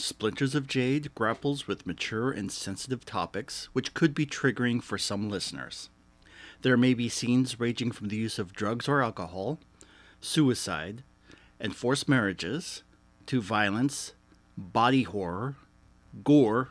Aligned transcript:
Splinters 0.00 0.54
of 0.54 0.68
Jade 0.68 1.12
grapples 1.16 1.66
with 1.66 1.84
mature 1.84 2.30
and 2.30 2.52
sensitive 2.52 3.04
topics 3.04 3.68
which 3.72 3.94
could 3.94 4.14
be 4.14 4.24
triggering 4.24 4.80
for 4.80 4.96
some 4.96 5.28
listeners. 5.28 5.90
There 6.62 6.76
may 6.76 6.94
be 6.94 7.08
scenes 7.08 7.58
ranging 7.58 7.90
from 7.90 8.06
the 8.06 8.16
use 8.16 8.38
of 8.38 8.52
drugs 8.52 8.86
or 8.86 9.02
alcohol, 9.02 9.58
suicide, 10.20 11.02
and 11.58 11.74
forced 11.74 12.08
marriages, 12.08 12.84
to 13.26 13.40
violence, 13.40 14.12
body 14.56 15.02
horror, 15.02 15.56
gore, 16.22 16.68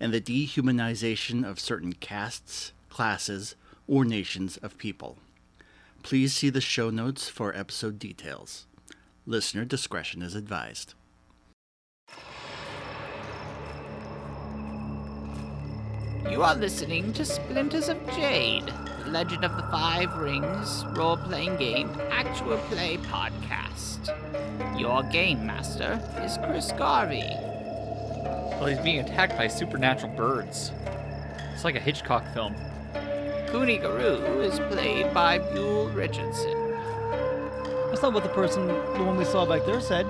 and 0.00 0.12
the 0.12 0.20
dehumanization 0.20 1.48
of 1.48 1.60
certain 1.60 1.92
castes, 1.92 2.72
classes, 2.90 3.54
or 3.86 4.04
nations 4.04 4.56
of 4.56 4.76
people. 4.76 5.18
Please 6.02 6.34
see 6.34 6.50
the 6.50 6.60
show 6.60 6.90
notes 6.90 7.28
for 7.28 7.56
episode 7.56 8.00
details. 8.00 8.66
Listener 9.24 9.64
discretion 9.64 10.20
is 10.20 10.34
advised. 10.34 10.94
You 16.30 16.42
are 16.42 16.56
listening 16.56 17.12
to 17.14 17.24
Splinters 17.24 17.88
of 17.88 18.04
Jade, 18.10 18.70
the 19.04 19.10
Legend 19.10 19.44
of 19.44 19.56
the 19.56 19.62
Five 19.70 20.14
Rings 20.16 20.84
role 20.96 21.16
playing 21.16 21.56
game 21.56 21.88
actual 22.10 22.58
play 22.68 22.96
podcast. 22.98 24.12
Your 24.78 25.04
game 25.04 25.46
master 25.46 26.00
is 26.22 26.36
Chris 26.44 26.72
Garvey. 26.72 27.30
Well, 28.58 28.66
he's 28.66 28.78
being 28.80 28.98
attacked 28.98 29.38
by 29.38 29.46
supernatural 29.46 30.12
birds. 30.14 30.72
It's 31.54 31.64
like 31.64 31.76
a 31.76 31.80
Hitchcock 31.80 32.24
film. 32.34 32.54
Kuni 33.50 33.78
Guru 33.78 34.40
is 34.40 34.58
played 34.70 35.14
by 35.14 35.38
Buell 35.38 35.88
Richardson. 35.90 36.70
That's 37.88 38.02
not 38.02 38.12
what 38.12 38.24
the 38.24 38.30
person, 38.30 38.66
the 38.66 39.04
one 39.04 39.16
we 39.16 39.24
saw 39.24 39.46
back 39.46 39.64
there, 39.64 39.80
said. 39.80 40.06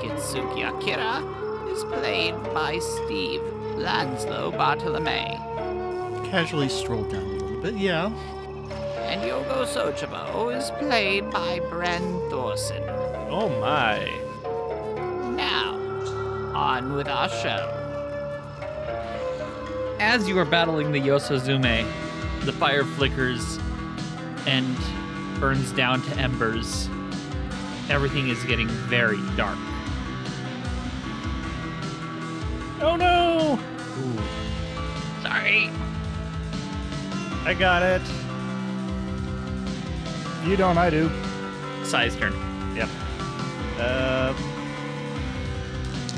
Kitsuki 0.00 0.68
Akira 0.68 1.24
is 1.72 1.84
played 1.84 2.34
by 2.52 2.78
Steve 2.78 3.42
Lanslow 3.76 4.50
Bartolome. 4.52 5.38
Casually 6.30 6.68
stroll 6.68 7.04
down 7.04 7.22
a 7.22 7.26
little 7.26 7.60
bit, 7.60 7.74
yeah. 7.74 8.06
And 9.06 9.20
Yogo 9.22 9.66
Sochimo 9.66 10.56
is 10.56 10.70
played 10.72 11.30
by 11.30 11.58
Bren 11.60 12.30
Thorson. 12.30 12.82
Oh 13.28 13.48
my. 13.60 13.98
Now, 15.36 15.74
on 16.54 16.94
with 16.94 17.08
our 17.08 17.28
show. 17.28 17.78
As 20.00 20.28
you 20.28 20.38
are 20.38 20.44
battling 20.44 20.92
the 20.92 21.00
Yosuzume, 21.00 21.86
the 22.44 22.52
fire 22.52 22.84
flickers 22.84 23.58
and 24.46 24.76
burns 25.38 25.72
down 25.72 26.02
to 26.02 26.16
embers. 26.16 26.88
Everything 27.90 28.28
is 28.28 28.42
getting 28.44 28.68
very 28.68 29.20
dark. 29.36 29.58
Oh 32.80 32.96
no! 32.96 33.60
Sorry. 35.22 35.70
I 37.44 37.54
got 37.58 37.82
it. 37.82 38.02
You 40.46 40.56
don't, 40.56 40.78
I 40.78 40.90
do. 40.90 41.10
Sai's 41.84 42.16
turn. 42.16 42.32
Yep. 42.76 42.88
Uh, 43.78 44.34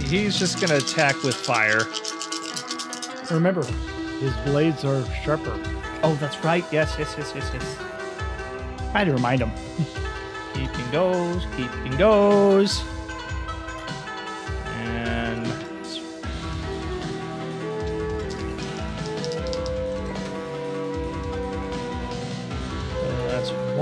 he's 0.05 0.39
just 0.39 0.61
gonna 0.61 0.77
attack 0.77 1.23
with 1.23 1.35
fire. 1.35 1.83
Remember, 3.31 3.65
his 4.21 4.35
blades 4.45 4.85
are 4.85 5.05
sharper. 5.25 5.59
Oh, 6.03 6.17
that's 6.21 6.43
right. 6.45 6.65
Yes, 6.71 6.95
yes, 6.99 7.15
yes, 7.19 7.33
yes, 7.35 7.51
yes. 7.53 7.79
I 8.95 8.99
had 8.99 9.05
to 9.07 9.13
remind 9.13 9.41
him. 9.41 9.51
Keeping 10.53 10.91
goes, 10.91 11.47
keeping 11.57 11.97
goes. 11.97 12.83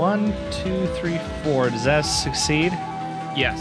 One, 0.03 0.33
two, 0.51 0.85
three, 0.99 1.17
four. 1.43 1.69
Does 1.69 1.85
that 1.85 2.01
succeed? 2.01 2.73
Yes. 3.37 3.57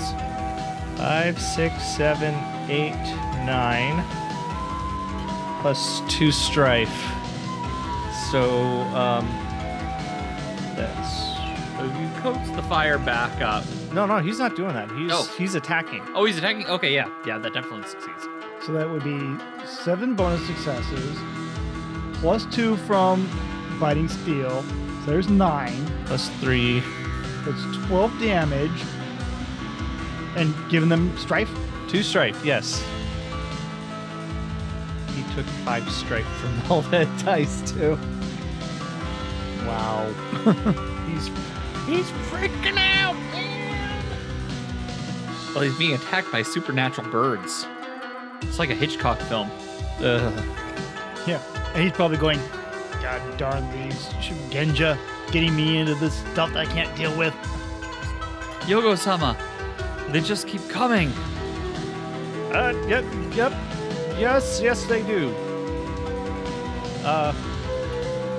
Five, 0.99 1.41
six, 1.41 1.81
seven, 1.97 2.35
eight, 2.69 2.99
nine. 3.47 4.03
Plus 5.61 6.03
two 6.09 6.33
strife. 6.33 6.93
So, 8.33 8.43
um, 9.05 9.25
that's 10.75 11.13
So 11.77 11.85
you 11.85 12.09
coax 12.23 12.51
the 12.51 12.63
fire 12.65 12.99
back 12.99 13.41
up. 13.41 13.65
no, 13.93 14.05
no. 14.07 14.19
He's 14.19 14.41
not 14.41 14.57
doing 14.57 14.75
that. 14.75 14.91
He's 14.91 15.13
Oh. 15.13 15.23
he's 15.39 15.55
attacking. 15.55 16.03
Oh, 16.13 16.25
he's 16.25 16.39
attacking? 16.39 16.67
Okay, 16.67 16.93
yeah. 16.93 17.09
Yeah, 17.25 17.39
that 17.39 17.55
definitely 17.55 17.87
succeeds. 17.89 18.25
So 18.67 18.73
that 18.73 18.91
would 18.91 19.05
be 19.05 19.21
seven 19.65 20.15
bonus 20.17 20.45
successes, 20.47 21.17
plus 22.15 22.47
two 22.47 22.77
from 22.89 23.29
biting 23.79 24.09
steel. 24.09 24.65
So 25.05 25.11
there's 25.11 25.29
nine. 25.29 25.87
Plus 26.07 26.29
three. 26.41 26.81
That's 27.45 27.87
12 27.89 28.21
damage. 28.21 28.83
And 30.37 30.55
giving 30.71 30.89
them 30.89 31.17
strife. 31.19 31.51
Two 31.89 32.03
strife, 32.03 32.43
yes. 32.45 32.83
He 35.15 35.23
took 35.35 35.45
five 35.65 35.91
strife 35.91 36.27
from 36.27 36.63
all 36.73 36.83
that 36.83 37.07
dice 37.25 37.71
too. 37.71 37.99
Wow. 39.67 40.07
he's 41.11 41.29
He's 41.87 42.09
freaking 42.31 42.79
out, 42.79 43.15
man. 43.33 44.05
Well, 45.53 45.65
he's 45.65 45.77
being 45.77 45.95
attacked 45.95 46.31
by 46.31 46.43
supernatural 46.43 47.11
birds. 47.11 47.67
It's 48.43 48.59
like 48.61 48.71
a 48.71 48.75
Hitchcock 48.75 49.19
film. 49.23 49.51
uh, 49.99 50.31
Yeah. 51.27 51.43
And 51.75 51.83
he's 51.83 51.93
probably 51.93 52.19
going, 52.19 52.39
God 53.03 53.37
darn 53.37 53.69
these 53.73 54.07
Genja 54.49 54.97
getting 55.33 55.57
me 55.57 55.79
into 55.79 55.97
this 55.97 56.15
stuff 56.15 56.53
that 56.53 56.69
I 56.69 56.73
can't 56.73 56.95
deal 56.97 57.17
with. 57.19 57.35
Yogo 58.61 58.97
sama, 58.97 59.37
they 60.11 60.21
just 60.21 60.47
keep 60.47 60.67
coming. 60.69 61.11
uh 62.53 62.73
yep, 62.87 63.05
yep. 63.35 63.53
Yes, 64.17 64.61
yes 64.63 64.85
they 64.85 65.03
do. 65.03 65.35
Uh 67.05 67.33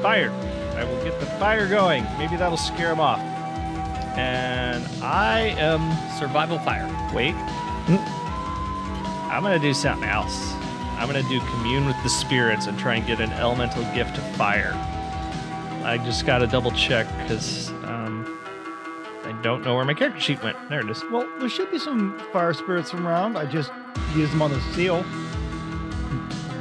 fire. 0.01 0.31
I 0.77 0.85
will 0.85 1.03
get 1.03 1.19
the 1.19 1.25
fire 1.25 1.67
going. 1.67 2.05
Maybe 2.17 2.37
that'll 2.37 2.55
scare 2.55 2.89
them 2.89 3.01
off. 3.01 3.19
And 4.17 4.85
I 5.03 5.55
am 5.57 5.81
Survival 6.17 6.57
fire. 6.59 6.87
Wait. 7.13 7.35
I'm 9.29 9.43
gonna 9.43 9.59
do 9.59 9.73
something 9.73 10.07
else. 10.07 10.53
I'm 11.03 11.09
gonna 11.09 11.27
do 11.27 11.41
commune 11.41 11.85
with 11.85 12.01
the 12.01 12.07
spirits 12.07 12.67
and 12.67 12.79
try 12.79 12.95
and 12.95 13.05
get 13.05 13.19
an 13.19 13.33
elemental 13.33 13.83
gift 13.93 14.17
of 14.17 14.23
fire. 14.37 14.71
I 15.83 15.99
just 16.01 16.25
gotta 16.25 16.47
double 16.47 16.71
check 16.71 17.05
because 17.17 17.71
um, 17.83 18.39
I 19.25 19.37
don't 19.41 19.65
know 19.65 19.75
where 19.75 19.83
my 19.83 19.93
character 19.93 20.21
sheet 20.21 20.41
went. 20.41 20.55
There 20.69 20.79
it 20.79 20.89
is. 20.89 21.03
Well, 21.11 21.29
there 21.39 21.49
should 21.49 21.69
be 21.71 21.77
some 21.77 22.17
fire 22.31 22.53
spirits 22.53 22.93
around. 22.93 23.35
I 23.35 23.45
just 23.45 23.69
used 24.15 24.31
them 24.31 24.41
on 24.41 24.51
the 24.51 24.61
seal. 24.71 25.03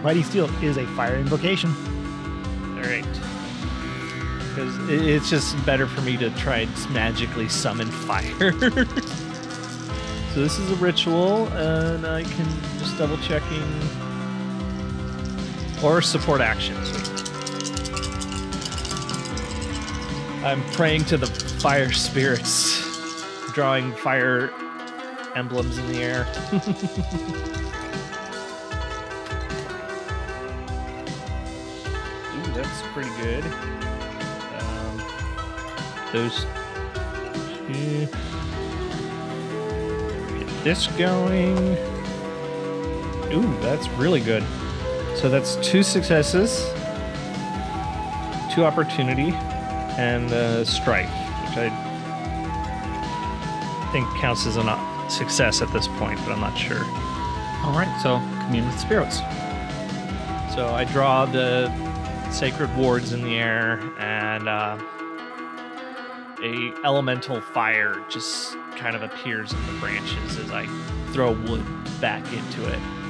Mighty 0.02 0.25
steel 0.25 0.50
is 0.60 0.76
a 0.76 0.88
fire 0.88 1.14
invocation. 1.14 1.70
All 2.75 2.82
right. 2.82 3.06
Because 4.48 4.76
it's 4.91 5.31
just 5.31 5.54
better 5.64 5.86
for 5.86 6.00
me 6.00 6.16
to 6.16 6.31
try 6.31 6.66
and 6.66 6.91
magically 6.91 7.48
summon 7.48 7.86
fire. 7.86 8.52
so 8.60 10.41
this 10.41 10.58
is 10.58 10.72
a 10.72 10.76
ritual, 10.81 11.47
and 11.52 12.04
I 12.04 12.25
can 12.25 12.48
just 12.81 12.98
double 12.98 13.19
checking 13.19 13.62
or 15.82 16.00
support 16.00 16.41
actions. 16.41 16.91
I'm 20.44 20.62
praying 20.72 21.04
to 21.06 21.16
the 21.16 21.26
fire 21.26 21.93
spirits, 21.93 22.82
drawing 23.53 23.93
fire 23.93 24.50
emblems 25.37 25.78
in 25.78 25.87
the 25.93 26.03
air. 26.03 26.26
Ooh, 32.35 32.52
that's 32.52 32.82
pretty 32.93 33.11
good. 33.23 33.44
Um, 34.58 35.02
those 36.12 36.44
two. 37.67 38.06
Get 40.38 40.64
this 40.64 40.87
going. 40.88 41.56
Ooh, 43.32 43.61
that's 43.61 43.88
really 43.90 44.20
good. 44.20 44.44
So 45.22 45.28
that's 45.28 45.54
two 45.64 45.84
successes, 45.84 46.64
two 48.52 48.64
opportunity, 48.64 49.32
and 49.96 50.32
uh, 50.32 50.64
strife, 50.64 51.08
which 51.46 51.58
I 51.58 51.70
think 53.92 54.08
counts 54.20 54.46
as 54.46 54.56
a 54.56 55.08
success 55.08 55.62
at 55.62 55.72
this 55.72 55.86
point, 55.86 56.19
but 56.24 56.32
I'm 56.32 56.40
not 56.40 56.58
sure. 56.58 56.82
All 57.62 57.70
right, 57.70 58.00
so 58.02 58.19
commune 58.44 58.66
with 58.66 58.80
spirits. 58.80 59.19
So 60.56 60.74
I 60.74 60.88
draw 60.90 61.25
the 61.25 61.70
sacred 62.32 62.76
wards 62.76 63.12
in 63.12 63.22
the 63.22 63.36
air, 63.36 63.78
and 64.00 64.48
uh, 64.48 64.76
a 66.42 66.75
elemental 66.84 67.40
fire 67.40 68.02
just 68.10 68.56
kind 68.76 68.96
of 68.96 69.04
appears 69.04 69.52
in 69.52 69.66
the 69.66 69.75
branches 69.75 70.38
as 70.38 70.50
I 70.50 70.66
throw 71.12 71.30
wood 71.30 71.64
back 72.00 72.25
into 72.32 72.68
it. 72.68 73.01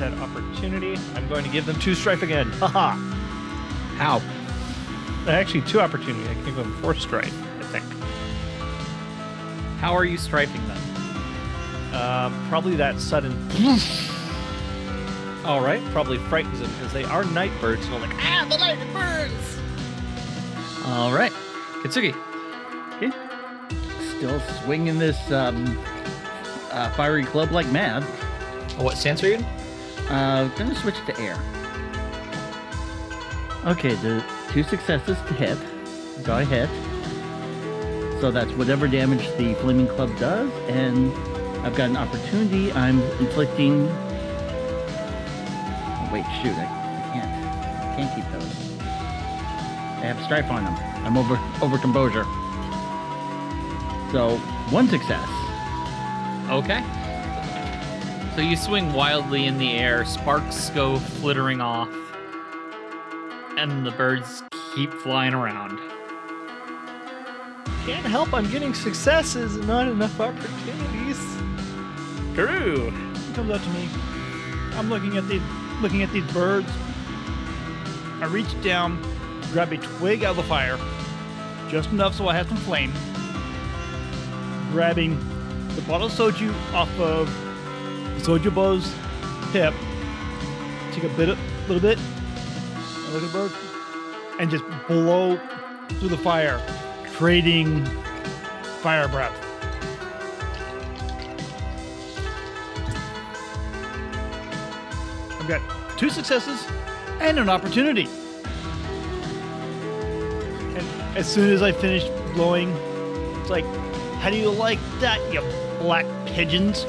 And 0.00 0.20
with 0.20 0.20
that 0.20 0.30
opportunity, 0.30 0.98
I'm 1.14 1.28
going 1.28 1.44
to 1.44 1.50
give 1.50 1.66
them 1.66 1.78
two 1.80 1.94
strife 1.94 2.22
again. 2.22 2.50
Haha. 2.52 2.94
How? 3.96 4.22
Actually, 5.28 5.62
two 5.62 5.80
opportunity. 5.80 6.28
I 6.28 6.34
can 6.34 6.44
give 6.44 6.56
them 6.56 6.74
four 6.80 6.94
strife, 6.94 7.34
I 7.58 7.62
think. 7.64 7.84
How 9.80 9.94
are 9.94 10.04
you 10.04 10.16
striping 10.16 10.66
them? 10.66 10.78
Um, 11.94 12.48
probably 12.48 12.76
that 12.76 13.00
sudden. 13.00 13.32
All 15.44 15.60
right, 15.60 15.82
probably 15.92 16.18
frightens 16.18 16.60
them 16.60 16.70
because 16.74 16.92
they 16.92 17.04
are 17.04 17.24
night 17.24 17.52
birds, 17.60 17.84
and 17.86 17.94
I'm 17.94 18.02
like, 18.02 18.14
ah, 18.16 18.46
the 18.48 18.58
night 18.58 18.78
birds. 18.92 19.58
All 20.86 21.12
right. 21.12 21.32
Kitsuki. 21.82 22.14
Okay. 22.96 23.10
Still 24.16 24.40
swinging 24.62 24.98
this 24.98 25.30
um, 25.30 25.78
uh, 26.70 26.90
fiery 26.90 27.24
club 27.24 27.52
like 27.52 27.68
mad. 27.68 28.02
What 28.78 28.96
stance 28.96 29.22
are 29.22 29.28
you 29.28 29.34
in? 29.34 29.57
Uh, 30.10 30.48
I'm 30.50 30.56
gonna 30.56 30.74
switch 30.74 30.96
to 31.06 31.20
air. 31.20 31.36
Okay, 33.66 33.94
the 33.96 34.24
two 34.50 34.62
successes 34.62 35.18
to 35.26 35.34
hit. 35.34 35.58
So 36.24 36.32
I 36.34 36.44
hit. 36.44 36.70
So 38.20 38.30
that's 38.30 38.50
whatever 38.52 38.88
damage 38.88 39.28
the 39.36 39.54
flaming 39.56 39.86
club 39.86 40.16
does, 40.18 40.50
and 40.68 41.12
I've 41.64 41.74
got 41.74 41.90
an 41.90 41.96
opportunity. 41.96 42.72
I'm 42.72 43.02
inflicting. 43.20 43.86
Oh, 45.90 46.10
wait, 46.10 46.24
shoot! 46.42 46.56
I, 46.56 46.64
can't. 47.12 47.30
I 47.44 47.96
can't 47.96 48.14
keep 48.16 48.24
those. 48.32 48.80
I 48.80 50.06
have 50.06 50.22
strife 50.24 50.50
on 50.50 50.64
them. 50.64 50.74
I'm 51.04 51.18
over 51.18 51.38
over 51.60 51.76
composure. 51.76 52.24
So 54.10 54.38
one 54.70 54.88
success. 54.88 55.28
Okay. 56.48 56.82
So 58.38 58.44
you 58.44 58.56
swing 58.56 58.92
wildly 58.92 59.46
in 59.46 59.58
the 59.58 59.72
air, 59.72 60.04
sparks 60.04 60.70
go 60.70 61.00
flittering 61.00 61.60
off, 61.60 61.92
and 63.56 63.84
the 63.84 63.90
birds 63.90 64.44
keep 64.76 64.92
flying 64.92 65.34
around. 65.34 65.76
Can't 67.84 68.06
help. 68.06 68.32
I'm 68.32 68.48
getting 68.48 68.74
successes 68.74 69.56
and 69.56 69.66
not 69.66 69.88
enough 69.88 70.20
opportunities. 70.20 71.18
True. 72.36 72.92
He 73.26 73.34
comes 73.34 73.50
up 73.50 73.60
to 73.60 73.70
me. 73.70 73.88
I'm 74.74 74.88
looking 74.88 75.16
at 75.16 75.26
these 75.26 75.42
looking 75.80 76.04
at 76.04 76.12
these 76.12 76.32
birds. 76.32 76.70
I 78.20 78.26
reach 78.26 78.62
down, 78.62 79.02
grab 79.50 79.72
a 79.72 79.78
twig 79.78 80.22
out 80.22 80.30
of 80.30 80.36
the 80.36 80.42
fire, 80.44 80.78
just 81.68 81.90
enough 81.90 82.14
so 82.14 82.28
I 82.28 82.36
have 82.36 82.46
some 82.46 82.56
flame. 82.58 82.92
Grabbing 84.70 85.18
the 85.74 85.82
bottle 85.82 86.06
of 86.06 86.12
soju 86.12 86.54
off 86.72 87.00
of 87.00 87.47
Sojubo's 88.18 88.92
hip. 89.52 89.74
Take 90.92 91.04
a 91.04 91.08
bit, 91.16 91.28
a 91.28 91.38
little 91.68 91.80
bit, 91.80 91.98
bird, 93.32 93.52
and 94.38 94.50
just 94.50 94.64
blow 94.86 95.38
through 95.98 96.08
the 96.08 96.16
fire, 96.16 96.60
creating 97.14 97.84
fire 98.82 99.08
breath. 99.08 99.34
I've 105.40 105.48
got 105.48 105.98
two 105.98 106.10
successes 106.10 106.66
and 107.20 107.38
an 107.38 107.48
opportunity. 107.48 108.08
And 110.76 110.86
as 111.16 111.26
soon 111.26 111.50
as 111.50 111.62
I 111.62 111.72
finish 111.72 112.04
blowing, 112.34 112.70
it's 113.40 113.50
like, 113.50 113.64
how 114.20 114.30
do 114.30 114.36
you 114.36 114.50
like 114.50 114.78
that, 115.00 115.20
you 115.32 115.40
black 115.80 116.06
pigeons? 116.26 116.84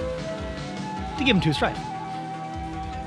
To 1.20 1.26
give 1.26 1.36
him 1.36 1.42
two 1.42 1.52
strife. 1.52 1.78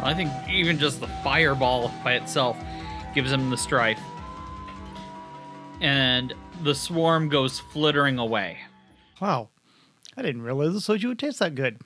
I 0.02 0.12
think 0.14 0.30
even 0.46 0.78
just 0.78 1.00
the 1.00 1.06
fireball 1.24 1.90
by 2.04 2.12
itself 2.12 2.58
gives 3.14 3.32
him 3.32 3.48
the 3.48 3.56
strife. 3.56 3.98
And 5.80 6.34
the 6.62 6.74
swarm 6.74 7.30
goes 7.30 7.58
flittering 7.58 8.18
away. 8.18 8.58
Wow. 9.18 9.48
I 10.14 10.20
didn't 10.20 10.42
realize 10.42 10.74
the 10.74 10.80
soju 10.80 11.06
would 11.06 11.18
taste 11.18 11.38
that 11.38 11.54
good. 11.54 11.80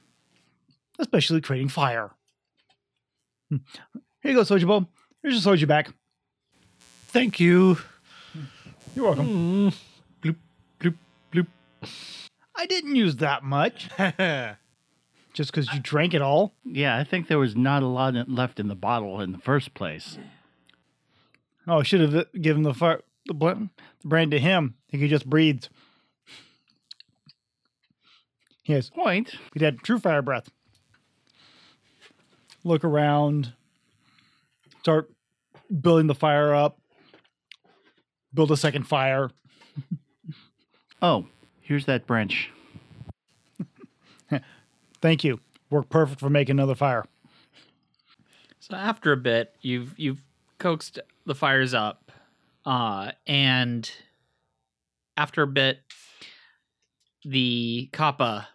Especially 0.98 1.40
creating 1.40 1.68
fire. 1.68 2.10
Hmm. 3.48 3.58
Here 4.20 4.32
you 4.32 4.34
go, 4.34 4.42
Sojubo. 4.42 4.88
Here's 5.22 5.44
your 5.44 5.54
soju 5.54 5.68
back. 5.68 5.94
Thank 7.06 7.38
you. 7.38 7.78
You're 8.96 9.04
welcome. 9.04 9.70
Mm. 9.70 9.74
Bloop, 10.22 10.36
bloop, 10.80 10.94
bloop. 11.32 11.46
I 12.56 12.66
didn't 12.66 12.96
use 12.96 13.14
that 13.16 13.44
much. 13.44 13.88
Just 15.36 15.50
because 15.52 15.70
you 15.74 15.80
drank 15.80 16.14
it 16.14 16.22
all. 16.22 16.54
Yeah, 16.64 16.96
I 16.96 17.04
think 17.04 17.28
there 17.28 17.38
was 17.38 17.54
not 17.54 17.82
a 17.82 17.86
lot 17.86 18.14
left 18.26 18.58
in 18.58 18.68
the 18.68 18.74
bottle 18.74 19.20
in 19.20 19.32
the 19.32 19.38
first 19.38 19.74
place. 19.74 20.16
Oh, 21.66 21.80
I 21.80 21.82
should 21.82 22.00
have 22.00 22.14
uh, 22.14 22.24
given 22.40 22.62
the 22.62 22.72
fire, 22.72 23.02
the, 23.26 23.34
bl- 23.34 23.48
the 23.50 23.68
brand 24.02 24.30
to 24.30 24.38
him. 24.38 24.76
I 24.88 24.90
think 24.90 25.02
he 25.02 25.08
could 25.08 25.14
just 25.14 25.28
breathe. 25.28 25.64
Yes, 28.64 28.88
Point. 28.88 29.34
he'd 29.52 29.60
had 29.60 29.80
true 29.80 29.98
fire 29.98 30.22
breath. 30.22 30.48
Look 32.64 32.82
around, 32.82 33.52
start 34.80 35.10
building 35.82 36.06
the 36.06 36.14
fire 36.14 36.54
up, 36.54 36.80
build 38.32 38.50
a 38.50 38.56
second 38.56 38.84
fire. 38.84 39.30
Oh, 41.02 41.26
here's 41.60 41.84
that 41.84 42.06
branch. 42.06 42.50
Thank 45.06 45.22
you. 45.22 45.38
Worked 45.70 45.90
perfect 45.90 46.18
for 46.18 46.28
making 46.28 46.56
another 46.56 46.74
fire. 46.74 47.04
So 48.58 48.74
after 48.74 49.12
a 49.12 49.16
bit, 49.16 49.54
you've 49.60 49.96
you've 49.96 50.20
coaxed 50.58 50.98
the 51.24 51.34
fires 51.36 51.74
up, 51.74 52.10
uh, 52.64 53.12
and 53.24 53.88
after 55.16 55.42
a 55.42 55.46
bit, 55.46 55.78
the 57.24 57.88
kappa 57.92 58.48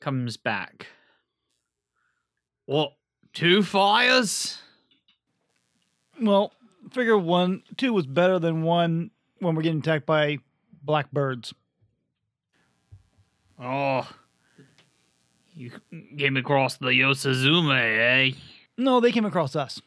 comes 0.00 0.36
back. 0.36 0.88
What? 2.66 2.94
Two 3.32 3.62
fires? 3.62 4.58
Well, 6.20 6.52
figure 6.90 7.16
one, 7.16 7.62
two 7.76 7.92
was 7.92 8.08
better 8.08 8.40
than 8.40 8.62
one 8.62 9.12
when 9.38 9.54
we're 9.54 9.62
getting 9.62 9.78
attacked 9.78 10.06
by 10.06 10.38
blackbirds. 10.82 11.54
Oh, 13.60 14.10
you 15.62 15.70
came 16.18 16.36
across 16.36 16.76
the 16.76 16.88
Yosuzume, 16.88 17.72
eh? 18.32 18.34
No, 18.78 19.00
they 19.00 19.12
came 19.12 19.24
across 19.24 19.54
us. 19.54 19.80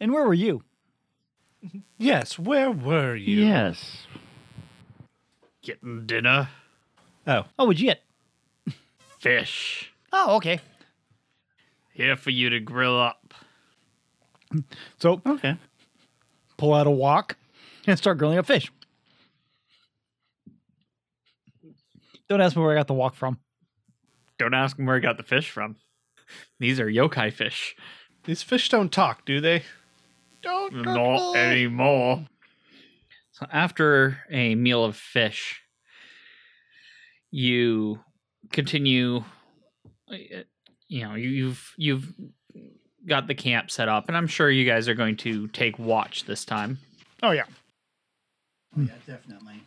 And 0.00 0.12
where 0.12 0.24
were 0.26 0.34
you? 0.34 0.62
Yes, 1.98 2.38
where 2.38 2.70
were 2.70 3.16
you? 3.16 3.44
Yes. 3.44 4.06
Getting 5.62 6.04
dinner, 6.06 6.48
Oh, 7.26 7.44
Oh, 7.58 7.64
what'd 7.64 7.80
you 7.80 7.86
get? 7.88 8.02
fish, 9.18 9.90
Oh, 10.12 10.36
okay. 10.36 10.60
here 11.94 12.16
for 12.16 12.28
you 12.30 12.50
to 12.50 12.60
grill 12.60 13.00
up. 13.00 13.32
So 14.98 15.22
Okay. 15.26 15.56
pull 16.58 16.74
out 16.74 16.86
a 16.86 16.90
wok 16.90 17.36
and 17.86 17.96
start 17.98 18.18
grilling 18.18 18.36
up 18.38 18.44
fish. 18.46 18.70
Don't 22.28 22.40
ask 22.42 22.54
me 22.56 22.62
where 22.62 22.72
I 22.72 22.74
got 22.78 22.86
the 22.86 22.94
wok 22.94 23.14
from. 23.14 23.38
Don't 24.38 24.54
ask 24.54 24.78
him 24.78 24.86
where 24.86 24.96
he 24.96 25.02
got 25.02 25.16
the 25.16 25.22
fish 25.22 25.50
from. 25.50 25.76
These 26.58 26.80
are 26.80 26.86
yokai 26.90 27.32
fish. 27.32 27.74
these 28.24 28.42
fish 28.42 28.68
don't 28.68 28.90
talk, 28.92 29.24
do 29.26 29.40
they? 29.40 29.62
Don't 30.42 30.72
anymore. 31.36 32.26
So 33.32 33.46
after 33.52 34.18
a 34.30 34.54
meal 34.54 34.84
of 34.84 34.96
fish, 34.96 35.60
you 37.30 38.00
continue. 38.52 39.24
You 40.08 41.02
know, 41.02 41.14
you- 41.14 41.28
you've 41.30 41.74
you've 41.76 42.14
got 43.06 43.26
the 43.26 43.34
camp 43.34 43.70
set 43.70 43.88
up, 43.88 44.08
and 44.08 44.16
I'm 44.16 44.26
sure 44.26 44.50
you 44.50 44.64
guys 44.64 44.88
are 44.88 44.94
going 44.94 45.16
to 45.18 45.48
take 45.48 45.78
watch 45.78 46.24
this 46.24 46.44
time. 46.44 46.78
Oh 47.22 47.30
yeah. 47.32 47.44
Oh, 48.76 48.82
yeah, 48.82 48.94
definitely. 49.06 49.60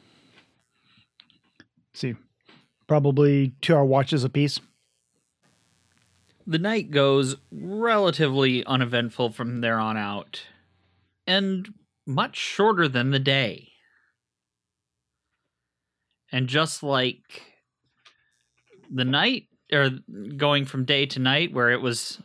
see, 1.93 2.15
probably 2.88 3.53
two 3.62 3.75
hour 3.75 3.86
watches 3.86 4.24
apiece. 4.24 4.60
The 6.46 6.60
night 6.60 6.91
goes 6.91 7.36
relatively 7.51 8.65
uneventful 8.65 9.32
from 9.32 9.60
there 9.60 9.79
on 9.79 9.98
out, 9.98 10.44
and 11.25 11.74
much 12.06 12.38
shorter 12.38 12.88
than 12.88 13.12
the 13.12 13.20
day. 13.20 13.74
And 16.32 16.48
just 16.48 16.84
like 16.84 17.44
the 18.89 19.06
night, 19.06 19.48
or 19.74 19.89
going 20.38 20.65
from 20.65 20.86
day 20.86 21.06
to 21.08 21.20
night, 21.20 21.53
where 21.53 21.72
it 21.72 21.82
was 21.82 22.22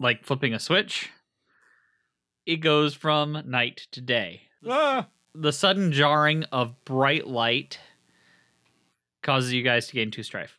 like 0.00 0.24
flipping 0.24 0.54
a 0.54 0.58
switch, 0.58 1.10
it 2.46 2.56
goes 2.56 2.94
from 2.94 3.42
night 3.46 3.88
to 3.92 4.00
day. 4.00 4.42
Ah, 4.66 5.08
The 5.34 5.52
sudden 5.52 5.92
jarring 5.92 6.44
of 6.44 6.82
bright 6.86 7.26
light 7.26 7.78
causes 9.26 9.52
you 9.52 9.62
guys 9.62 9.88
to 9.88 9.94
gain 9.94 10.10
two 10.10 10.22
strife. 10.22 10.56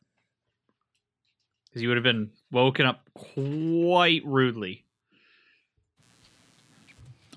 Because 1.66 1.82
you 1.82 1.88
would 1.88 1.98
have 1.98 2.04
been 2.04 2.30
woken 2.52 2.86
up 2.86 3.10
quite 3.14 4.22
rudely. 4.26 4.84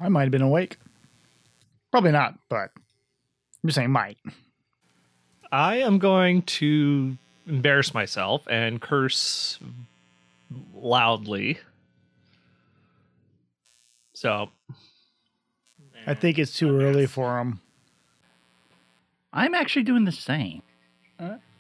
I 0.01 0.09
might 0.09 0.23
have 0.23 0.31
been 0.33 0.43
awake. 0.43 0.77
Probably 1.91 2.13
not, 2.13 2.35
but 2.49 2.71
I'm 2.75 3.67
just 3.67 3.77
saying 3.77 3.91
might. 3.91 4.19
I 5.53 5.77
am 5.77 5.99
going 5.99 6.43
to 6.43 7.17
embarrass 7.47 7.95
myself 7.95 8.47
and 8.49 8.81
curse 8.81 9.59
loudly. 10.75 11.59
So 14.15 14.51
I 16.07 16.15
think 16.15 16.39
it's 16.39 16.57
too 16.57 16.81
early 16.81 17.07
for 17.07 17.39
him. 17.39 17.61
I'm 19.33 19.55
actually 19.55 19.85
doing 19.85 20.05
the 20.05 20.13
same. 20.13 20.63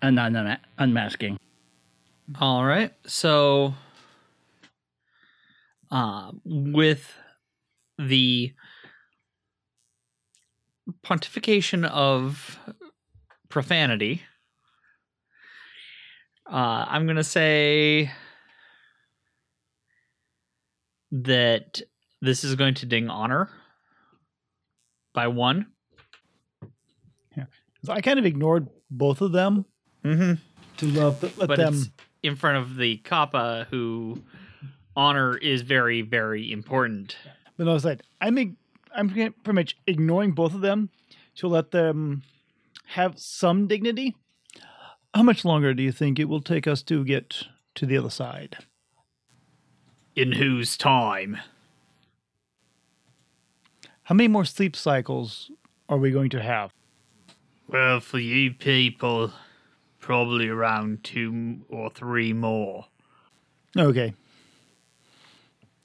Unma- 0.02 0.58
unmasking. 0.78 1.38
All 2.40 2.64
right. 2.64 2.92
So, 3.06 3.74
uh, 5.90 6.32
with 6.44 7.12
the 7.98 8.54
pontification 11.04 11.84
of 11.84 12.58
profanity, 13.48 14.22
uh, 16.50 16.86
I'm 16.88 17.04
going 17.04 17.16
to 17.16 17.24
say 17.24 18.10
that 21.12 21.82
this 22.22 22.44
is 22.44 22.54
going 22.54 22.74
to 22.74 22.86
ding 22.86 23.08
honor 23.08 23.50
by 25.12 25.26
one. 25.26 25.66
So 27.84 27.92
I 27.92 28.00
kind 28.00 28.18
of 28.18 28.26
ignored 28.26 28.68
both 28.90 29.20
of 29.20 29.32
them 29.32 29.64
Mm-hmm. 30.04 30.34
to 30.78 30.86
let, 30.86 31.22
let 31.38 31.48
but 31.48 31.56
them. 31.58 31.74
it's 31.74 31.90
in 32.22 32.36
front 32.36 32.56
of 32.58 32.76
the 32.76 32.96
kappa 32.98 33.66
who 33.70 34.22
honor 34.96 35.36
is 35.36 35.60
very 35.62 36.00
very 36.02 36.50
important 36.50 37.16
But 37.58 37.68
I 37.68 37.72
was 37.74 37.84
like, 37.84 38.00
I'm 38.20 38.38
ig- 38.38 38.56
I'm 38.96 39.08
pretty 39.10 39.34
much 39.52 39.76
ignoring 39.86 40.32
both 40.32 40.54
of 40.54 40.62
them 40.62 40.88
to 41.36 41.48
let 41.48 41.70
them 41.70 42.22
have 42.86 43.18
some 43.18 43.66
dignity. 43.68 44.16
How 45.14 45.22
much 45.22 45.44
longer 45.44 45.74
do 45.74 45.82
you 45.82 45.92
think 45.92 46.18
it 46.18 46.24
will 46.28 46.40
take 46.40 46.66
us 46.66 46.82
to 46.84 47.04
get 47.04 47.44
to 47.76 47.86
the 47.86 47.96
other 47.98 48.10
side? 48.10 48.56
in 50.16 50.32
whose 50.32 50.76
time 50.76 51.38
How 54.04 54.14
many 54.14 54.26
more 54.28 54.44
sleep 54.44 54.74
cycles 54.74 55.50
are 55.88 55.98
we 55.98 56.10
going 56.10 56.30
to 56.30 56.42
have? 56.42 56.72
Well 57.70 58.00
for 58.00 58.18
you 58.18 58.52
people 58.52 59.32
probably 60.00 60.48
around 60.48 61.04
two 61.04 61.60
or 61.68 61.88
three 61.90 62.32
more 62.32 62.86
Okay. 63.76 64.12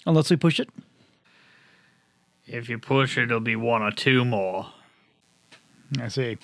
Unless 0.05 0.31
we 0.31 0.35
push 0.35 0.59
it. 0.59 0.69
if 2.47 2.69
you 2.69 2.79
push 2.79 3.17
it 3.17 3.23
it'll 3.23 3.39
be 3.39 3.55
one 3.55 3.83
or 3.83 3.91
two 3.91 4.25
more 4.25 4.67
I 5.99 6.07
see. 6.07 6.37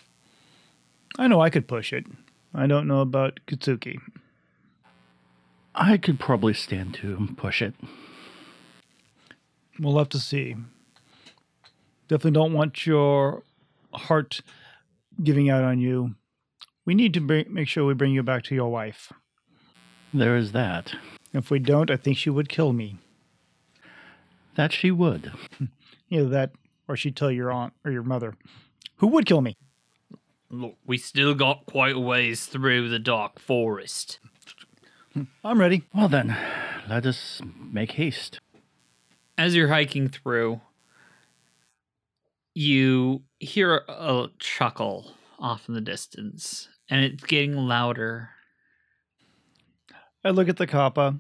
I 1.18 1.28
know 1.28 1.42
I 1.42 1.50
could 1.50 1.68
push 1.68 1.92
it. 1.92 2.06
I 2.54 2.68
don't 2.68 2.88
know 2.88 3.02
about 3.02 3.40
Kitsuki. 3.48 4.00
I 5.74 5.98
could 5.98 6.20
probably 6.20 6.54
stand 6.54 6.94
to 6.96 7.30
push 7.36 7.62
it. 7.64 7.74
We'll 9.80 9.98
have 9.98 10.10
to 10.10 10.20
see. 10.20 10.56
Definitely 12.08 12.32
don't 12.40 12.54
want 12.54 12.86
your 12.86 13.42
heart 13.94 14.42
giving 15.24 15.50
out 15.50 15.64
on 15.64 15.80
you. 15.80 16.16
We 16.86 16.96
need 16.96 17.14
to 17.14 17.22
bring, 17.22 17.54
make 17.54 17.68
sure 17.68 17.86
we 17.86 17.94
bring 17.94 18.14
you 18.14 18.24
back 18.24 18.44
to 18.44 18.56
your 18.56 18.70
wife. 18.72 19.12
There 20.14 20.36
is 20.36 20.52
that. 20.52 20.94
If 21.34 21.50
we 21.50 21.60
don't, 21.60 21.90
I 21.90 21.96
think 21.96 22.18
she 22.18 22.30
would 22.30 22.50
kill 22.50 22.74
me. 22.74 22.98
That 24.56 24.74
she 24.74 24.92
would. 24.92 25.32
Either 26.10 26.28
that, 26.30 26.52
or 26.88 26.98
she'd 26.98 27.16
tell 27.16 27.32
your 27.32 27.52
aunt 27.52 27.74
or 27.86 27.92
your 27.92 28.04
mother, 28.04 28.36
who 28.98 29.08
would 29.08 29.26
kill 29.26 29.42
me. 29.42 29.56
look 30.50 30.76
we 30.86 30.98
still 30.98 31.34
got 31.34 31.66
quite 31.66 31.96
a 31.96 32.00
ways 32.00 32.46
through 32.46 32.90
the 32.90 33.00
dark 33.00 33.40
forest 33.40 34.20
I'm 35.44 35.60
ready. 35.60 35.84
Well 35.94 36.08
then, 36.10 36.36
let 36.90 37.06
us 37.06 37.42
make 37.72 37.94
haste. 37.94 38.40
as 39.38 39.56
you're 39.56 39.68
hiking 39.70 40.08
through, 40.10 40.62
you 42.54 43.22
hear 43.42 43.84
a 43.88 44.28
chuckle 44.40 45.14
off 45.40 45.68
in 45.68 45.74
the 45.74 45.82
distance, 45.82 46.70
and 46.90 47.04
it's 47.04 47.24
getting 47.24 47.56
louder. 47.56 48.30
I 50.24 50.30
look 50.30 50.48
at 50.48 50.58
the 50.58 50.68
kappa. 50.68 51.16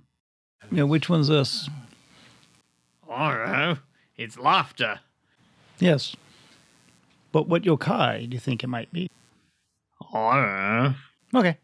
Yeah, 0.71 0.83
which 0.83 1.09
one's 1.09 1.27
this? 1.27 1.67
Oh, 3.09 3.13
I 3.13 3.37
don't 3.37 3.51
know. 3.51 3.77
It's 4.15 4.37
laughter. 4.37 4.99
Yes. 5.79 6.15
But 7.31 7.47
what 7.47 7.63
yokai 7.63 8.29
do 8.29 8.35
you 8.35 8.39
think 8.39 8.63
it 8.63 8.67
might 8.67 8.93
be? 8.93 9.09
Oh, 10.13 10.25
I 10.25 10.35
don't 10.35 10.95
know. 11.33 11.39
Okay. 11.39 11.57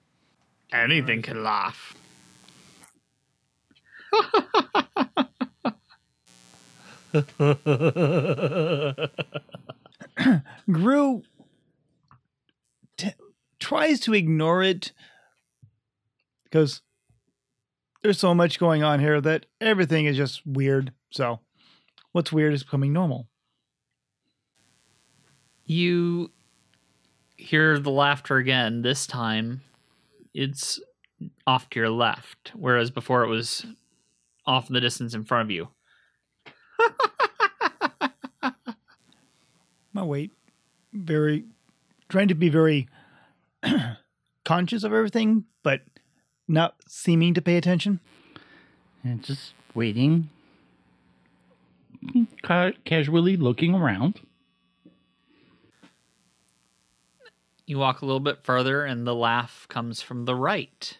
Anything 0.74 1.22
can 1.22 1.44
laugh. 1.44 1.94
Gru 10.72 11.24
t- 12.98 13.14
tries 13.60 14.00
to 14.02 14.14
ignore 14.14 14.64
it 14.64 14.92
because 16.44 16.82
there's 18.02 18.20
so 18.20 18.34
much 18.34 18.60
going 18.60 18.84
on 18.84 19.00
here 19.00 19.20
that 19.22 19.46
everything 19.60 20.06
is 20.06 20.18
just 20.18 20.46
weird. 20.46 20.94
So, 21.12 21.40
what's 22.12 22.32
weird 22.32 22.54
is 22.54 22.64
becoming 22.64 22.94
normal. 22.94 23.28
You 25.66 26.32
hear 27.36 27.78
the 27.80 27.92
laughter 27.92 28.38
again. 28.38 28.82
This 28.82 29.06
time, 29.06 29.62
it's 30.34 30.80
off 31.46 31.70
to 31.72 31.80
your 31.80 31.90
left, 31.90 32.52
whereas 32.56 32.92
before 32.92 33.24
it 33.24 33.30
was 33.30 33.66
off 34.46 34.70
in 34.70 34.74
the 34.74 34.82
distance 34.82 35.14
in 35.14 35.26
front 35.26 35.48
of 35.48 35.52
you. 35.52 35.68
My 39.98 40.04
weight, 40.04 40.32
very 40.94 41.46
trying 42.08 42.28
to 42.28 42.36
be 42.36 42.50
very 42.50 42.88
conscious 44.46 44.84
of 44.84 44.94
everything, 44.94 45.46
but 45.64 45.82
not 46.48 46.76
seeming 46.88 47.34
to 47.34 47.42
pay 47.42 47.58
attention. 47.58 48.00
And 49.04 49.24
just 49.24 49.54
waiting. 49.74 50.30
Ca- 52.44 52.74
casually 52.86 53.38
looking 53.38 53.74
around. 53.74 54.20
You 57.66 57.80
walk 57.80 58.04
a 58.04 58.06
little 58.06 58.20
bit 58.20 58.44
further, 58.44 58.86
and 58.86 59.08
the 59.08 59.16
laugh 59.16 59.66
comes 59.68 60.00
from 60.04 60.26
the 60.26 60.36
right. 60.36 61.00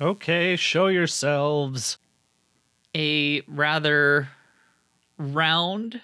Okay, 0.00 0.56
show 0.56 0.86
yourselves. 0.88 1.98
a 2.96 3.42
rather 3.46 4.28
round 5.18 6.00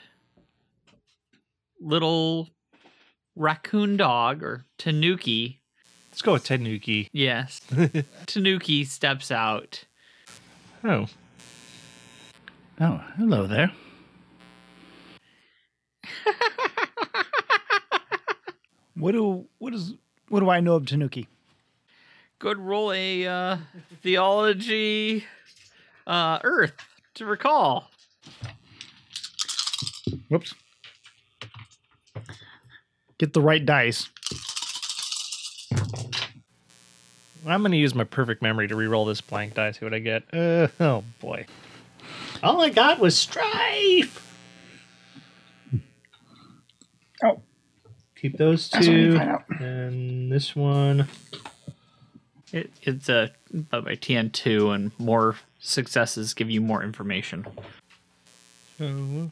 little 1.80 2.49
raccoon 3.34 3.96
dog 3.96 4.42
or 4.42 4.64
tanuki. 4.78 5.61
Let's 6.11 6.22
go 6.22 6.34
with 6.34 6.44
tanuki. 6.44 7.08
Yes. 7.12 7.61
tanuki 8.26 8.84
steps 8.84 9.30
out. 9.30 9.84
Oh, 10.84 11.06
Oh, 12.80 13.00
hello 13.16 13.46
there. 13.46 13.70
What 18.94 19.12
do 19.12 19.46
what 19.58 19.75
is 19.75 19.94
what 20.28 20.40
do 20.40 20.50
I 20.50 20.61
know 20.61 20.75
of 20.75 20.87
Tanuki? 20.87 21.26
Good 22.42 22.58
roll 22.58 22.90
a 22.92 23.25
uh, 23.25 23.56
theology 24.02 25.25
uh, 26.08 26.40
earth 26.42 26.72
to 27.14 27.25
recall. 27.25 27.88
Whoops. 30.28 30.52
Get 33.18 33.32
the 33.32 33.40
right 33.40 33.64
dice. 33.64 34.08
I'm 37.46 37.61
going 37.62 37.70
to 37.70 37.78
use 37.78 37.94
my 37.94 38.02
perfect 38.02 38.42
memory 38.42 38.66
to 38.66 38.75
re-roll 38.75 39.04
this 39.04 39.20
blank 39.20 39.54
die. 39.54 39.70
See 39.70 39.84
what 39.84 39.94
I 39.94 40.00
get. 40.00 40.25
Uh, 40.34 40.66
oh 40.80 41.04
boy. 41.20 41.46
All 42.42 42.61
I 42.61 42.70
got 42.70 42.99
was 42.99 43.16
strife. 43.16 44.37
Oh, 47.22 47.40
Keep 48.16 48.37
those 48.37 48.68
That's 48.68 48.88
what 48.88 48.96
we 48.96 49.00
two, 49.04 49.16
find 49.16 49.30
out. 49.30 49.44
and 49.61 50.32
this 50.32 50.56
one. 50.56 51.06
It, 52.52 52.71
it's 52.82 53.09
a 53.09 53.32
by 53.50 53.97
TN2, 53.97 54.75
and 54.75 54.92
more 54.99 55.37
successes 55.59 56.35
give 56.35 56.50
you 56.50 56.61
more 56.61 56.82
information. 56.82 57.47
So, 58.78 59.30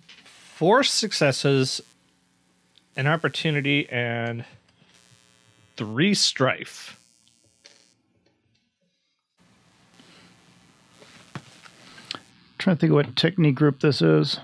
four 0.55 0.83
successes, 0.83 1.81
an 2.97 3.07
opportunity, 3.07 3.89
and 3.91 4.45
three 5.77 6.15
strife. 6.15 6.97
trying 12.61 12.77
to 12.77 12.81
think 12.81 12.91
of 12.91 12.95
what 12.97 13.17
technique 13.17 13.55
group 13.55 13.81
this 13.81 14.03
is. 14.03 14.39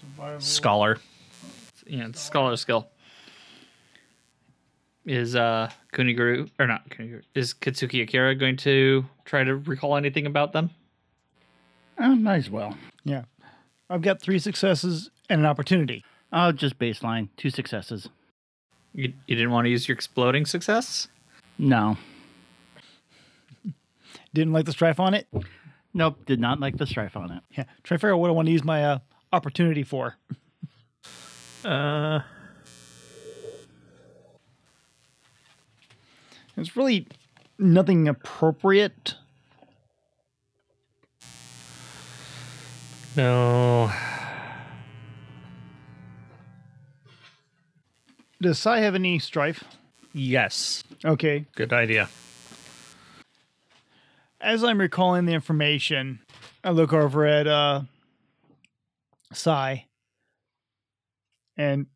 Survival. 0.00 0.40
Scholar. 0.40 0.98
Yeah, 1.86 2.08
scholar 2.12 2.56
skill. 2.56 2.88
Is 5.08 5.34
uh 5.34 5.70
Kuniguru 5.94 6.50
or 6.58 6.66
not 6.66 6.88
Kuniguru 6.90 7.22
is 7.34 7.54
Kitsuki 7.54 8.02
Akira 8.02 8.34
going 8.34 8.58
to 8.58 9.06
try 9.24 9.42
to 9.42 9.56
recall 9.56 9.96
anything 9.96 10.26
about 10.26 10.52
them? 10.52 10.70
Oh, 11.98 12.14
might 12.14 12.36
as 12.36 12.50
well. 12.50 12.76
Yeah. 13.04 13.24
I've 13.88 14.02
got 14.02 14.20
three 14.20 14.38
successes 14.38 15.10
and 15.30 15.40
an 15.40 15.46
opportunity. 15.46 16.04
Oh, 16.30 16.52
just 16.52 16.78
baseline. 16.78 17.30
Two 17.38 17.48
successes. 17.48 18.10
You, 18.92 19.14
you 19.26 19.34
didn't 19.34 19.50
want 19.50 19.64
to 19.64 19.70
use 19.70 19.88
your 19.88 19.94
exploding 19.94 20.44
success? 20.44 21.08
No. 21.56 21.96
Didn't 24.34 24.52
like 24.52 24.66
the 24.66 24.72
strife 24.72 25.00
on 25.00 25.14
it. 25.14 25.26
Nope, 25.94 26.18
did 26.26 26.38
not 26.38 26.60
like 26.60 26.76
the 26.76 26.86
strife 26.86 27.16
on 27.16 27.30
it. 27.32 27.42
Yeah. 27.52 27.64
Try 27.82 27.96
to 27.96 27.98
figure 27.98 28.12
out 28.12 28.18
what 28.18 28.28
I 28.28 28.34
want 28.34 28.46
to 28.46 28.52
use 28.52 28.62
my 28.62 28.84
uh, 28.84 28.98
opportunity 29.32 29.84
for. 29.84 30.16
Uh, 31.64 32.20
It's 36.58 36.76
really 36.76 37.06
nothing 37.58 38.08
appropriate. 38.08 39.14
no. 43.16 43.92
Does 48.40 48.58
Sai 48.58 48.80
have 48.80 48.94
any 48.94 49.18
strife? 49.18 49.64
Yes. 50.12 50.84
Okay. 51.04 51.46
Good 51.54 51.72
idea. 51.72 52.08
As 54.40 54.62
I'm 54.62 54.80
recalling 54.80 55.26
the 55.26 55.32
information, 55.32 56.20
I 56.62 56.70
look 56.70 56.92
over 56.92 57.24
at 57.24 57.46
uh 57.46 57.82
Sai 59.32 59.86
and 61.56 61.86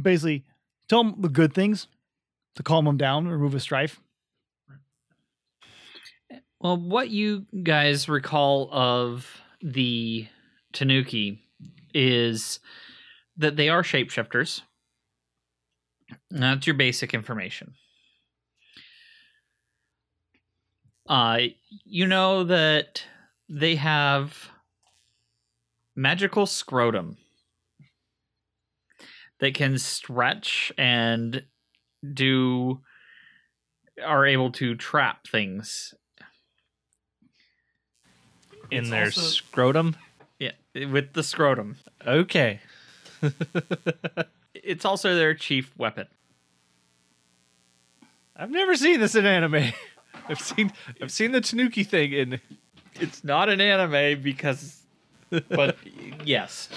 basically 0.00 0.44
tell 0.88 1.00
him 1.00 1.14
the 1.20 1.28
good 1.28 1.52
things 1.52 1.88
to 2.56 2.62
calm 2.62 2.86
him 2.86 2.96
down, 2.96 3.26
remove 3.28 3.52
his 3.52 3.62
strife. 3.62 4.00
Well, 6.64 6.78
what 6.78 7.10
you 7.10 7.44
guys 7.62 8.08
recall 8.08 8.70
of 8.72 9.42
the 9.60 10.26
Tanuki 10.72 11.42
is 11.92 12.58
that 13.36 13.56
they 13.56 13.68
are 13.68 13.82
shapeshifters. 13.82 14.62
That's 16.30 16.66
your 16.66 16.74
basic 16.74 17.12
information. 17.12 17.74
Uh, 21.06 21.38
you 21.84 22.06
know 22.06 22.44
that 22.44 23.04
they 23.46 23.76
have 23.76 24.48
magical 25.94 26.46
scrotum 26.46 27.18
that 29.40 29.52
can 29.52 29.76
stretch 29.76 30.72
and 30.78 31.44
do 32.14 32.80
are 34.02 34.24
able 34.24 34.50
to 34.52 34.74
trap 34.74 35.26
things 35.26 35.92
In 38.70 38.80
It's 38.80 38.90
their 38.90 39.04
also- 39.06 39.20
scrotum. 39.20 39.96
Yeah, 40.38 40.52
with 40.90 41.12
the 41.12 41.22
scrotum. 41.22 41.76
Okay. 42.06 42.60
It's 44.54 44.86
also 44.86 45.14
their 45.14 45.34
chief 45.34 45.70
weapon. 45.76 46.06
I've 48.34 48.50
never 48.50 48.74
seen 48.76 48.98
this 48.98 49.14
in 49.14 49.26
anime. 49.26 49.72
I've 50.28 50.40
seen 50.40 50.72
I've 51.02 51.12
seen 51.12 51.32
the 51.32 51.40
Tanuki 51.42 51.84
thing 51.84 52.12
in 52.12 52.40
It's 52.94 53.22
not 53.24 53.50
an 53.50 53.60
anime 53.60 54.22
because, 54.22 54.80
but 55.50 55.76
yes, 56.24 56.70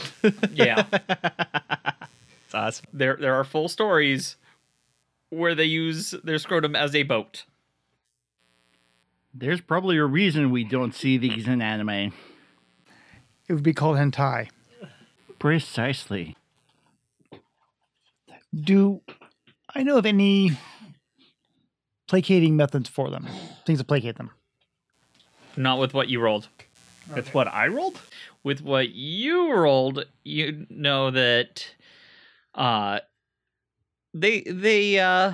yeah, 0.51 0.83
it's 0.91 2.53
awesome. 2.53 2.85
there 2.91 3.15
there 3.15 3.35
are 3.35 3.45
full 3.45 3.69
stories 3.69 4.35
where 5.29 5.55
they 5.55 5.63
use 5.65 6.11
their 6.25 6.39
scrotum 6.39 6.75
as 6.75 6.93
a 6.93 7.03
boat. 7.03 7.45
There's 9.39 9.61
probably 9.61 9.97
a 9.97 10.05
reason 10.05 10.49
we 10.49 10.63
don't 10.63 10.95
see 10.95 11.17
these 11.17 11.47
in 11.47 11.61
anime. 11.61 12.11
It 13.47 13.53
would 13.53 13.61
be 13.61 13.73
called 13.73 13.97
hentai. 13.97 14.49
Precisely. 15.37 16.35
Do 18.59 19.01
I 19.75 19.83
know 19.83 19.97
of 19.97 20.07
any 20.07 20.57
placating 22.07 22.55
methods 22.55 22.89
for 22.89 23.11
them? 23.11 23.27
Things 23.65 23.77
to 23.77 23.85
placate 23.85 24.17
them. 24.17 24.31
Not 25.55 25.77
with 25.77 25.93
what 25.93 26.09
you 26.09 26.19
rolled. 26.19 26.47
That's 27.09 27.31
what 27.31 27.47
I 27.47 27.67
rolled? 27.67 27.99
With 28.43 28.61
what 28.61 28.89
you 28.89 29.53
rolled, 29.53 30.05
you 30.23 30.65
know 30.69 31.11
that 31.11 31.69
uh 32.55 32.99
they 34.15 34.41
they 34.41 34.99
uh 34.99 35.33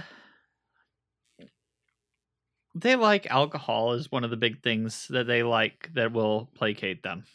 they 2.76 2.96
like 2.96 3.28
alcohol 3.28 3.94
is 3.94 4.12
one 4.12 4.24
of 4.24 4.30
the 4.30 4.38
big 4.38 4.62
things 4.62 5.08
that 5.10 5.28
they 5.28 5.44
like 5.44 5.90
that 5.94 6.12
will 6.12 6.50
placate 6.56 7.04
them. 7.04 7.26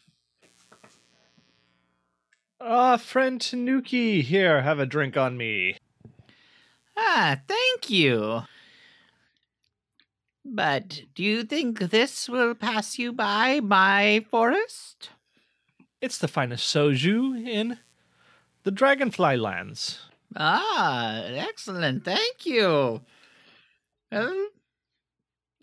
Ah, 2.60 2.96
friend 2.96 3.40
Tanuki, 3.40 4.20
here, 4.20 4.62
have 4.62 4.80
a 4.80 4.86
drink 4.86 5.16
on 5.16 5.36
me. 5.36 5.76
Ah, 6.96 7.38
thank 7.46 7.88
you. 7.88 8.42
But 10.44 11.02
do 11.14 11.22
you 11.22 11.44
think 11.44 11.78
this 11.78 12.28
will 12.28 12.54
pass 12.54 12.98
you 12.98 13.12
by 13.12 13.60
my 13.60 14.24
forest? 14.30 15.10
It's 16.00 16.18
the 16.18 16.26
finest 16.26 16.74
soju 16.74 17.46
in 17.46 17.78
the 18.64 18.70
Dragonfly 18.70 19.36
Lands. 19.36 20.00
Ah, 20.36 21.22
excellent. 21.24 22.04
Thank 22.04 22.44
you. 22.44 23.02
Well, 24.10 24.48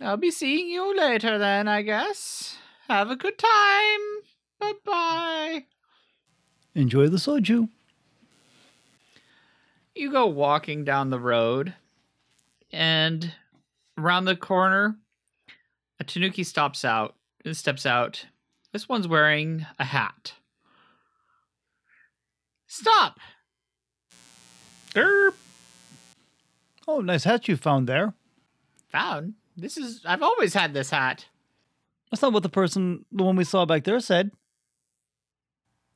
I'll 0.02 0.18
be 0.18 0.32
seeing 0.32 0.68
you 0.68 0.96
later 0.96 1.38
then, 1.38 1.68
I 1.68 1.82
guess. 1.82 2.58
Have 2.88 3.10
a 3.10 3.16
good 3.16 3.38
time. 3.38 4.00
Bye 4.60 4.74
bye. 4.86 5.66
Enjoy 6.74 7.08
the 7.08 7.18
soju. 7.18 7.70
you 9.96 10.12
go 10.12 10.28
walking 10.28 10.84
down 10.84 11.10
the 11.10 11.20
road 11.20 11.74
and 12.72 13.34
around 13.98 14.26
the 14.26 14.36
corner 14.36 14.98
a 16.00 16.04
tanuki 16.04 16.44
stops 16.44 16.84
out 16.84 17.16
and 17.46 17.56
steps 17.56 17.86
out 17.86 18.26
this 18.74 18.90
one's 18.90 19.08
wearing 19.08 19.66
a 19.80 19.86
hat 19.86 20.34
stop 22.68 23.20
Erp. 24.96 25.36
Oh, 26.88 27.02
nice 27.02 27.26
hat 27.26 27.48
you 27.48 27.58
found 27.58 27.88
there. 27.88 28.14
Found. 28.92 29.34
This 29.58 29.78
is. 29.78 30.02
I've 30.06 30.24
always 30.24 30.54
had 30.54 30.74
this 30.74 30.90
hat. 30.90 31.26
That's 32.12 32.22
not 32.22 32.34
what 32.34 32.44
the 32.44 32.50
person, 32.50 33.06
the 33.12 33.24
one 33.24 33.36
we 33.36 33.44
saw 33.44 33.66
back 33.66 33.84
there, 33.84 34.00
said. 34.00 34.32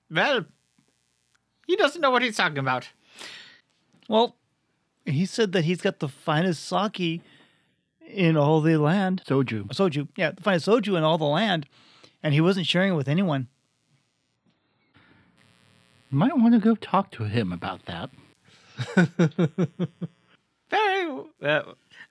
Well, 0.10 0.46
he 1.68 1.76
doesn't 1.76 2.02
know 2.02 2.10
what 2.12 2.24
he's 2.24 2.38
talking 2.38 2.58
about. 2.58 2.90
Well, 4.08 4.36
he 5.06 5.26
said 5.26 5.52
that 5.52 5.66
he's 5.66 5.82
got 5.82 6.00
the 6.00 6.08
finest 6.08 6.66
sake 6.66 7.22
in 8.08 8.38
all 8.38 8.62
the 8.62 8.78
land. 8.78 9.22
Soju. 9.28 9.68
Soju, 9.68 10.08
yeah, 10.16 10.32
the 10.32 10.42
finest 10.42 10.68
soju 10.68 10.98
in 10.98 11.04
all 11.04 11.18
the 11.18 11.26
land, 11.26 11.68
and 12.24 12.34
he 12.34 12.42
wasn't 12.42 12.66
sharing 12.66 12.94
it 12.94 12.96
with 12.96 13.08
anyone. 13.08 13.48
You 16.12 16.18
might 16.18 16.36
want 16.36 16.54
to 16.56 16.60
go 16.60 16.74
talk 16.76 17.12
to 17.12 17.26
him 17.26 17.54
about 17.54 17.86
that. 17.86 18.10
very 20.70 21.22
uh, 21.44 21.62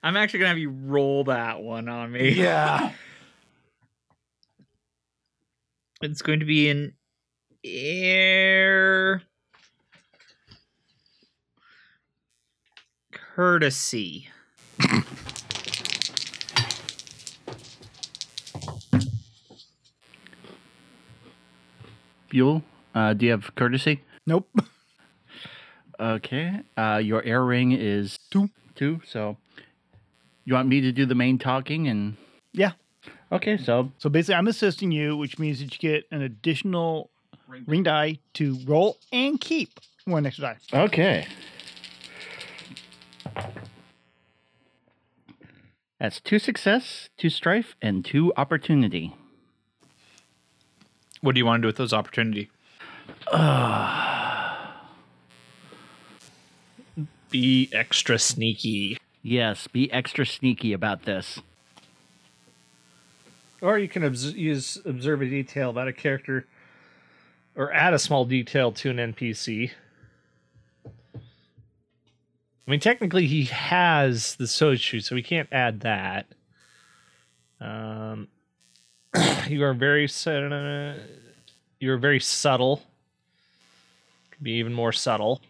i'm 0.03 0.15
actually 0.17 0.39
gonna 0.39 0.49
have 0.49 0.57
you 0.57 0.69
roll 0.69 1.23
that 1.25 1.61
one 1.61 1.87
on 1.89 2.11
me 2.11 2.29
Yeah. 2.35 2.91
it's 6.01 6.21
going 6.21 6.39
to 6.39 6.45
be 6.45 6.69
an 6.69 6.93
air 7.63 9.21
courtesy 13.11 14.29
Buell, 22.29 22.63
uh, 22.93 23.13
do 23.13 23.25
you 23.25 23.31
have 23.31 23.53
courtesy? 23.55 24.01
Nope. 24.25 24.47
Okay. 25.99 26.61
Uh, 26.77 27.01
your 27.03 27.23
air 27.23 27.43
ring 27.43 27.71
is 27.71 28.17
two. 28.29 28.49
Two. 28.75 29.01
So 29.05 29.37
you 30.45 30.53
want 30.53 30.67
me 30.67 30.81
to 30.81 30.91
do 30.91 31.05
the 31.05 31.15
main 31.15 31.37
talking 31.37 31.87
and 31.87 32.17
Yeah. 32.53 32.71
okay. 33.31 33.57
So 33.57 33.91
So 33.97 34.09
basically, 34.09 34.35
I'm 34.35 34.47
assisting 34.47 34.91
you, 34.91 35.15
which 35.17 35.37
means 35.39 35.59
that 35.59 35.71
you 35.73 35.79
get 35.89 36.05
an 36.11 36.21
additional 36.21 37.09
ring 37.65 37.83
die 37.83 38.19
to 38.35 38.57
roll 38.65 38.97
and 39.11 39.39
keep 39.41 39.79
one 40.05 40.25
extra 40.25 40.55
die. 40.71 40.79
okay. 40.85 41.27
That's 45.99 46.21
two 46.21 46.39
success, 46.39 47.09
two 47.17 47.29
strife, 47.29 47.75
and 47.81 48.05
two 48.05 48.31
opportunity. 48.37 49.13
What 51.21 51.35
do 51.35 51.39
you 51.39 51.45
want 51.45 51.59
to 51.59 51.61
do 51.63 51.67
with 51.67 51.75
those 51.75 51.91
opportunity? 51.91 52.49
Uh. 53.27 54.05
Be 57.29 57.69
extra 57.73 58.17
sneaky. 58.17 58.97
Yes, 59.21 59.67
be 59.67 59.91
extra 59.91 60.25
sneaky 60.25 60.73
about 60.73 61.03
this. 61.03 61.41
Or 63.61 63.77
you 63.77 63.89
can 63.89 64.03
obs- 64.05 64.33
use 64.35 64.77
observe 64.85 65.21
a 65.21 65.25
detail 65.25 65.69
about 65.69 65.87
a 65.89 65.93
character, 65.93 66.47
or 67.55 67.73
add 67.73 67.93
a 67.93 67.99
small 67.99 68.23
detail 68.23 68.71
to 68.71 68.89
an 68.89 68.97
NPC. 69.13 69.71
I 71.15 72.71
mean, 72.71 72.79
technically, 72.79 73.25
he 73.27 73.45
has 73.45 74.35
the 74.35 74.45
Sochu, 74.45 75.03
so 75.03 75.15
we 75.15 75.23
can't 75.23 75.49
add 75.51 75.81
that. 75.81 76.27
Um, 77.59 78.27
you 79.47 79.63
are 79.63 79.73
very 79.73 80.07
su- 80.07 80.95
you 81.79 81.91
are 81.91 81.97
very 81.97 82.19
subtle. 82.19 82.83
Could 84.31 84.43
be 84.43 84.53
even 84.53 84.73
more 84.73 84.93
subtle. 84.93 85.41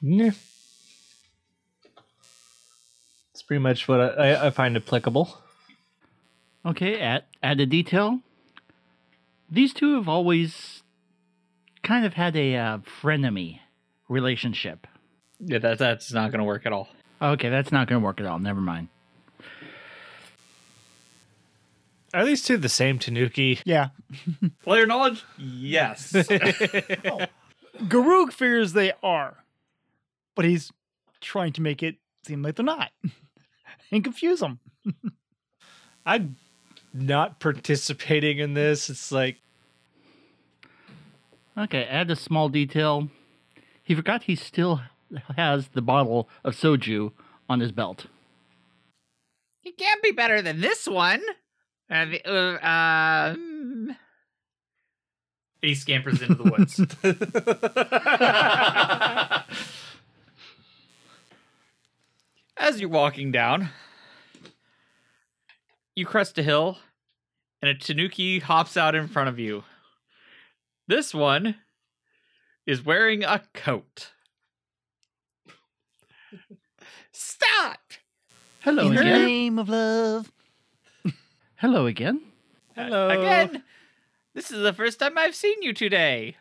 Yeah. 0.00 0.30
Pretty 3.48 3.60
much 3.60 3.88
what 3.88 4.00
I, 4.00 4.06
I, 4.06 4.46
I 4.46 4.50
find 4.50 4.76
applicable. 4.76 5.36
Okay, 6.64 7.00
add, 7.00 7.24
add 7.42 7.58
a 7.58 7.66
detail. 7.66 8.20
These 9.50 9.72
two 9.72 9.96
have 9.96 10.08
always 10.08 10.82
kind 11.82 12.04
of 12.04 12.12
had 12.12 12.36
a 12.36 12.54
uh, 12.54 12.78
frenemy 12.78 13.60
relationship. 14.08 14.86
Yeah, 15.40 15.58
that 15.58 15.78
that's 15.78 16.12
not 16.12 16.30
going 16.30 16.40
to 16.40 16.44
work 16.44 16.66
at 16.66 16.72
all. 16.72 16.88
Okay, 17.22 17.48
that's 17.48 17.72
not 17.72 17.88
going 17.88 18.00
to 18.00 18.04
work 18.04 18.20
at 18.20 18.26
all. 18.26 18.38
Never 18.38 18.60
mind. 18.60 18.88
Are 22.12 22.24
these 22.24 22.42
two 22.42 22.56
the 22.56 22.68
same 22.68 22.98
Tanuki? 22.98 23.60
Yeah. 23.64 23.88
Player 24.62 24.86
knowledge? 24.86 25.24
Yes. 25.38 26.12
Garuk 27.82 28.32
figures 28.32 28.72
they 28.72 28.92
are, 29.02 29.36
but 30.34 30.44
he's 30.44 30.72
trying 31.20 31.52
to 31.54 31.62
make 31.62 31.82
it 31.82 31.96
seem 32.24 32.42
like 32.42 32.56
they're 32.56 32.64
not 32.64 32.90
and 33.92 34.04
confuse 34.04 34.40
them. 34.40 34.60
I'm 36.06 36.36
not 36.92 37.40
participating 37.40 38.38
in 38.38 38.54
this. 38.54 38.88
It's 38.88 39.12
like 39.12 39.38
Okay, 41.58 41.84
add 41.84 42.08
a 42.10 42.16
small 42.16 42.48
detail. 42.48 43.08
He 43.82 43.94
forgot 43.96 44.24
he 44.24 44.36
still 44.36 44.80
has 45.36 45.68
the 45.68 45.82
bottle 45.82 46.28
of 46.44 46.54
soju 46.54 47.10
on 47.48 47.58
his 47.58 47.72
belt. 47.72 48.06
It 49.64 49.76
can't 49.76 50.00
be 50.00 50.12
better 50.12 50.40
than 50.40 50.60
this 50.60 50.86
one. 50.86 51.20
Uh, 51.90 52.04
the, 52.04 52.22
uh, 52.24 53.30
um, 53.32 53.96
he 55.60 55.74
scampers 55.74 56.22
into 56.22 56.36
the 56.36 56.44
woods. 56.44 56.78
As 62.58 62.80
you're 62.80 62.90
walking 62.90 63.30
down, 63.30 63.70
you 65.94 66.04
crest 66.04 66.38
a 66.38 66.42
hill, 66.42 66.78
and 67.62 67.70
a 67.70 67.74
tanuki 67.74 68.40
hops 68.40 68.76
out 68.76 68.94
in 68.94 69.08
front 69.08 69.28
of 69.28 69.38
you. 69.38 69.64
This 70.86 71.14
one 71.14 71.56
is 72.66 72.84
wearing 72.84 73.22
a 73.24 73.42
coat. 73.54 74.12
stop! 77.12 77.78
Hello 78.60 78.86
In 78.88 78.94
the 78.94 79.00
again. 79.00 79.22
name 79.24 79.58
of 79.58 79.68
love. 79.68 80.32
Hello 81.56 81.86
again. 81.86 82.20
hello 82.74 83.08
Again, 83.08 83.62
this 84.34 84.50
is 84.50 84.62
the 84.62 84.72
first 84.72 84.98
time 84.98 85.16
I've 85.16 85.34
seen 85.34 85.62
you 85.62 85.72
today. 85.72 86.36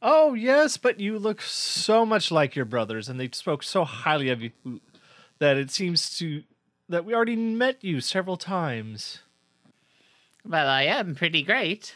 Oh 0.00 0.34
yes, 0.34 0.76
but 0.76 1.00
you 1.00 1.18
look 1.18 1.40
so 1.40 2.04
much 2.04 2.30
like 2.30 2.54
your 2.54 2.64
brothers, 2.66 3.08
and 3.08 3.18
they 3.18 3.28
spoke 3.32 3.62
so 3.62 3.84
highly 3.84 4.28
of 4.30 4.42
you 4.42 4.50
that 5.38 5.56
it 5.56 5.70
seems 5.70 6.16
to 6.18 6.42
that 6.88 7.04
we 7.04 7.14
already 7.14 7.36
met 7.36 7.82
you 7.82 8.00
several 8.00 8.36
times. 8.36 9.20
Well, 10.46 10.68
I 10.68 10.82
am 10.82 11.14
pretty 11.14 11.42
great. 11.42 11.94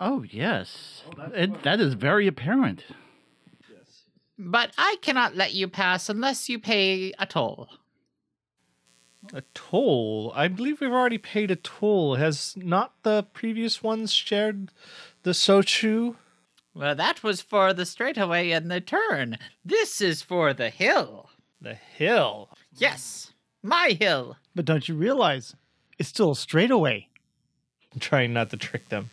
Oh, 0.00 0.24
yes. 0.28 1.02
Oh, 1.18 1.30
it, 1.32 1.62
that 1.62 1.80
is 1.80 1.94
very 1.94 2.26
apparent. 2.26 2.84
Yes. 3.68 4.02
But 4.38 4.72
I 4.78 4.96
cannot 5.02 5.34
let 5.34 5.54
you 5.54 5.68
pass 5.68 6.08
unless 6.08 6.48
you 6.48 6.58
pay 6.58 7.12
a 7.18 7.26
toll. 7.26 7.68
A 9.32 9.42
toll? 9.54 10.32
I 10.36 10.48
believe 10.48 10.80
we've 10.80 10.90
already 10.90 11.18
paid 11.18 11.50
a 11.50 11.56
toll. 11.56 12.16
Has 12.16 12.54
not 12.56 12.92
the 13.02 13.24
previous 13.32 13.82
ones 13.82 14.12
shared 14.12 14.70
the 15.22 15.30
Sochu? 15.30 16.16
Well, 16.74 16.94
that 16.94 17.22
was 17.22 17.40
for 17.40 17.72
the 17.72 17.86
straightaway 17.86 18.50
and 18.50 18.70
the 18.70 18.80
turn. 18.80 19.38
This 19.64 20.00
is 20.00 20.22
for 20.22 20.52
the 20.52 20.70
hill. 20.70 21.30
The 21.64 21.74
hill. 21.74 22.50
Yes, 22.76 23.32
my 23.62 23.96
hill. 23.98 24.36
But 24.54 24.66
don't 24.66 24.86
you 24.86 24.94
realize 24.94 25.56
it's 25.98 26.10
still 26.10 26.32
a 26.32 26.36
straightaway? 26.36 27.08
I'm 27.92 28.00
trying 28.00 28.34
not 28.34 28.50
to 28.50 28.58
trick 28.58 28.90
them. 28.90 29.08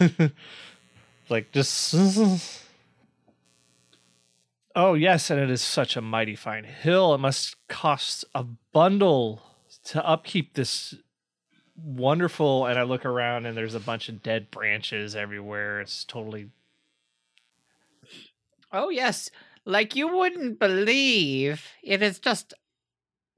like 1.28 1.52
just 1.52 1.94
Oh 4.74 4.94
yes, 4.94 5.30
and 5.30 5.40
it 5.40 5.48
is 5.48 5.62
such 5.62 5.96
a 5.96 6.00
mighty 6.00 6.34
fine 6.34 6.64
hill. 6.64 7.14
It 7.14 7.18
must 7.18 7.54
cost 7.68 8.24
a 8.34 8.42
bundle 8.72 9.42
to 9.84 10.04
upkeep 10.04 10.54
this 10.54 10.96
wonderful 11.76 12.66
and 12.66 12.78
I 12.80 12.82
look 12.82 13.04
around 13.04 13.46
and 13.46 13.56
there's 13.56 13.76
a 13.76 13.80
bunch 13.80 14.08
of 14.08 14.24
dead 14.24 14.50
branches 14.50 15.14
everywhere. 15.14 15.80
It's 15.80 16.04
totally 16.04 16.50
Oh, 18.72 18.88
yes, 18.88 19.30
like 19.66 19.94
you 19.94 20.08
wouldn't 20.08 20.58
believe. 20.58 21.66
It 21.82 22.00
is 22.00 22.18
just 22.18 22.54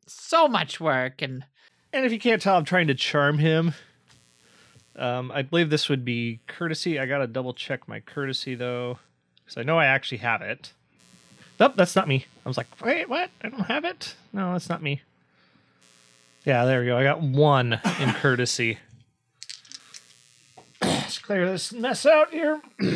so 0.07 0.47
much 0.47 0.79
work 0.79 1.21
and 1.21 1.45
And 1.93 2.05
if 2.05 2.13
you 2.13 2.21
can't 2.21 2.41
tell, 2.41 2.57
I'm 2.57 2.65
trying 2.65 2.87
to 2.89 2.95
charm 2.95 3.39
him. 3.39 3.75
Um, 4.95 5.33
I 5.33 5.43
believe 5.43 5.71
this 5.71 5.89
would 5.89 6.05
be 6.05 6.41
courtesy. 6.47 6.99
I 6.99 7.07
gotta 7.07 7.27
double 7.27 7.55
check 7.55 7.89
my 7.89 8.01
courtesy 8.01 8.55
though, 8.55 8.99
because 9.45 9.57
I 9.57 9.63
know 9.63 9.79
I 9.79 9.87
actually 9.87 10.19
have 10.19 10.43
it. 10.43 10.73
Nope, 11.59 11.75
that's 11.77 11.97
not 11.97 12.07
me. 12.07 12.27
I 12.45 12.49
was 12.49 12.57
like, 12.57 12.69
wait, 12.85 13.09
what? 13.09 13.31
I 13.43 13.49
don't 13.49 13.61
have 13.61 13.85
it. 13.85 14.15
No, 14.33 14.53
that's 14.53 14.69
not 14.69 14.83
me. 14.83 15.03
Yeah, 16.45 16.65
there 16.65 16.81
we 16.81 16.87
go. 16.87 16.97
I 16.97 17.03
got 17.03 17.21
one 17.21 17.81
in 18.01 18.13
courtesy. 18.15 18.79
Let's 20.83 21.19
clear 21.19 21.51
this 21.51 21.73
mess 21.73 22.07
out 22.07 22.31
here. 22.31 22.61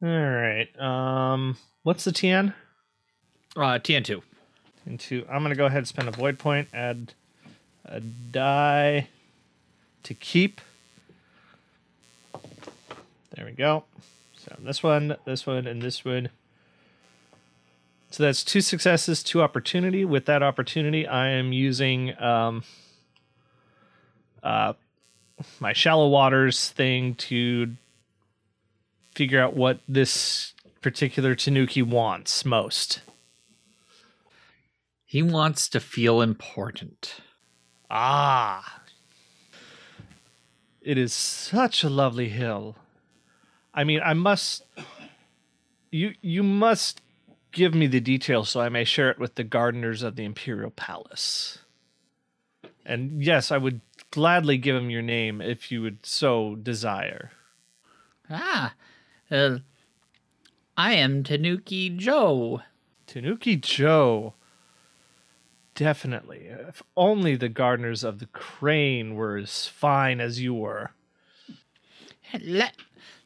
All 0.00 0.08
right. 0.08 0.68
Um, 0.80 1.56
what's 1.82 2.04
the 2.04 2.12
TN? 2.12 2.54
Uh, 3.56 3.78
TN2. 3.78 4.22
Into 4.86 5.26
I'm 5.28 5.42
gonna 5.42 5.56
go 5.56 5.66
ahead 5.66 5.78
and 5.78 5.88
spend 5.88 6.08
a 6.08 6.12
void 6.12 6.38
point. 6.38 6.68
Add 6.72 7.14
a 7.84 8.00
die 8.00 9.08
to 10.04 10.14
keep. 10.14 10.60
There 13.34 13.44
we 13.44 13.52
go. 13.52 13.84
So 14.36 14.56
this 14.60 14.82
one, 14.82 15.16
this 15.24 15.46
one, 15.46 15.66
and 15.66 15.82
this 15.82 16.04
one. 16.04 16.30
So 18.10 18.22
that's 18.22 18.42
two 18.42 18.60
successes, 18.60 19.22
two 19.22 19.42
opportunity. 19.42 20.04
With 20.04 20.26
that 20.26 20.42
opportunity, 20.42 21.06
I 21.06 21.28
am 21.30 21.52
using 21.52 22.18
um, 22.22 22.62
uh, 24.42 24.72
my 25.60 25.72
shallow 25.72 26.08
waters 26.08 26.70
thing 26.70 27.16
to 27.16 27.74
figure 29.18 29.42
out 29.42 29.56
what 29.56 29.80
this 29.88 30.54
particular 30.80 31.34
Tanuki 31.34 31.82
wants 31.82 32.44
most. 32.44 33.00
He 35.04 35.24
wants 35.24 35.68
to 35.70 35.80
feel 35.80 36.20
important. 36.20 37.16
Ah. 37.90 38.82
It 40.80 40.96
is 40.96 41.12
such 41.12 41.82
a 41.82 41.88
lovely 41.88 42.28
hill. 42.28 42.76
I 43.74 43.82
mean, 43.82 44.00
I 44.04 44.14
must 44.14 44.62
you 45.90 46.14
you 46.22 46.44
must 46.44 47.00
give 47.50 47.74
me 47.74 47.88
the 47.88 47.98
details 47.98 48.50
so 48.50 48.60
I 48.60 48.68
may 48.68 48.84
share 48.84 49.10
it 49.10 49.18
with 49.18 49.34
the 49.34 49.42
gardeners 49.42 50.04
of 50.04 50.14
the 50.14 50.24
Imperial 50.24 50.70
Palace. 50.70 51.58
And 52.86 53.20
yes, 53.24 53.50
I 53.50 53.58
would 53.58 53.80
gladly 54.12 54.58
give 54.58 54.76
him 54.76 54.90
your 54.90 55.02
name 55.02 55.40
if 55.40 55.72
you 55.72 55.82
would 55.82 56.06
so 56.06 56.54
desire. 56.54 57.32
ah, 58.30 58.74
uh, 59.30 59.58
I 60.76 60.94
am 60.94 61.22
Tanuki 61.22 61.90
Joe. 61.90 62.62
Tanuki 63.06 63.56
Joe. 63.56 64.34
Definitely. 65.74 66.48
If 66.68 66.82
only 66.96 67.36
the 67.36 67.48
gardeners 67.48 68.02
of 68.02 68.18
the 68.18 68.26
Crane 68.26 69.14
were 69.14 69.36
as 69.36 69.66
fine 69.66 70.20
as 70.20 70.40
you 70.40 70.52
were. 70.52 70.90
Let 72.42 72.74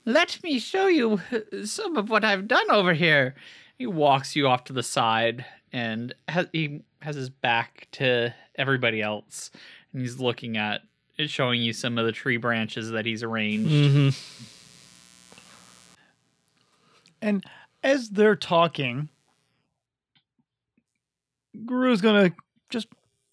let 0.05 0.39
me 0.43 0.59
show 0.59 0.87
you 0.87 1.21
some 1.65 1.97
of 1.97 2.11
what 2.11 2.25
I've 2.25 2.47
done 2.47 2.71
over 2.71 2.93
here. 2.93 3.35
He 3.79 3.87
walks 3.87 4.37
you 4.37 4.49
off 4.49 4.65
to 4.65 4.73
the 4.73 4.83
side 4.83 5.45
and 5.73 6.15
has, 6.29 6.47
he 6.53 6.83
has 7.01 7.17
his 7.17 7.31
back 7.31 7.89
to 7.93 8.35
everybody 8.57 9.01
else, 9.01 9.51
and 9.93 10.03
he's 10.03 10.21
looking 10.21 10.57
at, 10.57 10.83
showing 11.27 11.63
you 11.63 11.73
some 11.73 11.99
of 11.99 12.07
the 12.07 12.13
tree 12.13 12.37
branches 12.37 12.91
that 12.91 13.07
he's 13.07 13.23
arranged. 13.23 13.71
Mm-hmm. 13.71 14.09
And 17.23 17.45
as 17.83 18.11
they're 18.11 18.37
talking, 18.37 19.09
Guru's 21.65 22.01
gonna 22.03 22.33
just 22.69 22.89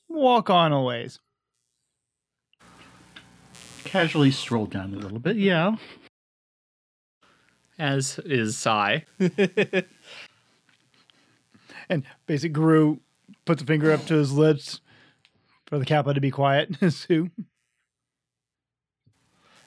walk 0.07 0.49
on 0.49 0.71
a 0.71 0.81
ways. 0.81 1.19
Casually 3.83 4.31
stroll 4.31 4.67
down 4.67 4.93
a 4.93 4.97
little 4.97 5.19
bit. 5.19 5.35
Yeah. 5.35 5.75
As 7.77 8.19
is 8.19 8.57
Sai. 8.57 9.05
And 11.89 12.03
basically, 12.27 12.49
Guru 12.49 12.97
puts 13.45 13.63
a 13.63 13.65
finger 13.65 13.91
up 13.91 14.05
to 14.05 14.13
his 14.13 14.31
lips 14.31 14.79
for 15.65 15.79
the 15.79 15.85
Kappa 15.85 16.13
to 16.13 16.21
be 16.21 16.29
quiet. 16.29 16.75
Sue. 16.93 17.31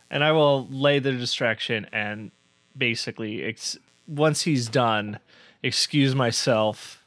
and 0.09 0.23
I 0.23 0.31
will 0.31 0.69
lay 0.69 1.01
the 1.01 1.11
distraction 1.11 1.89
and 1.93 2.31
basically, 2.79 3.43
ex- 3.43 3.77
once 4.07 4.43
he's 4.43 4.69
done, 4.69 5.19
excuse 5.63 6.15
myself, 6.15 7.05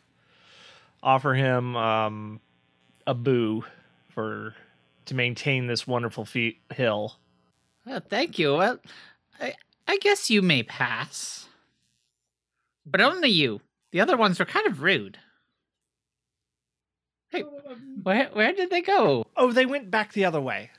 offer 1.03 1.33
him 1.33 1.75
um, 1.75 2.39
a 3.05 3.13
boo 3.13 3.63
for 4.09 4.55
to 5.05 5.13
maintain 5.13 5.67
this 5.67 5.85
wonderful 5.85 6.25
feat 6.25 6.59
hill. 6.73 7.15
Well, 7.85 8.01
thank 8.09 8.39
you. 8.39 8.55
Well, 8.55 8.79
I, 9.39 9.53
I 9.87 9.97
guess 9.97 10.29
you 10.29 10.41
may 10.41 10.63
pass. 10.63 11.47
But 12.85 13.01
only 13.01 13.29
you. 13.29 13.61
The 13.91 14.01
other 14.01 14.17
ones 14.17 14.39
were 14.39 14.45
kind 14.45 14.67
of 14.67 14.81
rude. 14.81 15.19
Hey, 17.29 17.41
where, 18.03 18.29
where 18.33 18.53
did 18.53 18.69
they 18.69 18.81
go? 18.81 19.25
Oh, 19.35 19.51
they 19.51 19.65
went 19.65 19.91
back 19.91 20.13
the 20.13 20.25
other 20.25 20.41
way. 20.41 20.71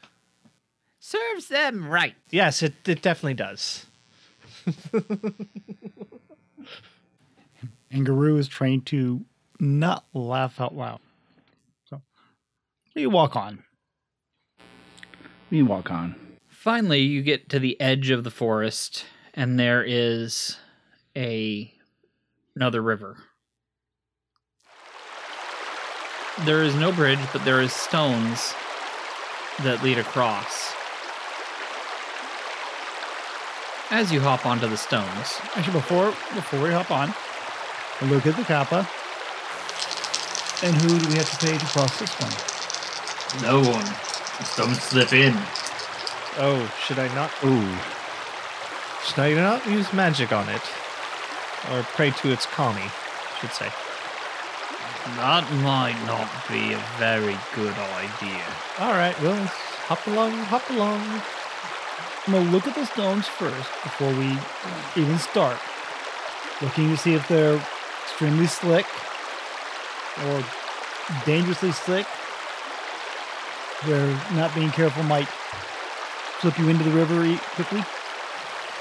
Serves 0.98 1.48
them 1.48 1.88
right. 1.88 2.14
Yes, 2.30 2.62
it, 2.62 2.74
it 2.86 3.02
definitely 3.02 3.34
does. 3.34 3.86
And 7.96 8.04
Guru 8.04 8.36
is 8.36 8.46
trained 8.46 8.84
to 8.88 9.24
not 9.58 10.04
laugh 10.12 10.60
out 10.60 10.76
loud. 10.76 11.00
So 11.88 12.02
you 12.94 13.08
walk 13.08 13.34
on. 13.34 13.64
You 15.48 15.64
walk 15.64 15.90
on. 15.90 16.14
Finally, 16.46 17.00
you 17.00 17.22
get 17.22 17.48
to 17.48 17.58
the 17.58 17.80
edge 17.80 18.10
of 18.10 18.22
the 18.22 18.30
forest, 18.30 19.06
and 19.32 19.58
there 19.58 19.82
is 19.82 20.58
a 21.16 21.72
another 22.54 22.82
river. 22.82 23.16
There 26.44 26.62
is 26.62 26.74
no 26.74 26.92
bridge, 26.92 27.20
but 27.32 27.46
there 27.46 27.62
is 27.62 27.72
stones 27.72 28.52
that 29.60 29.82
lead 29.82 29.96
across. 29.96 30.74
As 33.90 34.12
you 34.12 34.20
hop 34.20 34.44
onto 34.44 34.68
the 34.68 34.76
stones, 34.76 35.40
Actually, 35.54 35.72
before 35.72 36.06
before 36.34 36.60
we 36.60 36.70
hop 36.70 36.90
on, 36.90 37.14
we'll 38.00 38.10
look 38.10 38.26
at 38.26 38.36
the 38.36 38.44
Kappa. 38.44 38.88
And 40.62 40.74
who 40.76 40.98
do 40.98 41.08
we 41.08 41.16
have 41.16 41.30
to 41.30 41.46
pay 41.46 41.56
to 41.56 41.66
cross 41.66 41.98
this 41.98 42.14
one? 42.20 42.56
no 43.42 43.60
one. 43.60 43.84
Just 44.38 44.56
don't 44.56 44.74
slip 44.74 45.12
in. 45.12 45.34
Oh, 46.38 46.70
should 46.84 46.98
I 46.98 47.12
not? 47.14 47.30
Ooh. 47.44 47.76
Should 49.04 49.18
I 49.18 49.34
not 49.34 49.66
use 49.66 49.92
magic 49.92 50.32
on 50.32 50.48
it, 50.48 50.62
or 51.70 51.82
pray 51.94 52.10
to 52.10 52.32
its 52.32 52.46
kami? 52.46 52.82
I 52.82 53.38
should 53.40 53.52
say. 53.52 53.70
That 55.16 55.50
might 55.62 55.96
not 56.06 56.28
be 56.48 56.72
a 56.72 56.82
very 56.98 57.36
good 57.54 57.74
idea. 57.74 58.44
All 58.80 58.92
right, 58.92 59.18
well, 59.22 59.32
let's 59.32 59.54
hop 59.86 60.06
along, 60.08 60.32
hop 60.32 60.68
along. 60.70 61.00
I'm 62.26 62.32
gonna 62.32 62.50
look 62.50 62.66
at 62.66 62.74
the 62.74 62.84
stones 62.84 63.28
first 63.28 63.70
before 63.84 64.12
we 64.14 64.36
even 65.00 65.18
start. 65.18 65.58
Looking 66.60 66.88
to 66.90 66.96
see 66.96 67.14
if 67.14 67.28
they're 67.28 67.60
extremely 68.06 68.46
slick 68.46 68.86
or 70.24 70.44
dangerously 71.24 71.72
slick. 71.72 72.06
Where 73.84 74.08
not 74.34 74.54
being 74.54 74.70
careful 74.70 75.02
might 75.02 75.28
flip 76.40 76.58
you 76.58 76.68
into 76.68 76.84
the 76.84 76.90
river 76.90 77.36
quickly. 77.54 77.82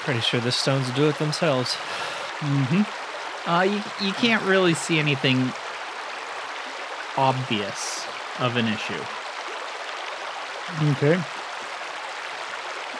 Pretty 0.02 0.22
sure 0.22 0.40
the 0.40 0.52
stones 0.52 0.90
do 0.92 1.10
it 1.10 1.18
themselves. 1.18 1.74
Mm-hmm. 2.40 3.50
Uh, 3.50 3.64
you, 3.64 4.08
you 4.08 4.14
can't 4.14 4.44
really 4.44 4.74
see 4.74 5.00
anything 5.00 5.52
obvious 7.18 8.06
of 8.40 8.56
an 8.56 8.68
issue. 8.68 9.04
Okay. 10.92 11.22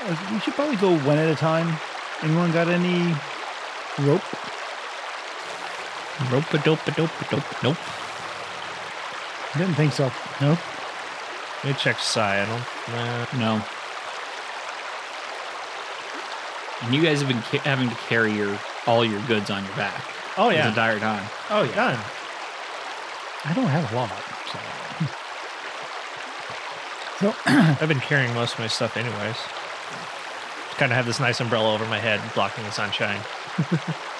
Uh, 0.02 0.34
We 0.34 0.40
should 0.40 0.54
probably 0.54 0.78
go 0.78 0.98
one 1.00 1.18
at 1.18 1.30
a 1.30 1.36
time. 1.36 1.78
Anyone 2.22 2.52
got 2.52 2.68
any 2.68 3.16
rope? 4.00 4.22
Rope 6.32 6.54
a 6.54 6.58
dope 6.60 6.88
a 6.88 6.92
dope 6.92 7.22
a 7.22 7.30
dope. 7.30 7.64
Nope. 7.64 7.78
Didn't 9.58 9.76
think 9.76 9.94
so. 9.94 10.12
Nope. 10.42 10.60
Let 11.64 11.74
me 11.74 11.80
check 11.80 12.00
Sai. 12.00 12.42
I 12.42 12.46
don't. 12.46 12.64
Nah. 13.40 13.58
No. 13.58 13.66
And 16.82 16.94
you 16.94 17.02
guys 17.02 17.22
have 17.22 17.28
been 17.28 17.42
ca- 17.42 17.60
having 17.60 17.90
to 17.90 17.96
carry 17.96 18.34
your 18.34 18.58
all 18.88 19.04
your 19.04 19.20
goods 19.22 19.50
on 19.50 19.66
your 19.66 19.76
back. 19.76 20.04
Oh 20.38 20.50
this 20.50 20.58
yeah. 20.58 20.70
entire 20.70 21.00
time. 21.00 21.24
Oh 21.50 21.64
yeah. 21.64 21.76
Done. 21.76 22.00
I 23.46 23.54
don't 23.54 23.68
have 23.68 23.92
a 23.92 23.96
lot. 23.96 24.10
So. 27.20 27.34
so 27.34 27.36
I've 27.82 27.88
been 27.90 28.00
carrying 28.00 28.34
most 28.34 28.54
of 28.54 28.60
my 28.60 28.68
stuff 28.68 28.96
anyways. 28.98 29.38
Kind 30.78 30.92
of 30.92 30.98
have 30.98 31.06
this 31.06 31.20
nice 31.20 31.40
umbrella 31.40 31.74
over 31.74 31.86
my 31.86 32.00
head, 32.00 32.22
blocking 32.34 32.64
the 32.64 32.72
sunshine. 32.72 33.22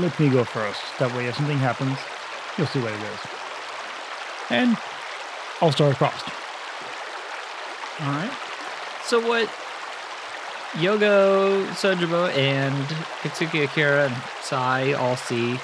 let 0.00 0.18
me 0.18 0.28
go 0.28 0.44
first. 0.44 0.80
That 0.98 1.14
way, 1.14 1.26
if 1.26 1.36
something 1.36 1.58
happens, 1.58 1.98
you'll 2.56 2.66
see 2.66 2.80
what 2.80 2.92
it 2.92 3.00
is. 3.00 3.20
And 4.50 4.76
I'll 5.60 5.72
start 5.72 5.92
across. 5.92 6.22
All 8.00 8.12
right. 8.12 8.32
So 9.04 9.26
what 9.26 9.48
Yogo, 10.72 11.66
Sojubo, 11.70 12.34
and 12.36 12.86
Kitsuki 13.22 13.64
Akira 13.64 14.06
and 14.06 14.16
Sai 14.40 14.92
all 14.92 15.16
see 15.16 15.58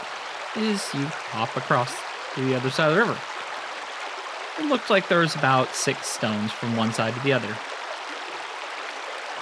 is 0.57 0.92
you 0.94 1.07
hop 1.31 1.57
across 1.57 1.94
to 2.35 2.44
the 2.44 2.55
other 2.55 2.70
side 2.70 2.90
of 2.90 2.96
the 2.96 3.03
river. 3.03 3.18
It 4.59 4.66
looked 4.66 4.90
like 4.90 5.09
there 5.09 5.20
was 5.20 5.35
about 5.35 5.75
six 5.75 6.07
stones 6.07 6.51
from 6.53 6.77
one 6.77 6.92
side 6.92 7.14
to 7.14 7.20
the 7.20 7.33
other. 7.33 7.57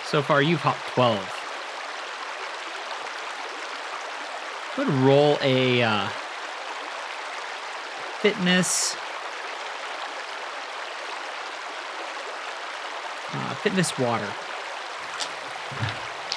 So 0.06 0.22
far, 0.22 0.42
you've 0.42 0.60
hopped 0.60 0.86
12. 0.94 1.33
Could 4.74 4.88
roll 4.88 5.38
a 5.40 5.82
uh, 5.82 6.08
fitness 8.20 8.96
uh, 13.32 13.54
fitness 13.54 13.96
water 13.98 14.28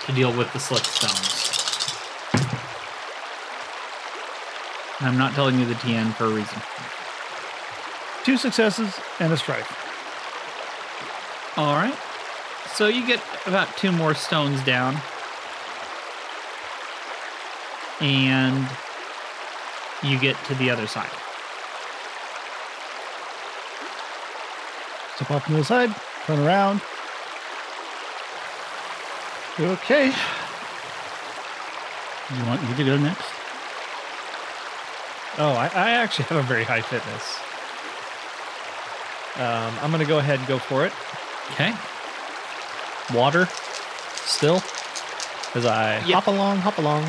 to 0.06 0.12
deal 0.12 0.32
with 0.38 0.52
the 0.54 0.60
slick 0.60 0.84
stones. 0.84 1.48
And 5.00 5.08
I'm 5.10 5.18
not 5.18 5.34
telling 5.34 5.60
you 5.60 5.66
the 5.66 5.76
TN 5.76 6.14
for 6.14 6.26
a 6.26 6.30
reason. 6.30 6.62
Two 8.24 8.38
successes 8.38 9.00
and 9.20 9.32
a 9.32 9.38
strife. 9.38 9.72
All 11.58 11.76
right. 11.76 11.98
So 12.76 12.88
you 12.88 13.06
get 13.08 13.22
about 13.46 13.76
two 13.78 13.92
more 13.92 14.14
stones 14.14 14.64
down. 14.64 14.98
And 18.02 18.68
you 20.04 20.20
get 20.20 20.36
to 20.46 20.56
the 20.56 20.70
other 20.70 20.88
side. 20.88 21.10
Step 25.16 25.32
off 25.32 25.46
to 25.46 25.52
the 25.52 25.58
other 25.58 25.64
side, 25.66 25.96
turn 26.26 26.40
around. 26.40 26.82
Okay. 29.60 30.14
You 32.38 32.46
want 32.46 32.62
me 32.70 32.76
to 32.76 32.84
go 32.84 32.98
next? 32.98 33.26
Oh, 35.40 35.54
I, 35.54 35.68
I 35.74 35.90
actually 35.92 36.26
have 36.26 36.38
a 36.38 36.44
very 36.44 36.64
high 36.64 36.82
fitness. 36.82 37.40
Um, 39.38 39.74
I'm 39.82 39.92
gonna 39.92 40.06
go 40.06 40.20
ahead 40.20 40.40
and 40.40 40.48
go 40.48 40.60
for 40.60 40.86
it. 40.86 40.92
Okay. 41.54 41.74
Water, 43.16 43.48
still, 44.16 44.62
as 45.56 45.66
I 45.66 46.00
Yep. 46.06 46.14
hop 46.16 46.28
along, 46.28 46.58
hop 46.60 46.78
along. 46.78 47.04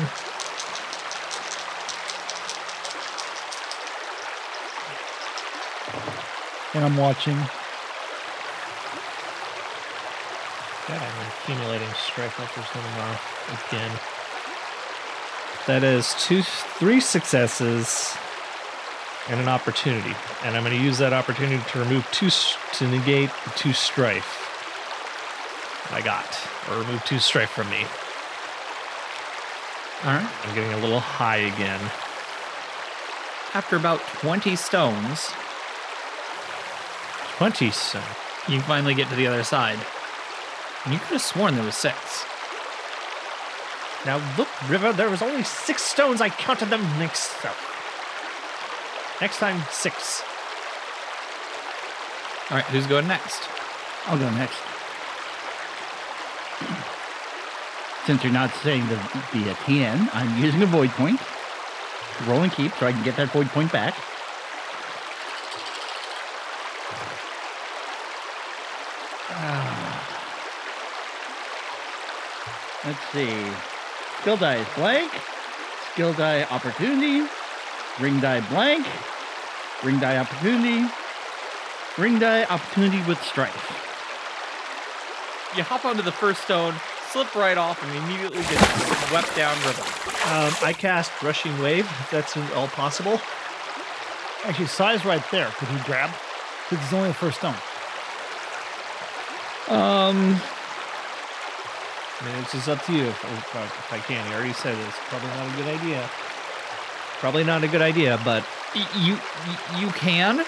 And 6.73 6.83
I'm 6.83 6.97
watching. 6.97 7.35
God, 10.87 11.01
I'm 11.01 11.27
accumulating 11.27 11.89
strife 11.93 12.39
levels 12.39 12.67
tomorrow 12.71 13.17
again. 13.67 13.91
That 15.67 15.83
is 15.83 16.15
two, 16.19 16.41
three 16.43 16.99
successes 16.99 18.15
and 19.29 19.39
an 19.39 19.47
opportunity, 19.47 20.15
and 20.43 20.55
I'm 20.55 20.63
going 20.63 20.75
to 20.75 20.83
use 20.83 20.97
that 20.97 21.13
opportunity 21.13 21.63
to 21.71 21.79
remove 21.79 22.09
two 22.11 22.29
to 22.29 22.87
negate 22.87 23.29
the 23.45 23.51
two 23.51 23.73
strife 23.73 24.49
I 25.91 26.01
got, 26.01 26.39
or 26.69 26.77
remove 26.81 27.03
two 27.03 27.17
strife 27.17 27.49
from 27.49 27.67
me. 27.71 27.83
All 30.05 30.13
right. 30.13 30.31
I'm 30.45 30.55
getting 30.55 30.73
a 30.73 30.77
little 30.77 30.99
high 30.99 31.37
again. 31.37 31.81
After 33.55 33.75
about 33.75 33.99
20 34.21 34.55
stones, 34.55 35.31
Twenty 37.39 37.71
so. 37.71 38.01
you 38.49 38.59
finally 38.59 38.93
get 38.93 39.07
to 39.07 39.15
the 39.15 39.25
other 39.25 39.45
side. 39.45 39.79
And 40.83 40.93
you 40.93 40.99
could 40.99 41.13
have 41.13 41.21
sworn 41.21 41.55
there 41.55 41.63
was 41.63 41.75
six. 41.75 42.25
Now 44.05 44.21
look, 44.37 44.49
River, 44.69 44.91
there 44.91 45.09
was 45.09 45.21
only 45.21 45.43
six 45.43 45.83
stones. 45.83 46.19
I 46.19 46.27
counted 46.27 46.65
them 46.69 46.81
next. 46.99 47.39
So. 47.41 47.49
Next 49.21 49.37
time, 49.37 49.63
six. 49.71 50.21
All 52.49 52.57
right, 52.57 52.65
who's 52.65 52.87
going 52.87 53.07
next? 53.07 53.47
I'll 54.07 54.19
go 54.19 54.29
next. 54.31 54.59
Since 58.05 58.21
you're 58.25 58.33
not 58.33 58.53
saying 58.55 58.85
the, 58.87 58.95
the 59.31 59.53
TN, 59.63 60.09
I'm 60.13 60.43
using 60.43 60.61
a 60.61 60.65
void 60.65 60.89
point. 60.89 61.21
Roll 62.27 62.41
and 62.41 62.51
keep 62.51 62.73
so 62.73 62.85
I 62.85 62.91
can 62.91 63.01
get 63.05 63.15
that 63.15 63.29
void 63.29 63.47
point 63.47 63.71
back. 63.71 63.95
Let's 72.85 72.99
see. 73.11 73.29
Skill 74.21 74.37
die 74.37 74.55
is 74.55 74.67
blank. 74.75 75.11
Skill 75.91 76.13
die 76.13 76.45
opportunity. 76.45 77.27
Ring 77.99 78.21
die 78.21 78.39
blank. 78.49 78.85
Ring 79.83 79.99
die 79.99 80.17
opportunity. 80.17 80.89
Ring 81.97 82.19
die 82.19 82.45
opportunity 82.45 83.01
with 83.07 83.21
strife. 83.21 83.75
You 85.57 85.63
hop 85.63 85.83
onto 85.83 86.01
the 86.01 86.11
first 86.11 86.43
stone, 86.43 86.73
slip 87.11 87.35
right 87.35 87.57
off, 87.57 87.83
and 87.83 87.91
immediately 88.03 88.43
get 88.43 88.59
swept 89.09 89.35
down 89.35 89.57
river. 89.65 89.81
Um, 90.31 90.53
I 90.63 90.73
cast 90.77 91.11
Rushing 91.21 91.57
Wave, 91.59 91.85
if 91.85 92.11
that's 92.11 92.37
at 92.37 92.53
all 92.53 92.67
possible. 92.67 93.19
Actually, 94.45 94.67
size 94.67 95.03
right 95.03 95.23
there. 95.31 95.47
Could 95.57 95.67
he 95.69 95.79
grab? 95.79 96.11
Because 96.69 96.85
it's 96.85 96.93
only 96.93 97.09
the 97.09 97.13
first 97.15 97.39
stone. 97.39 97.55
Um, 99.67 100.39
I 102.21 102.25
mean, 102.25 102.35
it's 102.43 102.51
just 102.51 102.67
up 102.67 102.83
to 102.85 102.93
you 102.93 103.05
if, 103.05 103.23
if, 103.23 103.55
I, 103.55 103.63
if 103.63 103.93
I 103.93 103.99
can. 103.99 104.27
You 104.29 104.35
already 104.35 104.53
said 104.53 104.77
it's 104.77 104.97
probably 105.07 105.29
not 105.29 105.53
a 105.53 105.57
good 105.57 105.67
idea. 105.79 106.09
Probably 107.19 107.43
not 107.43 107.63
a 107.63 107.67
good 107.67 107.81
idea, 107.81 108.19
but 108.25 108.43
Y- 108.75 108.87
you 108.95 109.13
y- 109.15 109.79
you 109.81 109.87
can. 109.91 110.45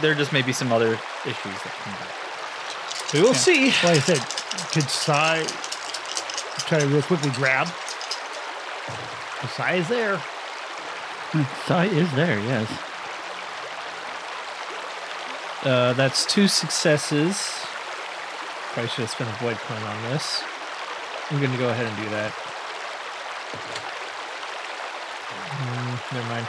There 0.00 0.14
just 0.14 0.32
may 0.32 0.42
be 0.42 0.52
some 0.52 0.72
other 0.72 0.98
issues 1.24 1.58
that 1.62 1.72
come 1.82 1.94
up. 1.94 3.12
we 3.14 3.20
will 3.20 3.28
Yeah. 3.28 3.34
see. 3.34 3.66
Like 3.86 3.96
I 3.96 3.98
said, 4.00 4.18
could 4.72 4.90
Sai 4.90 5.44
try 6.66 6.80
to 6.80 6.86
real 6.86 7.02
quickly 7.02 7.30
grab? 7.30 7.68
The 9.42 9.48
Sai 9.48 9.74
is 9.74 9.88
there. 9.88 10.20
Sai 11.66 11.86
is 11.86 12.10
there, 12.12 12.38
yes. 12.40 12.68
Uh, 15.64 15.92
that's 15.94 16.26
two 16.26 16.46
successes. 16.48 17.63
Probably 18.74 18.90
should 18.90 19.02
have 19.02 19.10
spent 19.10 19.30
a 19.30 19.34
void 19.34 19.54
point 19.56 19.84
on 19.84 20.02
this. 20.10 20.42
I'm 21.30 21.38
going 21.38 21.52
to 21.52 21.58
go 21.58 21.68
ahead 21.68 21.86
and 21.86 21.96
do 21.96 22.08
that. 22.10 22.32
Mm, 25.62 26.12
never 26.12 26.28
mind. 26.28 26.46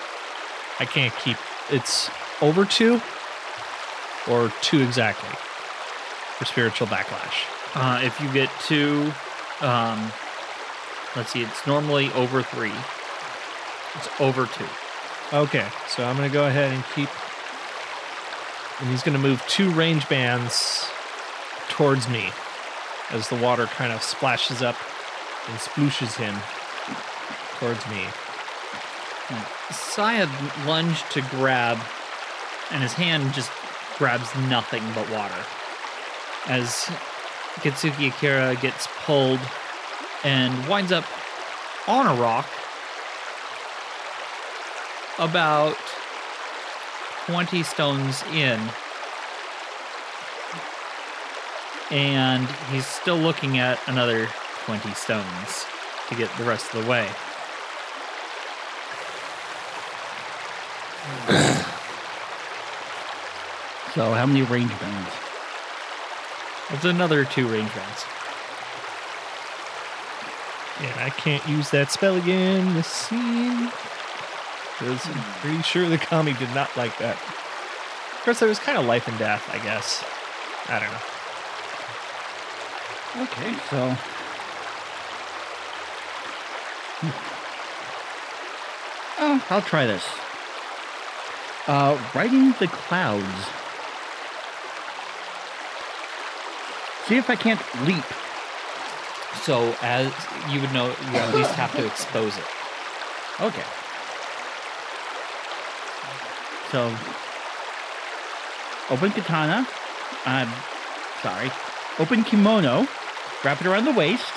I 0.79 0.85
can't 0.85 1.13
keep. 1.19 1.37
It's 1.69 2.09
over 2.41 2.65
two 2.65 2.99
or 4.27 4.51
two 4.63 4.81
exactly 4.81 5.29
for 6.39 6.45
spiritual 6.45 6.87
backlash. 6.87 7.45
Uh, 7.75 8.01
if 8.03 8.19
you 8.19 8.33
get 8.33 8.49
two, 8.63 9.13
um, 9.61 10.11
let's 11.15 11.29
see, 11.29 11.43
it's 11.43 11.67
normally 11.67 12.11
over 12.13 12.41
three. 12.41 12.73
It's 13.93 14.09
over 14.19 14.47
two. 14.47 14.65
Okay, 15.31 15.67
so 15.87 16.03
I'm 16.03 16.17
going 16.17 16.27
to 16.27 16.33
go 16.33 16.47
ahead 16.47 16.73
and 16.73 16.83
keep. 16.95 17.09
And 18.81 18.89
he's 18.89 19.03
going 19.03 19.13
to 19.13 19.21
move 19.21 19.45
two 19.47 19.69
range 19.69 20.09
bands 20.09 20.89
towards 21.75 22.07
me 22.07 22.31
as 23.11 23.27
the 23.27 23.35
water 23.35 23.65
kind 23.65 23.91
of 23.91 24.01
splashes 24.01 24.61
up 24.61 24.77
and 25.49 25.57
splooshes 25.59 26.15
him 26.15 26.33
towards 27.59 27.85
me. 27.89 28.05
Saya 29.71 30.27
lunged 30.65 31.11
to 31.11 31.21
grab, 31.21 31.77
and 32.71 32.81
his 32.81 32.93
hand 32.93 33.33
just 33.33 33.51
grabs 33.97 34.33
nothing 34.49 34.83
but 34.93 35.09
water. 35.11 35.43
As 36.47 36.85
Kitsuki 37.55 38.07
Akira 38.07 38.55
gets 38.55 38.87
pulled 39.03 39.39
and 40.23 40.67
winds 40.69 40.91
up 40.91 41.05
on 41.87 42.07
a 42.07 42.21
rock 42.21 42.47
about 45.19 45.77
20 47.25 47.63
stones 47.63 48.23
in. 48.33 48.59
And 51.91 52.47
he's 52.71 52.85
still 52.85 53.17
looking 53.17 53.59
at 53.59 53.79
another 53.87 54.27
20 54.65 54.91
stones 54.93 55.65
to 56.09 56.15
get 56.15 56.29
the 56.37 56.43
rest 56.43 56.73
of 56.73 56.83
the 56.83 56.89
way. 56.89 57.09
So 63.95 64.11
how 64.11 64.25
many 64.25 64.41
range 64.41 64.77
bands? 64.81 65.09
It's 66.71 66.83
another 66.83 67.23
two 67.23 67.47
range 67.47 67.73
rounds. 67.73 68.03
And 70.81 70.99
I 70.99 71.09
can't 71.11 71.47
use 71.47 71.69
that 71.69 71.89
spell 71.91 72.17
again 72.17 72.73
this 72.73 72.87
scene. 72.87 73.71
Because 74.77 75.05
I'm 75.05 75.13
hmm. 75.13 75.39
pretty 75.39 75.61
sure 75.61 75.87
the 75.87 75.97
kami 75.97 76.33
did 76.33 76.53
not 76.53 76.75
like 76.75 76.97
that. 76.97 77.15
Of 77.15 78.21
course, 78.25 78.41
it 78.41 78.49
was 78.49 78.59
kind 78.59 78.77
of 78.77 78.85
life 78.85 79.07
and 79.07 79.17
death, 79.17 79.49
I 79.53 79.59
guess. 79.59 80.03
I 80.67 80.79
don't 80.79 80.91
know. 80.91 81.14
Okay, 83.17 83.53
so. 83.69 83.97
Oh, 89.17 89.45
I'll 89.49 89.61
try 89.61 89.85
this. 89.85 90.05
Uh, 91.65 91.97
riding 92.13 92.51
the 92.59 92.67
clouds. 92.67 93.45
See 97.05 97.15
if 97.15 97.29
I 97.29 97.37
can't 97.37 97.61
leap. 97.85 98.03
So 99.43 99.75
as 99.81 100.11
you 100.49 100.59
would 100.59 100.73
know, 100.73 100.87
you 100.87 101.17
at 101.17 101.33
least 101.33 101.51
have 101.51 101.73
to 101.75 101.85
expose 101.85 102.35
it. 102.37 102.43
Okay. 103.39 103.63
So, 106.71 106.93
open 108.89 109.11
katana. 109.11 109.65
I'm 110.25 110.49
sorry. 111.21 111.49
Open 111.97 112.25
kimono. 112.25 112.85
Wrap 113.43 113.61
it 113.61 113.67
around 113.67 113.85
the 113.85 113.91
waist. 113.93 114.31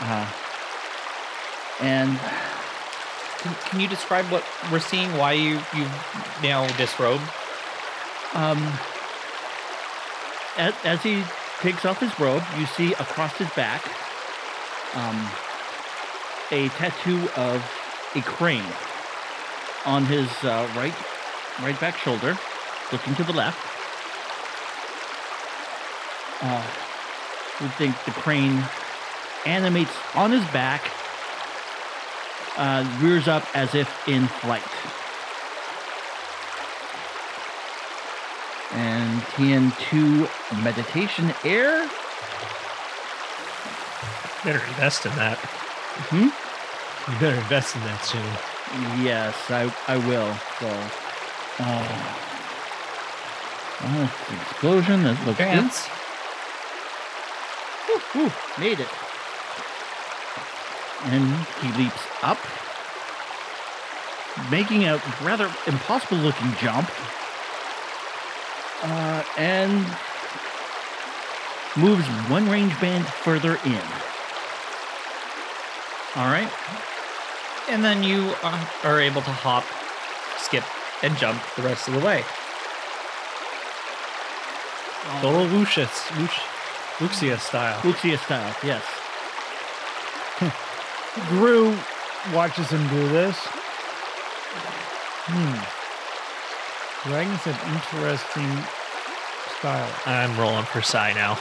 Uh, 0.00 0.30
and 1.80 2.18
Can, 3.38 3.54
can 3.70 3.80
you 3.80 3.88
describe 3.88 4.26
what 4.26 4.44
we're 4.70 4.80
seeing? 4.80 5.16
Why 5.16 5.32
you 5.32 5.60
you 5.74 5.86
now 6.42 6.66
disrobed? 6.76 7.22
um, 8.34 8.58
as, 10.56 10.74
as 10.84 11.02
he 11.02 11.22
takes 11.60 11.84
off 11.84 12.00
his 12.00 12.18
robe, 12.20 12.42
you 12.58 12.66
see 12.66 12.92
across 12.94 13.36
his 13.36 13.48
back 13.50 13.82
um, 14.94 15.28
a 16.50 16.68
tattoo 16.70 17.28
of 17.36 17.64
a 18.14 18.20
crane 18.22 18.64
on 19.86 20.04
his 20.04 20.28
uh, 20.44 20.68
right 20.76 20.94
right 21.62 21.78
back 21.80 21.96
shoulder, 21.96 22.38
looking 22.92 23.14
to 23.16 23.24
the 23.24 23.32
left. 23.32 23.58
Uh, 26.40 26.64
you 27.60 27.68
think 27.68 27.96
the 28.04 28.12
crane 28.12 28.62
animates 29.46 29.96
on 30.14 30.30
his 30.30 30.44
back, 30.52 30.90
uh, 32.56 32.84
rears 33.00 33.28
up 33.28 33.44
as 33.54 33.74
if 33.74 33.88
in 34.08 34.26
flight. 34.26 34.62
And 38.72 39.20
TN2 39.22 40.62
meditation 40.62 41.32
air. 41.44 41.88
Better 44.44 44.64
invest 44.66 45.06
in 45.06 45.14
that. 45.16 45.38
Hmm? 46.10 46.28
You 47.10 47.18
better 47.18 47.38
invest 47.38 47.74
in 47.74 47.82
that 47.82 48.04
soon. 48.04 49.02
Yes, 49.02 49.34
I 49.50 49.72
I 49.88 49.96
will. 49.96 50.34
So, 50.60 50.68
uh, 51.60 52.08
the 54.28 54.34
explosion. 54.34 55.02
That 55.04 55.26
looks 55.26 55.38
good. 55.38 56.07
Whew, 58.12 58.32
made 58.58 58.80
it. 58.80 58.88
and 61.04 61.46
he 61.62 61.72
leaps 61.82 62.02
up, 62.22 62.38
making 64.50 64.84
a 64.86 65.00
rather 65.22 65.50
impossible 65.66 66.18
looking 66.18 66.52
jump, 66.56 66.90
uh, 68.82 69.22
and 69.36 69.86
moves 71.76 72.06
one 72.28 72.48
range 72.48 72.78
band 72.80 73.06
further 73.06 73.58
in. 73.64 73.82
All 76.16 76.26
right. 76.26 76.50
And 77.68 77.84
then 77.84 78.02
you 78.02 78.34
uh, 78.42 78.66
are 78.82 79.00
able 79.00 79.22
to 79.22 79.30
hop, 79.30 79.64
skip, 80.38 80.64
and 81.02 81.16
jump 81.16 81.40
the 81.54 81.62
rest 81.62 81.86
of 81.86 81.94
the 81.94 82.00
way. 82.00 82.24
Total 85.20 85.46
Luc- 85.46 86.47
Luxia 86.98 87.38
style. 87.38 87.78
Luxia 87.80 88.18
style, 88.18 88.54
yes. 88.62 88.82
Gru 91.28 91.76
watches 92.34 92.70
him 92.70 92.86
do 92.88 93.08
this. 93.08 93.36
Hmm. 95.30 97.08
Dragon's 97.08 97.46
an 97.46 97.56
interesting 97.74 98.64
style. 99.58 99.92
I'm 100.06 100.36
rolling 100.38 100.64
for 100.64 100.82
Sai 100.82 101.12
now. 101.12 101.38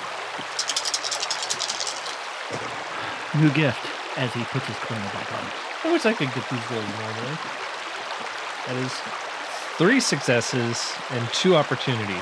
New 3.42 3.52
gift 3.52 3.80
as 4.18 4.34
he 4.34 4.44
puts 4.46 4.66
his 4.68 4.78
corner 4.78 5.04
back 5.06 5.32
on. 5.34 5.46
I 5.84 5.92
wish 5.92 6.06
I 6.06 6.14
could 6.14 6.34
get 6.34 6.50
these 6.50 6.72
rolls 6.72 6.86
normally. 7.00 7.38
That 8.68 8.76
is 8.78 8.94
three 9.78 10.00
successes 10.00 10.92
and 11.12 11.28
two 11.34 11.56
opportunity. 11.56 12.18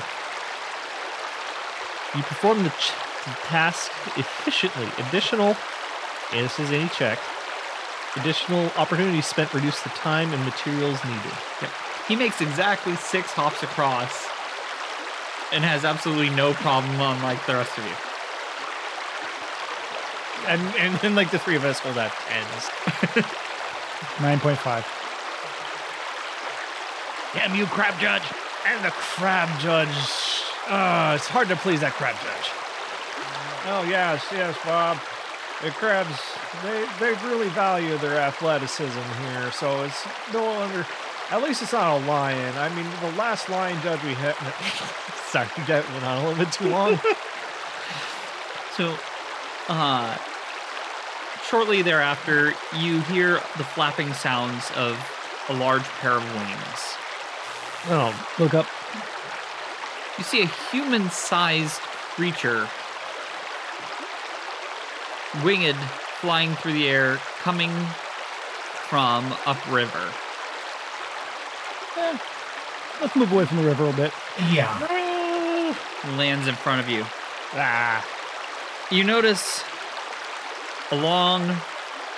You 2.14 2.22
perform 2.22 2.62
the, 2.62 2.70
ch- 2.70 2.92
the 2.92 3.05
task 3.44 3.90
efficiently. 4.16 4.88
Additional, 5.06 5.56
and 6.32 6.44
this 6.44 6.58
is 6.58 6.70
any 6.70 6.88
check. 6.90 7.18
Additional 8.16 8.70
opportunity 8.76 9.20
spent 9.20 9.52
reduce 9.52 9.80
the 9.82 9.90
time 9.90 10.32
and 10.32 10.42
materials 10.44 11.02
needed. 11.04 11.32
He 12.08 12.16
makes 12.16 12.40
exactly 12.40 12.96
six 12.96 13.32
hops 13.32 13.62
across 13.62 14.26
and 15.52 15.64
has 15.64 15.84
absolutely 15.84 16.30
no 16.30 16.54
problem 16.54 17.00
on 17.00 17.22
like 17.22 17.44
the 17.46 17.54
rest 17.54 17.76
of 17.76 17.84
you. 17.84 17.92
And 20.48 20.60
and 20.76 20.94
then 21.00 21.14
like 21.14 21.30
the 21.30 21.38
three 21.38 21.56
of 21.56 21.64
us 21.64 21.78
hold 21.80 21.98
out 21.98 22.12
tens. 22.28 22.70
9.5. 24.16 24.84
Damn 27.34 27.54
you, 27.54 27.66
crab 27.66 27.98
judge! 28.00 28.22
And 28.66 28.84
the 28.84 28.90
crab 28.90 29.48
judge. 29.60 29.88
Uh, 30.68 31.12
it's 31.16 31.28
hard 31.28 31.48
to 31.48 31.56
please 31.56 31.80
that 31.80 31.92
crab 31.92 32.16
judge. 32.22 32.65
Oh, 33.68 33.82
yes, 33.88 34.24
yes, 34.32 34.56
Bob. 34.64 34.98
The 35.62 35.70
crabs, 35.70 36.20
they, 36.62 36.86
they 37.00 37.12
really 37.26 37.48
value 37.48 37.96
their 37.98 38.18
athleticism 38.20 39.00
here, 39.22 39.50
so 39.52 39.82
it's 39.82 40.06
no 40.32 40.44
longer. 40.44 40.86
At 41.30 41.42
least 41.42 41.62
it's 41.62 41.72
not 41.72 42.00
a 42.00 42.06
lion. 42.06 42.54
I 42.56 42.68
mean, 42.76 42.86
the 43.00 43.16
last 43.18 43.48
lion 43.48 43.80
judge 43.82 44.02
we 44.04 44.14
had. 44.14 44.34
Sorry, 45.30 45.48
that 45.66 45.88
went 45.90 46.04
on 46.04 46.18
a 46.24 46.28
little 46.28 46.44
bit 46.44 46.52
too 46.52 46.68
long. 46.68 47.00
So, 48.76 48.94
uh, 49.70 50.14
shortly 51.48 51.80
thereafter, 51.80 52.52
you 52.76 53.00
hear 53.00 53.36
the 53.56 53.64
flapping 53.64 54.12
sounds 54.12 54.70
of 54.76 54.98
a 55.48 55.54
large 55.54 55.84
pair 56.00 56.10
of 56.12 56.22
wings. 56.34 56.96
oh, 57.88 58.12
Look 58.38 58.52
up. 58.52 58.66
You 60.18 60.24
see 60.24 60.42
a 60.42 60.46
human 60.70 61.08
sized 61.08 61.80
creature, 61.80 62.68
winged, 65.44 65.76
flying 66.20 66.54
through 66.54 66.72
the 66.74 66.88
air, 66.88 67.16
coming 67.40 67.70
from 68.88 69.32
upriver. 69.46 70.12
Let's 73.00 73.14
move 73.16 73.32
away 73.32 73.44
from 73.44 73.58
the 73.58 73.64
river 73.64 73.86
a 73.88 73.92
bit. 73.92 74.12
Yeah. 74.50 74.78
Lands 76.16 76.46
in 76.46 76.54
front 76.54 76.80
of 76.80 76.88
you. 76.88 77.04
ah, 77.54 78.04
You 78.90 79.04
notice 79.04 79.62
a 80.90 80.96
long 80.96 81.56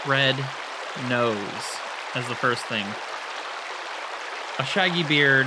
red 0.07 0.37
nose 1.09 1.37
as 2.15 2.27
the 2.29 2.35
first 2.35 2.65
thing, 2.67 2.87
a 4.59 4.65
shaggy 4.65 5.03
beard, 5.05 5.47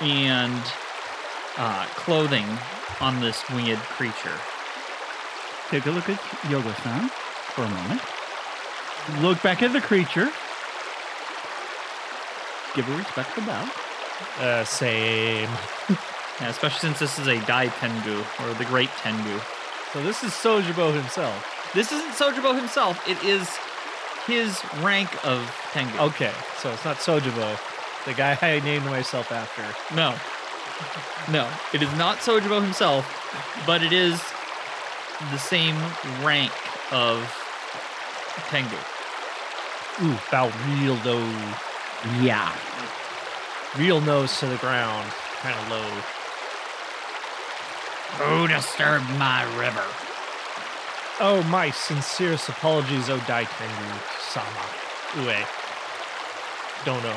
and 0.00 0.62
uh, 1.58 1.86
clothing 1.94 2.46
on 3.00 3.20
this 3.20 3.42
winged 3.50 3.78
creature. 3.78 4.38
Take 5.70 5.86
a 5.86 5.90
look 5.90 6.08
at 6.08 6.20
Yoga-san 6.50 7.08
for 7.08 7.62
a 7.64 7.68
moment. 7.68 8.00
Look 9.20 9.42
back 9.42 9.62
at 9.62 9.72
the 9.72 9.80
creature. 9.80 10.30
Give 12.74 12.88
a 12.88 12.96
respectful 12.96 13.42
bow. 13.44 13.68
uh, 14.40 14.64
same. 14.64 15.48
Yeah, 16.38 16.50
especially 16.50 16.80
since 16.80 16.98
this 16.98 17.18
is 17.18 17.28
a 17.28 17.40
Dai 17.46 17.68
Tengu, 17.68 18.22
or 18.40 18.52
the 18.58 18.66
Great 18.66 18.90
Tengu. 18.98 19.40
So 19.94 20.02
this 20.02 20.22
is 20.22 20.32
Sojubo 20.32 20.92
himself. 20.94 21.70
This 21.72 21.90
isn't 21.92 22.10
Sojubo 22.12 22.54
himself, 22.54 23.02
it 23.08 23.16
is 23.24 23.48
his 24.26 24.62
rank 24.82 25.08
of 25.24 25.40
Tengu. 25.72 25.98
Okay, 25.98 26.34
so 26.58 26.70
it's 26.72 26.84
not 26.84 26.98
Sojubo, 26.98 27.58
the 28.04 28.12
guy 28.12 28.36
I 28.42 28.60
named 28.60 28.84
myself 28.84 29.32
after. 29.32 29.64
No. 29.94 30.14
No, 31.32 31.48
it 31.72 31.80
is 31.80 31.90
not 31.96 32.18
Sojubo 32.18 32.60
himself, 32.62 33.06
but 33.66 33.82
it 33.82 33.94
is 33.94 34.22
the 35.30 35.38
same 35.38 35.76
rank 36.22 36.52
of 36.92 37.18
Tengu. 38.48 38.76
Ooh, 40.02 40.18
bow 40.30 40.52
real 40.68 40.94
low, 41.04 41.24
Yeah. 42.20 42.52
real 43.76 44.00
nose 44.00 44.38
to 44.40 44.46
the 44.46 44.56
ground, 44.56 45.10
kind 45.42 45.54
of 45.58 45.68
low. 45.70 45.90
Who 48.18 48.48
disturbed 48.48 49.08
my 49.18 49.44
river? 49.58 49.84
Oh, 51.18 51.42
my 51.44 51.70
sincerest 51.70 52.48
apologies, 52.48 53.08
oh 53.08 53.18
Daitengu 53.20 54.20
Sama. 54.20 54.66
Ue. 55.16 55.46
Don't 56.84 57.02
know. 57.02 57.16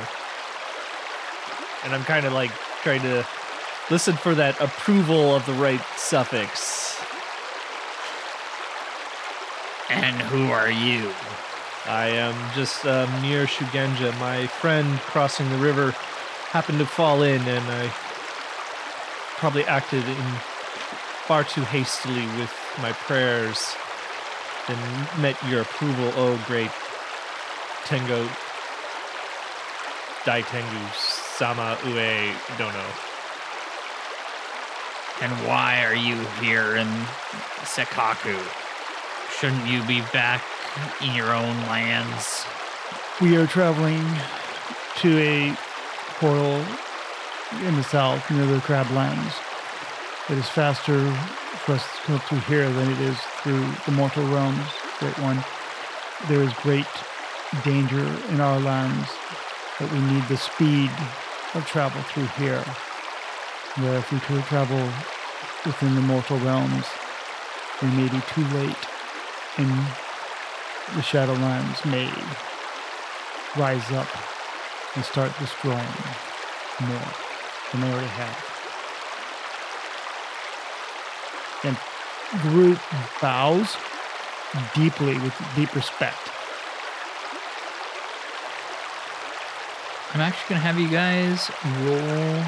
And 1.83 1.93
I'm 1.93 2.03
kind 2.03 2.25
of 2.25 2.33
like 2.33 2.51
trying 2.81 3.01
to 3.01 3.25
listen 3.89 4.15
for 4.15 4.35
that 4.35 4.59
approval 4.61 5.35
of 5.35 5.45
the 5.45 5.53
right 5.53 5.81
suffix. 5.97 6.88
And 9.89 10.21
who 10.21 10.51
are 10.51 10.69
you? 10.69 11.11
I 11.85 12.07
am 12.07 12.35
just 12.53 12.85
um, 12.85 13.09
near 13.21 13.45
Shugenja. 13.45 14.17
My 14.19 14.45
friend 14.47 14.99
crossing 14.99 15.49
the 15.49 15.57
river 15.57 15.91
happened 16.51 16.79
to 16.79 16.85
fall 16.85 17.23
in, 17.23 17.41
and 17.41 17.65
I 17.67 17.87
probably 19.37 19.65
acted 19.65 20.07
in 20.07 20.25
far 21.25 21.43
too 21.43 21.61
hastily 21.61 22.25
with 22.39 22.53
my 22.81 22.91
prayers 22.91 23.75
and 24.67 25.21
met 25.21 25.35
your 25.47 25.61
approval, 25.61 26.11
oh 26.15 26.43
great 26.45 26.71
Tengo 27.85 28.29
Dai 30.25 30.41
Tengu 30.41 30.85
Sama 30.95 31.77
Ue 31.85 32.33
don't. 32.57 32.75
And 35.21 35.31
why 35.47 35.83
are 35.85 35.95
you 35.95 36.17
here 36.41 36.75
in 36.75 36.87
Sakkaku? 37.63 38.58
Shouldn't 39.39 39.67
you 39.67 39.81
be 39.85 40.01
back 40.11 40.43
in 41.01 41.15
your 41.15 41.33
own 41.33 41.55
lands? 41.67 42.45
We 43.21 43.37
are 43.37 43.47
traveling 43.47 44.05
to 44.97 45.17
a 45.17 45.55
portal 46.19 46.65
in 47.65 47.77
the 47.77 47.83
south 47.83 48.29
near 48.29 48.45
the 48.45 48.57
Crablands. 48.57 49.31
It 50.29 50.39
is 50.39 50.49
faster 50.49 51.09
for 51.63 51.75
us 51.75 51.87
to 52.01 52.11
go 52.11 52.17
through 52.17 52.39
here 52.53 52.69
than 52.69 52.91
it 52.91 52.99
is 52.99 53.17
through 53.41 53.65
the 53.85 53.93
mortal 53.93 54.27
realms, 54.27 54.67
Great 54.99 55.17
One. 55.19 55.41
There 56.27 56.43
is 56.43 56.51
great 56.55 56.85
danger 57.63 58.05
in 58.27 58.41
our 58.41 58.59
lands, 58.59 59.07
but 59.79 59.89
we 59.93 60.01
need 60.01 60.23
the 60.23 60.35
speed 60.35 60.91
of 61.53 61.65
travel 61.65 62.01
through 62.01 62.27
here. 62.43 62.65
Where 63.77 63.99
if 63.99 64.11
we 64.11 64.19
travel 64.19 64.83
within 65.65 65.95
the 65.95 66.01
mortal 66.01 66.39
realms, 66.39 66.87
we 67.81 67.87
may 67.91 68.09
be 68.09 68.19
too 68.33 68.43
late 68.47 68.88
and 69.59 69.69
the 70.95 71.01
Shadowlands 71.01 71.85
may 71.85 72.09
rise 73.61 73.91
up 73.91 74.07
and 74.95 75.03
start 75.03 75.31
destroying 75.37 75.77
more 76.87 77.11
than 77.71 77.81
they 77.81 77.91
already 77.91 78.07
have. 78.07 78.45
And 81.65 81.77
Groot 82.41 82.79
bows 83.21 83.75
deeply 84.73 85.19
with 85.19 85.35
deep 85.55 85.75
respect. 85.75 86.17
I'm 90.13 90.21
actually 90.21 90.55
going 90.55 90.61
to 90.61 90.67
have 90.67 90.79
you 90.79 90.89
guys 90.89 91.51
roll 91.81 92.45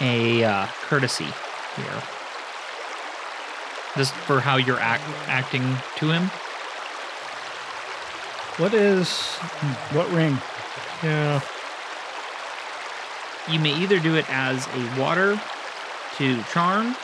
a 0.00 0.44
uh, 0.44 0.66
courtesy 0.82 1.26
here. 1.76 2.17
Just 3.98 4.14
for 4.14 4.38
how 4.38 4.56
you're 4.58 4.78
act, 4.78 5.02
acting 5.26 5.76
to 5.96 6.10
him. 6.10 6.30
What 8.58 8.72
is? 8.72 9.34
What 9.92 10.08
ring? 10.12 10.38
Yeah. 11.02 11.40
You 13.50 13.58
may 13.58 13.74
either 13.74 13.98
do 13.98 14.14
it 14.14 14.24
as 14.30 14.68
a 14.68 15.00
water 15.00 15.40
to 16.16 16.42
charm, 16.44 16.94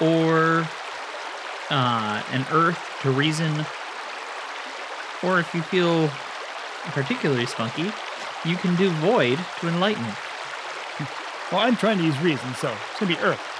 or 0.00 0.66
uh, 1.70 2.22
an 2.32 2.44
earth 2.50 2.98
to 3.02 3.10
reason, 3.12 3.64
or 5.22 5.38
if 5.38 5.54
you 5.54 5.62
feel 5.62 6.08
particularly 6.86 7.46
spunky, 7.46 7.92
you 8.44 8.56
can 8.56 8.74
do 8.74 8.90
void 8.90 9.38
to 9.60 9.68
enlighten. 9.68 10.06
Well, 11.52 11.60
I'm 11.60 11.76
trying 11.76 11.98
to 11.98 12.04
use 12.04 12.18
reason, 12.20 12.52
so 12.56 12.74
it's 12.90 12.98
gonna 12.98 13.14
be 13.14 13.20
Earth. 13.20 13.55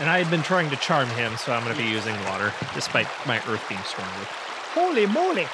And 0.00 0.10
I 0.10 0.18
had 0.18 0.28
been 0.30 0.42
trying 0.42 0.70
to 0.70 0.76
charm 0.76 1.08
him, 1.10 1.36
so 1.36 1.52
I'm 1.52 1.62
going 1.64 1.76
to 1.76 1.82
be 1.82 1.88
using 1.88 2.14
water, 2.24 2.52
despite 2.74 3.06
my 3.26 3.38
earth 3.48 3.64
being 3.68 3.80
stronger. 3.82 4.26
Holy 4.74 5.06
moly! 5.06 5.46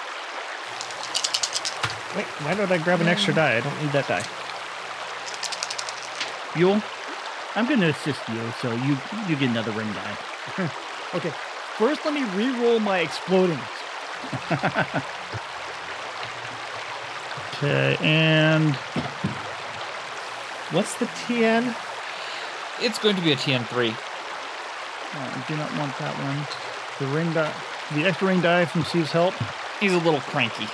Wait, 2.17 2.27
why 2.43 2.55
did 2.55 2.73
I 2.73 2.79
grab 2.79 3.01
an 3.01 3.07
extra 3.07 3.35
die? 3.35 3.57
I 3.57 3.61
don't 3.61 3.83
need 3.83 3.93
that 3.93 4.09
die. 4.09 4.25
Buell, 6.55 6.83
I'm 7.55 7.67
going 7.67 7.81
to 7.81 7.91
assist 7.91 8.27
you, 8.29 8.41
so 8.61 8.73
you 8.73 8.97
you 9.29 9.37
get 9.37 9.51
another 9.51 9.73
ring 9.73 9.93
die. 9.93 10.17
Okay, 11.13 11.33
first 11.77 12.05
let 12.05 12.15
me 12.15 12.23
re-roll 12.37 12.79
my 12.79 13.01
exploding. 13.01 13.59
okay, 17.57 17.97
and 18.01 18.77
What's 20.73 20.95
the 20.95 21.07
TN? 21.07 21.75
It's 22.81 23.01
going 23.01 23.17
to 23.17 23.23
be 23.23 23.33
a 23.33 23.37
TN3. 23.37 24.10
Oh, 25.13 25.19
I 25.19 25.45
do 25.49 25.57
not 25.57 25.77
want 25.77 25.97
that 25.99 26.15
one. 26.23 26.47
The 27.01 27.15
ring 27.15 27.33
die, 27.33 27.53
the 27.95 28.07
extra 28.07 28.29
ring 28.29 28.41
die 28.41 28.65
from 28.65 28.85
Steve's 28.85 29.11
help. 29.11 29.35
He's 29.81 29.93
a 29.93 29.99
little 29.99 30.21
cranky. 30.21 30.69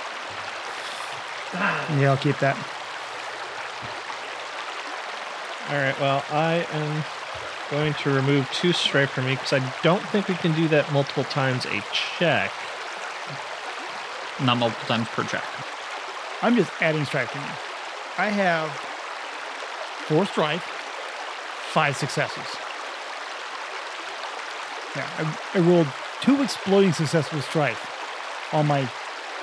Yeah, 1.53 2.11
I'll 2.11 2.17
keep 2.17 2.37
that. 2.39 2.57
All 5.69 5.75
right, 5.75 5.99
well, 5.99 6.23
I 6.29 6.65
am 6.71 7.03
going 7.71 7.93
to 7.95 8.09
remove 8.11 8.49
two 8.51 8.73
strife 8.73 9.09
from 9.11 9.25
me 9.25 9.31
because 9.31 9.53
I 9.53 9.73
don't 9.81 10.01
think 10.09 10.27
we 10.27 10.35
can 10.35 10.53
do 10.53 10.67
that 10.69 10.91
multiple 10.93 11.23
times 11.25 11.65
a 11.65 11.81
check. 11.91 12.51
Not 14.41 14.57
multiple 14.57 14.87
times 14.87 15.07
per 15.09 15.23
check. 15.23 15.43
I'm 16.41 16.55
just 16.55 16.71
adding 16.81 17.05
strife 17.05 17.31
to 17.31 17.39
me. 17.39 17.45
I 18.17 18.29
have 18.29 18.69
four 20.07 20.25
strife, 20.25 20.63
five 21.73 21.97
successes. 21.97 22.45
Yeah, 24.97 25.07
I, 25.53 25.59
I 25.59 25.61
rolled 25.61 25.87
two 26.21 26.41
exploding 26.41 26.91
successes 26.91 27.31
with 27.31 27.45
strife 27.45 28.51
on 28.51 28.65
my 28.65 28.83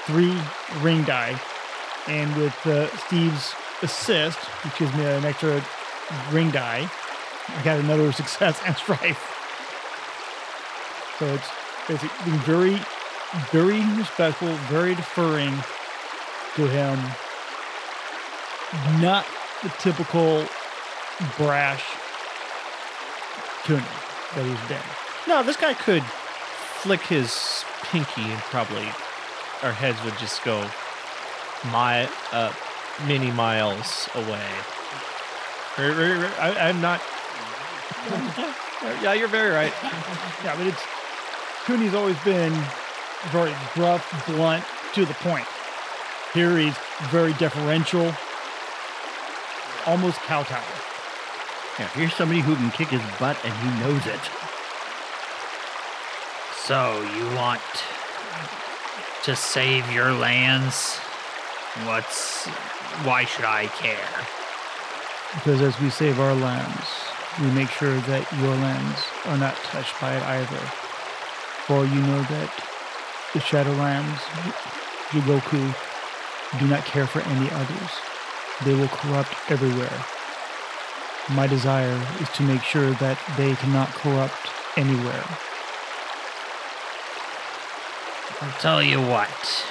three 0.04 0.36
ring 0.80 1.04
die, 1.04 1.40
and 2.08 2.34
with 2.36 2.66
uh, 2.66 2.94
Steve's 3.06 3.54
assist, 3.80 4.38
which 4.64 4.76
gives 4.78 4.92
me 4.94 5.04
an 5.04 5.24
extra 5.24 5.64
ring 6.32 6.50
die, 6.50 6.90
I 7.48 7.62
got 7.62 7.78
another 7.78 8.10
success 8.20 8.60
and 8.66 8.76
strife. 8.76 9.30
So 11.20 11.26
it's 11.26 11.48
basically 11.86 12.24
being 12.24 12.38
very, 12.40 12.80
very 13.52 13.84
respectful, 13.96 14.48
very 14.66 14.96
deferring 14.96 15.54
to 16.56 16.66
him. 16.66 16.98
Not 19.00 19.24
the 19.62 19.68
typical 19.78 20.44
brash 21.36 21.84
tuner 23.64 23.84
that 24.34 24.44
he's 24.44 24.68
been. 24.68 25.03
No, 25.26 25.42
this 25.42 25.56
guy 25.56 25.74
could 25.74 26.02
flick 26.02 27.00
his 27.00 27.64
pinky 27.82 28.22
and 28.22 28.40
probably 28.42 28.86
our 29.62 29.72
heads 29.72 30.02
would 30.04 30.16
just 30.18 30.44
go 30.44 30.60
mi- 31.64 32.08
uh, 32.32 32.52
many 33.06 33.30
miles 33.30 34.08
away. 34.14 34.46
I, 35.76 36.54
I'm 36.68 36.80
not. 36.80 37.00
yeah, 39.02 39.14
you're 39.14 39.28
very 39.28 39.50
right. 39.50 39.72
Yeah, 40.44 40.54
but 40.56 40.66
it's 40.66 40.82
Cooney's 41.64 41.94
always 41.94 42.18
been 42.20 42.52
very 43.32 43.54
gruff, 43.72 44.26
blunt, 44.26 44.64
to 44.92 45.06
the 45.06 45.14
point. 45.14 45.46
Here 46.34 46.58
he's 46.58 46.76
very 47.10 47.32
deferential, 47.34 48.12
almost 49.86 50.18
kowtower. 50.20 50.62
Yeah, 51.78 51.88
here's 51.94 52.14
somebody 52.14 52.40
who 52.40 52.54
can 52.54 52.70
kick 52.72 52.88
his 52.88 53.02
butt 53.18 53.36
and 53.44 53.54
he 53.54 53.80
knows 53.80 54.06
it. 54.06 54.20
So 56.66 57.02
you 57.14 57.26
want 57.36 57.60
to 59.24 59.36
save 59.36 59.92
your 59.92 60.12
lands? 60.14 60.96
What's 61.84 62.46
why 63.04 63.26
should 63.26 63.44
I 63.44 63.66
care? 63.66 64.08
Because 65.34 65.60
as 65.60 65.78
we 65.78 65.90
save 65.90 66.18
our 66.18 66.34
lands, 66.34 66.86
we 67.38 67.50
make 67.50 67.68
sure 67.68 67.94
that 68.08 68.32
your 68.40 68.56
lands 68.56 68.98
are 69.26 69.36
not 69.36 69.54
touched 69.56 70.00
by 70.00 70.16
it 70.16 70.22
either. 70.22 70.64
For 71.66 71.84
you 71.84 72.00
know 72.00 72.22
that 72.32 72.50
the 73.34 73.40
Shadowlands, 73.40 74.20
Jigoku, 75.12 76.58
do 76.58 76.66
not 76.66 76.86
care 76.86 77.06
for 77.06 77.20
any 77.20 77.50
others. 77.50 77.90
They 78.64 78.74
will 78.74 78.88
corrupt 78.88 79.34
everywhere. 79.50 80.00
My 81.36 81.46
desire 81.46 82.00
is 82.22 82.30
to 82.30 82.42
make 82.42 82.62
sure 82.62 82.92
that 82.92 83.18
they 83.36 83.54
cannot 83.56 83.90
corrupt 83.90 84.48
anywhere. 84.78 85.24
I'll 88.40 88.60
tell 88.60 88.82
you 88.82 89.00
what. 89.00 89.66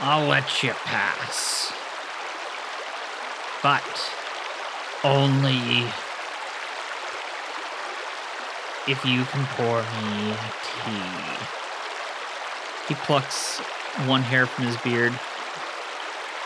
I'll 0.00 0.26
let 0.26 0.62
you 0.62 0.72
pass. 0.72 1.72
But 3.62 4.12
only 5.04 5.84
if 8.88 9.04
you 9.04 9.24
can 9.24 9.44
pour 9.56 9.82
me 9.82 10.34
tea. 10.64 11.44
He 12.88 12.94
plucks 12.94 13.58
one 14.06 14.22
hair 14.22 14.46
from 14.46 14.64
his 14.64 14.76
beard, 14.78 15.12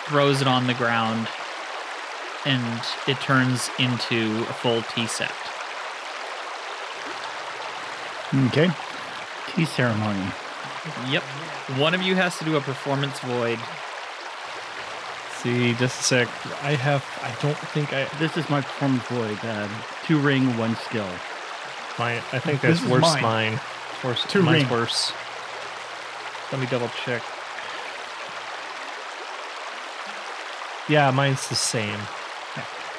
throws 0.06 0.40
it 0.40 0.48
on 0.48 0.66
the 0.66 0.74
ground, 0.74 1.28
and 2.44 2.82
it 3.06 3.20
turns 3.20 3.70
into 3.78 4.42
a 4.48 4.52
full 4.52 4.82
tea 4.82 5.06
set. 5.06 5.32
Okay. 8.48 8.70
Tea 9.52 9.64
ceremony. 9.64 10.26
Yep. 11.08 11.22
One 11.78 11.94
of 11.94 12.02
you 12.02 12.14
has 12.14 12.38
to 12.38 12.44
do 12.44 12.56
a 12.56 12.60
performance 12.60 13.18
void. 13.20 13.58
See, 15.42 15.74
just 15.74 16.00
a 16.00 16.02
sec. 16.02 16.28
I 16.62 16.74
have. 16.74 17.04
I 17.22 17.34
don't 17.42 17.56
think 17.56 17.92
I. 17.92 18.06
This 18.18 18.36
is 18.36 18.48
my 18.48 18.60
performance 18.60 19.02
void. 19.04 19.38
Uh, 19.42 19.68
two 20.06 20.18
ring, 20.18 20.56
one 20.56 20.76
skill. 20.76 21.08
My, 21.98 22.16
I 22.16 22.38
think 22.38 22.60
that's 22.60 22.82
is 22.82 22.88
worse. 22.88 23.02
mine. 23.02 23.22
Mine. 23.22 23.60
Worse. 24.02 24.24
Two 24.26 24.42
mine's 24.42 24.64
ring. 24.64 24.72
worse. 24.72 25.12
Let 26.50 26.60
me 26.60 26.66
double 26.66 26.88
check. 27.04 27.22
Yeah, 30.88 31.10
mine's 31.10 31.48
the 31.48 31.54
same. 31.54 31.98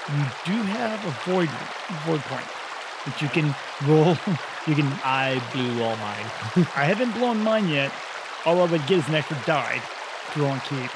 You 0.07 0.25
do 0.45 0.61
have 0.73 1.03
a 1.05 1.31
void 1.31 1.49
void 2.05 2.21
point 2.21 2.45
that 3.05 3.21
you 3.21 3.29
can 3.29 3.55
roll. 3.87 4.17
You 4.68 4.76
can. 4.76 4.86
I 5.03 5.41
blew 5.53 5.84
all 5.84 5.95
mine. 5.97 6.26
I 6.76 6.86
haven't 6.86 7.11
blown 7.13 7.43
mine 7.43 7.68
yet. 7.70 7.91
All 8.45 8.61
I 8.61 8.66
would 8.66 8.86
get 8.88 8.99
is 8.99 9.07
an 9.07 9.16
extra 9.16 9.38
die 9.45 9.82
to 10.34 10.39
roll 10.41 10.51
and 10.51 10.61
keep. 10.63 10.89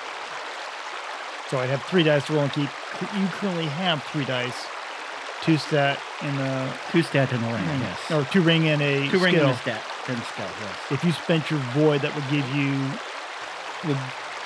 So 1.50 1.58
I'd 1.60 1.70
have 1.70 1.84
three 1.84 2.04
dice 2.04 2.26
to 2.28 2.34
roll 2.34 2.44
and 2.44 2.52
keep. 2.54 2.70
You 3.18 3.28
currently 3.28 3.66
have 3.66 4.04
three 4.04 4.26
dice, 4.26 4.66
two 5.42 5.58
stat 5.58 6.00
and 6.22 6.40
a 6.40 6.74
Two 6.92 7.02
stat 7.04 7.32
and 7.32 7.44
a 7.44 7.48
ring, 7.54 7.68
ring. 7.68 7.80
yes. 7.82 8.12
or 8.12 8.24
two 8.26 8.42
ring 8.42 8.68
and 8.70 8.82
a 8.82 9.08
two 9.10 9.20
ring 9.20 9.34
skill. 9.36 9.48
and 9.50 9.56
a 9.56 9.62
stat. 9.62 9.82
Then 10.08 10.18
skill, 10.24 10.46
yes. 10.62 10.92
If 10.92 11.04
you 11.04 11.12
spent 11.12 11.50
your 11.52 11.60
void, 11.74 12.02
that 12.02 12.14
would 12.16 12.28
give 12.30 12.48
you. 12.56 12.72
The 13.88 13.98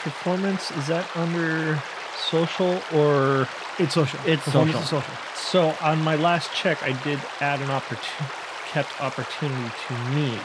performance 0.03 0.69
is 0.71 0.87
that 0.87 1.05
under 1.15 1.81
social 2.29 2.81
or 2.93 3.47
It's 3.79 3.93
social. 3.95 4.19
It's 4.25 4.43
social. 4.43 4.79
is 4.81 4.87
social. 4.89 5.13
so? 5.35 5.75
On 5.81 6.01
my 6.03 6.15
last 6.17 6.53
check, 6.53 6.83
I 6.83 6.91
did 7.03 7.19
add 7.41 7.59
an 7.61 7.71
opportunity, 7.71 8.33
kept 8.73 8.99
opportunity 8.99 9.71
to 9.87 9.93
me. 10.15 10.35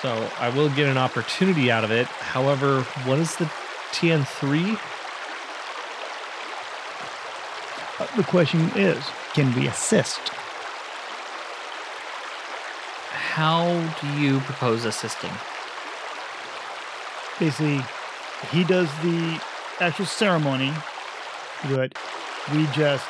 So 0.00 0.30
I 0.38 0.50
will 0.50 0.68
get 0.68 0.86
an 0.88 0.96
opportunity 0.96 1.68
out 1.68 1.82
of 1.82 1.90
it. 1.90 2.06
However, 2.06 2.82
what 3.04 3.18
is 3.18 3.34
the 3.34 3.46
TN 3.90 4.24
three? 4.24 4.78
Uh, 7.98 8.16
the 8.16 8.22
question 8.22 8.70
is, 8.76 9.04
can 9.34 9.52
we 9.56 9.66
assist? 9.66 10.20
How 13.10 13.66
do 14.00 14.06
you 14.20 14.38
propose 14.40 14.84
assisting? 14.84 15.32
Basically, 17.40 17.82
he 18.52 18.62
does 18.62 18.88
the 19.02 19.42
actual 19.80 20.06
ceremony, 20.06 20.72
but 21.68 21.92
we 22.54 22.66
just 22.68 23.08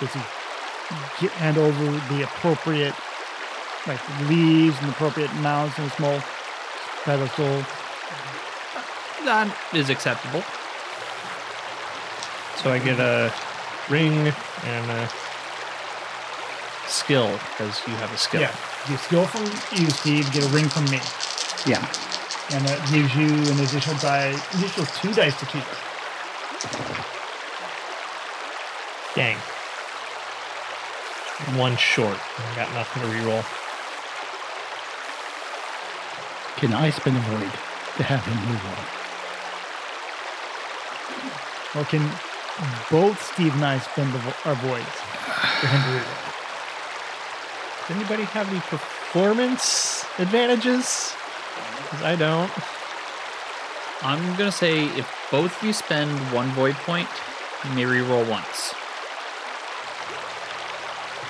Does 0.00 0.12
he 0.12 0.20
get, 1.20 1.30
hand 1.32 1.58
over 1.58 1.84
the 2.14 2.22
appropriate, 2.24 2.94
like 3.86 4.00
leaves 4.28 4.76
and 4.80 4.90
appropriate 4.90 5.32
mounts 5.36 5.78
and 5.78 5.86
a 5.86 5.94
small 5.94 6.20
pedestal? 7.04 7.46
Uh, 7.46 9.24
that 9.24 9.56
is 9.74 9.90
acceptable. 9.90 10.42
So 12.62 12.70
I 12.70 12.78
get 12.78 13.00
a 13.00 13.32
ring 13.88 14.32
and 14.64 14.90
a 14.90 15.08
skill 16.86 17.30
because 17.32 17.80
you 17.86 17.94
have 17.94 18.12
a 18.12 18.18
skill. 18.18 18.40
Yeah. 18.42 18.54
You 18.88 18.96
skill 18.96 19.26
from 19.26 19.44
you, 19.78 19.90
Steve. 19.90 20.30
Get 20.32 20.44
a 20.44 20.48
ring 20.48 20.68
from 20.68 20.84
me, 20.84 21.00
Yeah. 21.66 21.80
and 22.52 22.66
that 22.66 22.80
gives 22.90 23.14
you 23.14 23.28
an 23.52 23.60
additional 23.60 23.96
die, 23.98 24.34
additional 24.54 24.86
two 24.86 25.12
dice 25.12 25.38
to 25.40 25.46
keep. 25.46 25.64
Dang. 29.14 29.36
One 31.56 31.76
short. 31.76 32.18
I 32.38 32.54
got 32.56 32.72
nothing 32.74 33.02
to 33.02 33.08
reroll. 33.08 33.44
Can 36.58 36.72
I 36.72 36.90
spend 36.90 37.16
a 37.16 37.20
void 37.20 37.50
to 37.96 38.02
have 38.04 38.24
him 38.24 38.36
move 38.46 38.64
on? 38.66 38.86
Or 41.80 41.84
can 41.86 42.02
both 42.90 43.22
Steve 43.32 43.54
and 43.54 43.64
I 43.64 43.78
spend 43.78 44.12
the 44.12 44.18
vo- 44.18 44.34
our 44.44 44.54
voids 44.56 44.86
for 45.60 45.66
him 45.68 45.82
to 45.82 45.88
reroll? 45.88 46.20
Does 47.88 47.96
anybody 47.96 48.24
have 48.24 48.48
any 48.50 48.60
performance 48.60 50.04
advantages? 50.18 51.14
'Cause 51.90 52.02
I 52.02 52.16
don't. 52.16 52.52
I'm 54.02 54.36
gonna 54.36 54.52
say 54.52 54.84
if 54.86 55.08
both 55.30 55.56
of 55.56 55.62
you 55.62 55.72
spend 55.72 56.32
one 56.32 56.50
void 56.52 56.76
point, 56.86 57.08
you 57.64 57.70
may 57.72 57.84
reroll 57.84 58.24
once. 58.26 58.74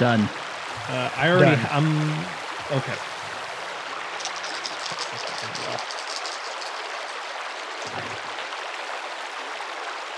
Done. 0.01 0.23
Uh, 0.89 1.11
I 1.15 1.29
already. 1.31 1.61
Done. 1.61 1.69
I'm 1.71 2.11
okay. 2.79 2.95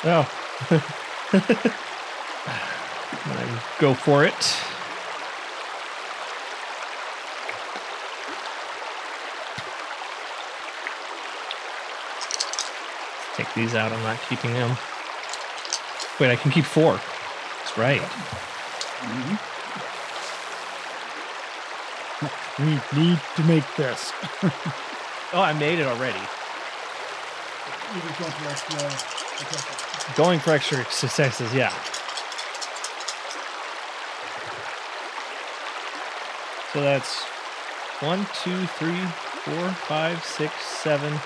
Oh. 0.05 0.29
I 3.27 3.63
go 3.81 3.93
for 3.93 4.25
it. 4.25 4.33
Take 13.35 13.53
these 13.55 13.75
out. 13.75 13.91
I'm 13.91 14.01
not 14.05 14.21
keeping 14.29 14.53
them. 14.53 14.77
Wait, 16.21 16.31
I 16.31 16.37
can 16.37 16.53
keep 16.53 16.67
four. 16.67 17.01
That's 17.65 17.77
right. 17.77 18.01
We 22.59 22.81
need 22.97 23.21
to 23.37 23.43
make 23.45 23.65
this. 23.77 24.13
Oh, 25.35 25.41
I 25.41 25.55
made 25.55 25.79
it 25.79 25.87
already. 25.87 26.21
Going 30.15 30.41
for 30.41 30.51
extra 30.51 30.85
successes, 30.91 31.55
yeah. 31.55 31.73
So 36.75 36.83
that's 36.83 37.23
one, 38.01 38.27
two, 38.43 38.67
three, 38.67 39.01
four, 39.45 39.71
five, 39.89 40.23
six, 40.23 40.55
seven, 40.63 41.19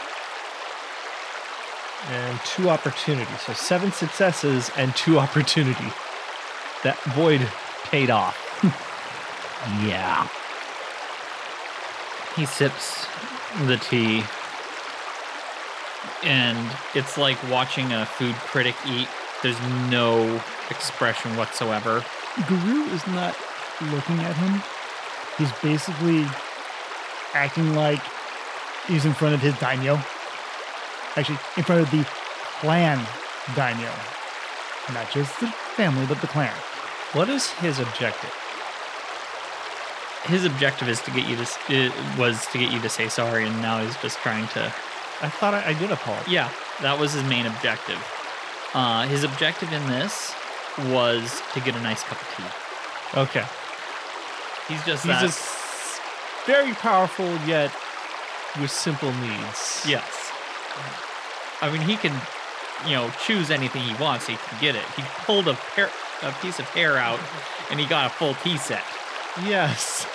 and 2.08 2.40
two 2.44 2.70
opportunities. 2.70 3.40
So 3.40 3.54
seven 3.54 3.90
successes 3.90 4.70
and 4.76 4.94
two 4.94 5.18
opportunity. 5.26 5.92
That 6.84 6.96
void 7.14 7.40
paid 7.90 8.10
off. 8.10 8.42
Yeah. 9.82 10.28
He 12.36 12.44
sips 12.44 13.06
the 13.62 13.78
tea, 13.78 14.22
and 16.22 16.70
it's 16.94 17.16
like 17.16 17.38
watching 17.50 17.92
a 17.92 18.04
food 18.04 18.34
critic 18.34 18.76
eat. 18.86 19.08
There's 19.42 19.60
no 19.90 20.42
expression 20.68 21.34
whatsoever. 21.36 22.04
Guru 22.46 22.84
is 22.92 23.06
not 23.06 23.34
looking 23.90 24.18
at 24.20 24.36
him. 24.36 24.62
He's 25.38 25.52
basically 25.62 26.26
acting 27.32 27.74
like 27.74 28.00
he's 28.86 29.06
in 29.06 29.14
front 29.14 29.34
of 29.34 29.40
his 29.40 29.58
daimyo. 29.58 29.98
Actually, 31.16 31.38
in 31.56 31.62
front 31.62 31.80
of 31.80 31.90
the 31.90 32.06
clan 32.60 32.98
daimyo. 33.54 33.90
Not 34.92 35.10
just 35.10 35.40
the 35.40 35.46
family, 35.46 36.04
but 36.06 36.20
the 36.20 36.26
clan. 36.26 36.54
What 37.12 37.30
is 37.30 37.50
his 37.52 37.78
objective? 37.78 38.34
His 40.26 40.44
objective 40.44 40.88
is 40.88 41.00
to 41.02 41.10
get 41.10 41.28
you 41.28 41.36
to 41.36 41.92
was 42.18 42.46
to 42.48 42.58
get 42.58 42.72
you 42.72 42.80
to 42.80 42.88
say 42.88 43.08
sorry, 43.08 43.46
and 43.46 43.62
now 43.62 43.82
he's 43.82 43.96
just 43.98 44.18
trying 44.18 44.48
to. 44.48 44.72
I 45.22 45.28
thought 45.28 45.54
I, 45.54 45.68
I 45.68 45.72
did 45.74 45.90
apologize. 45.90 46.28
Yeah, 46.28 46.50
that 46.82 46.98
was 46.98 47.12
his 47.12 47.24
main 47.24 47.46
objective. 47.46 47.98
Uh, 48.74 49.06
his 49.06 49.24
objective 49.24 49.72
in 49.72 49.86
this 49.86 50.34
was 50.90 51.40
to 51.54 51.60
get 51.60 51.74
a 51.76 51.80
nice 51.80 52.02
cup 52.02 52.20
of 52.20 52.28
tea. 52.36 53.18
Okay. 53.20 53.44
He's 54.68 54.84
just 54.84 55.04
He's 55.04 55.12
that. 55.12 55.22
just 55.22 56.00
very 56.44 56.72
powerful 56.74 57.36
yet 57.46 57.72
with 58.60 58.70
simple 58.70 59.12
needs. 59.12 59.84
Yes. 59.88 60.32
I 61.62 61.70
mean, 61.70 61.80
he 61.80 61.96
can, 61.96 62.12
you 62.84 62.92
know, 62.96 63.10
choose 63.24 63.50
anything 63.50 63.82
he 63.82 63.94
wants. 64.02 64.26
He 64.26 64.36
can 64.36 64.60
get 64.60 64.74
it. 64.74 64.84
He 64.96 65.02
pulled 65.24 65.48
a, 65.48 65.54
pair, 65.54 65.88
a 66.22 66.32
piece 66.42 66.58
of 66.58 66.66
hair 66.70 66.98
out, 66.98 67.20
and 67.70 67.80
he 67.80 67.86
got 67.86 68.06
a 68.06 68.10
full 68.10 68.34
tea 68.34 68.58
set. 68.58 68.84
Yes. 69.44 70.06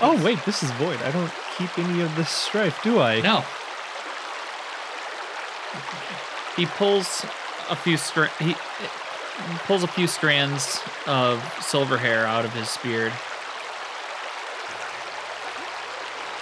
Oh 0.00 0.20
wait, 0.24 0.38
this 0.44 0.62
is 0.62 0.70
void. 0.72 1.00
I 1.02 1.10
don't 1.10 1.32
keep 1.58 1.76
any 1.78 2.00
of 2.02 2.14
this 2.16 2.28
strife, 2.30 2.80
do 2.82 3.00
I? 3.00 3.20
No. 3.20 3.44
He 6.56 6.66
pulls 6.66 7.24
a 7.70 7.76
few 7.76 7.96
str- 7.96 8.26
he, 8.38 8.54
pulls 9.64 9.82
a 9.82 9.88
few 9.88 10.06
strands 10.06 10.80
of 11.06 11.42
silver 11.62 11.96
hair 11.98 12.26
out 12.26 12.44
of 12.44 12.52
his 12.52 12.76
beard. 12.82 13.12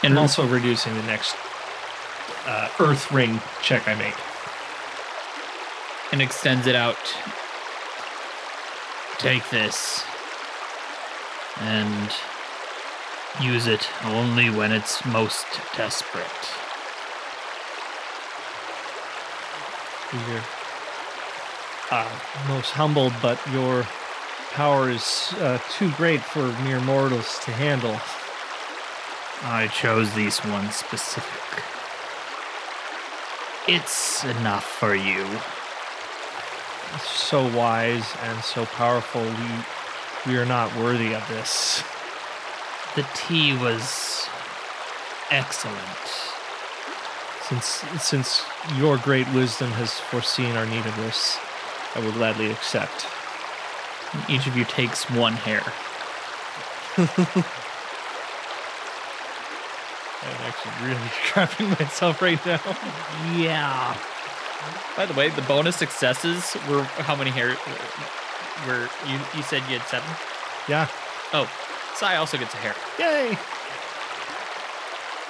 And 0.03 0.19
also 0.19 0.47
reducing 0.47 0.95
the 0.95 1.03
next 1.05 1.37
uh, 2.47 2.69
Earth 2.81 3.11
Ring 3.13 3.41
check 3.63 3.87
I 3.87 3.95
make. 3.95 4.15
and 6.13 6.21
extends 6.21 6.67
it 6.67 6.75
out. 6.75 6.97
Take 9.19 9.49
this 9.51 10.03
and 11.61 12.11
use 13.41 13.67
it 13.67 13.89
only 14.05 14.51
when 14.51 14.73
it's 14.73 15.05
most 15.05 15.47
desperate. 15.77 16.27
You're 20.29 20.43
uh, 21.91 22.19
most 22.49 22.71
humbled, 22.73 23.13
but 23.23 23.39
your 23.53 23.87
power 24.51 24.91
is 24.91 25.33
uh, 25.39 25.59
too 25.71 25.91
great 25.93 26.21
for 26.21 26.53
mere 26.63 26.81
mortals 26.81 27.39
to 27.45 27.53
handle. 27.53 27.99
I 29.43 29.69
chose 29.69 30.13
these 30.15 30.45
ones 30.45 30.75
specific. 30.77 31.65
It's 33.69 34.25
enough 34.25 34.65
for 34.65 34.95
you. 34.95 35.27
So 37.05 37.47
wise 37.57 38.17
and 38.25 38.43
so 38.43 38.67
powerful, 38.67 39.23
we 39.23 40.33
we 40.33 40.37
are 40.39 40.45
not 40.45 40.75
worthy 40.77 41.15
of 41.15 41.27
this. 41.29 41.83
The 42.97 43.07
tea 43.15 43.57
was 43.57 44.29
excellent. 45.31 45.79
Since 47.43 47.67
since 48.03 48.43
your 48.77 48.97
great 48.97 49.29
wisdom 49.33 49.71
has 49.73 49.93
foreseen 49.99 50.57
our 50.57 50.67
need 50.67 50.85
of 50.85 50.97
this, 50.97 51.39
I 51.95 52.01
will 52.01 52.13
gladly 52.13 52.51
accept. 52.51 53.07
Each 54.29 54.47
of 54.47 54.57
you 54.57 54.65
takes 54.65 55.09
one 55.11 55.35
hair. 55.35 55.63
I'm 60.23 60.37
actually 60.47 60.89
really 60.89 61.01
crapping 61.31 61.79
myself 61.79 62.21
right 62.21 62.45
now. 62.45 62.61
Yeah. 63.37 63.97
By 64.97 65.07
the 65.07 65.15
way, 65.15 65.29
the 65.31 65.43
bonus 65.43 65.77
successes 65.77 66.57
were 66.69 66.83
how 66.83 67.15
many 67.15 67.31
hair? 67.31 67.57
Were 68.67 68.89
you? 69.07 69.19
You 69.35 69.43
said 69.43 69.63
you 69.71 69.79
had 69.79 69.89
seven. 69.89 70.11
Yeah. 70.69 70.89
Oh, 71.33 71.49
Sai 72.01 72.17
also 72.17 72.39
gets 72.39 72.55
a 72.55 72.57
hair. 72.57 72.75
Yay! 72.99 73.37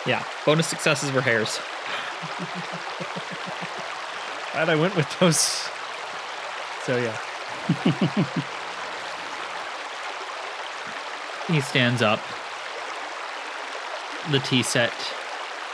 Yeah, 0.06 0.22
bonus 0.46 0.68
successes 0.68 1.10
were 1.10 1.20
hairs. 1.20 1.58
Glad 4.52 4.68
I 4.68 4.76
went 4.76 4.94
with 4.94 5.18
those. 5.18 5.68
So 6.84 6.96
yeah. 6.96 7.16
He 11.50 11.60
stands 11.60 12.00
up. 12.00 12.20
The 14.30 14.38
tea 14.38 14.62
set 14.62 14.94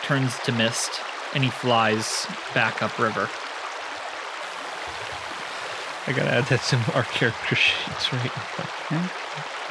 turns 0.03 0.38
to 0.44 0.53
mist, 0.53 1.03
and 1.34 1.44
he 1.44 1.51
flies 1.51 2.26
back 2.55 2.82
upriver. 2.82 3.28
I 6.07 6.12
gotta 6.16 6.32
add 6.32 6.47
that 6.47 6.62
to 6.70 6.78
our 6.94 7.03
character 7.03 7.57
sheets 7.57 8.11
right 8.14 8.32
now. 8.90 9.11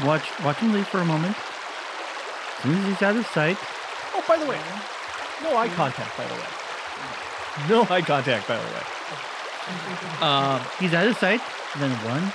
Watch, 0.04 0.24
watch 0.44 0.58
him 0.58 0.74
leave 0.74 0.88
for 0.88 1.00
a 1.00 1.06
moment. 1.06 1.36
As 1.38 2.64
soon 2.64 2.76
as 2.78 2.86
he's 2.86 3.02
out 3.02 3.16
of 3.16 3.26
sight, 3.28 3.58
Oh, 4.18 4.24
by 4.28 4.38
the 4.38 4.46
way, 4.46 4.60
no 5.44 5.56
eye 5.58 5.68
contact. 5.70 6.18
By 6.18 6.26
the 6.26 6.34
way, 6.34 6.48
no 7.70 7.84
eye 7.94 8.02
contact. 8.02 8.48
By 8.48 8.56
the 8.58 8.64
way. 8.64 8.82
um, 10.22 10.62
he's 10.80 10.94
out 10.94 11.08
of 11.08 11.18
sight. 11.18 11.42
Then 11.78 11.92
one, 12.06 12.32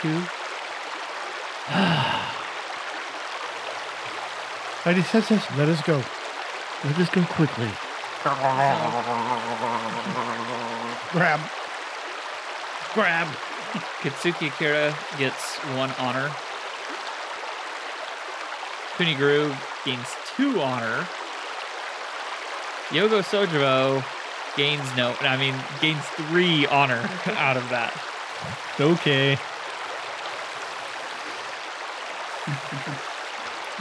two. 0.00 0.22
I 4.88 4.92
just 4.94 5.10
said 5.10 5.24
this. 5.24 5.44
Let 5.56 5.68
us 5.68 5.82
go. 5.82 6.00
Let 6.84 6.98
us 6.98 7.10
go 7.10 7.22
quickly. 7.24 7.70
Grab. 11.12 11.40
Grab. 12.94 13.28
Kitsuki 14.00 14.48
Akira 14.48 14.94
gets 15.18 15.56
one 15.76 15.90
honor. 15.98 16.30
Kuniguru 18.96 19.54
gains 19.84 20.08
two 20.36 20.60
honor. 20.60 21.06
Yogo 22.88 23.20
Sojiro 23.22 24.02
gains 24.56 24.84
no, 24.96 25.14
I 25.20 25.36
mean, 25.36 25.54
gains 25.80 26.04
three 26.28 26.66
honor 26.66 27.00
out 27.36 27.56
of 27.56 27.68
that. 27.70 27.92
Okay. 28.80 29.36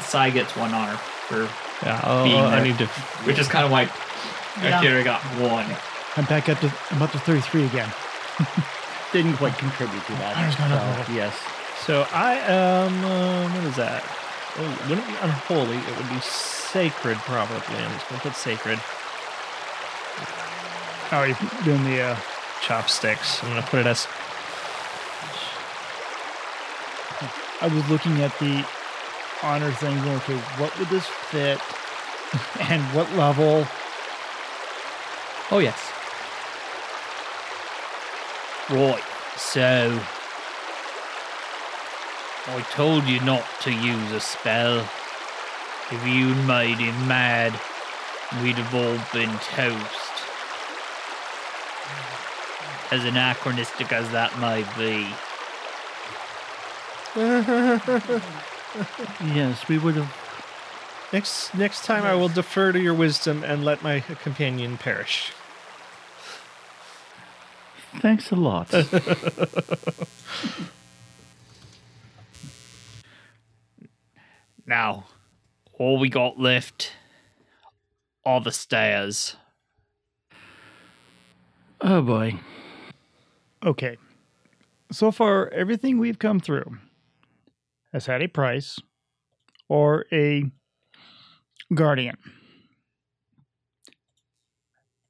Sai 0.01 0.29
gets 0.31 0.55
one 0.55 0.73
honor 0.73 0.95
for, 0.97 1.43
Yeah, 1.85 1.99
I'll, 2.03 2.23
Being 2.25 2.41
I 2.43 2.63
need 2.63 2.77
to. 2.79 2.87
which 3.25 3.39
is 3.39 3.47
kind 3.47 3.65
of 3.65 3.71
why 3.71 3.89
Yeah. 4.61 4.79
Akira 4.79 5.03
got 5.03 5.21
one. 5.39 5.65
I'm 6.17 6.25
back 6.25 6.49
up 6.49 6.59
to 6.59 6.73
I'm 6.91 7.01
up 7.01 7.11
to 7.11 7.19
33 7.19 7.65
again. 7.65 7.91
Didn't 9.13 9.37
quite 9.37 9.57
contribute 9.57 10.05
to 10.07 10.11
that. 10.13 10.35
Honor's 10.37 10.55
gone 10.55 10.71
up 10.71 10.81
a 10.99 11.05
so, 11.05 11.13
yes. 11.13 11.35
So 11.85 12.05
I 12.11 12.33
am. 12.35 13.05
Um, 13.05 13.53
what 13.55 13.63
is 13.65 13.75
that? 13.77 14.03
Oh, 14.57 14.71
it 14.71 14.89
wouldn't 14.89 15.07
be 15.07 15.15
unholy. 15.21 15.77
It 15.77 15.97
would 15.97 16.09
be 16.09 16.21
sacred, 16.21 17.17
probably. 17.17 17.75
I'm 17.75 17.91
just 17.91 18.09
gonna 18.09 18.21
put 18.21 18.35
sacred 18.35 18.79
Oh, 21.11 21.23
you're 21.23 21.37
doing 21.63 21.83
the 21.83 22.01
uh, 22.01 22.17
chopsticks. 22.61 23.43
I'm 23.43 23.49
gonna 23.49 23.61
put 23.61 23.79
it 23.79 23.85
as. 23.85 24.07
I 27.61 27.67
was 27.67 27.87
looking 27.89 28.21
at 28.21 28.37
the 28.39 28.67
honor 29.43 29.71
thing, 29.71 29.95
going, 30.03 30.17
okay, 30.17 30.37
what 30.57 30.77
would 30.79 30.89
this 30.89 31.05
fit, 31.05 31.61
and 32.69 32.81
what 32.95 33.11
level? 33.13 33.67
Oh, 35.51 35.59
yes. 35.59 35.79
Right, 38.71 39.03
so. 39.37 40.01
I 42.47 42.61
told 42.71 43.05
you 43.05 43.19
not 43.21 43.43
to 43.61 43.71
use 43.71 44.11
a 44.11 44.19
spell. 44.19 44.79
If 45.91 46.07
you'd 46.07 46.37
made 46.45 46.77
him 46.77 47.07
mad, 47.07 47.51
we'd 48.41 48.57
have 48.57 48.73
all 48.73 48.97
been 49.13 49.37
toast. 49.39 50.11
As 52.91 53.03
anachronistic 53.03 53.91
as 53.91 54.09
that 54.11 54.37
may 54.39 54.63
be. 54.77 55.07
Yes, 59.33 59.65
we 59.69 59.77
would 59.77 59.95
have. 59.95 60.13
Next 61.13 61.53
next 61.53 61.85
time, 61.85 62.03
I 62.03 62.13
will 62.13 62.27
defer 62.27 62.73
to 62.73 62.79
your 62.79 62.93
wisdom 62.93 63.41
and 63.43 63.63
let 63.63 63.81
my 63.81 64.01
companion 64.01 64.77
perish. 64.77 65.31
Thanks 68.01 68.31
a 68.31 68.35
lot. 68.35 68.69
Now, 74.65 75.05
all 75.77 75.99
we 75.99 76.09
got 76.09 76.39
left 76.39 76.93
are 78.25 78.41
the 78.41 78.51
stairs. 78.51 79.35
oh 81.81 82.01
boy. 82.01 82.39
Okay, 83.63 83.97
so 84.91 85.11
far 85.11 85.49
everything 85.49 85.97
we've 85.97 86.19
come 86.19 86.39
through 86.39 86.77
has 87.93 88.05
had 88.07 88.21
a 88.21 88.27
price 88.27 88.79
or 89.69 90.05
a 90.11 90.51
guardian. 91.73 92.17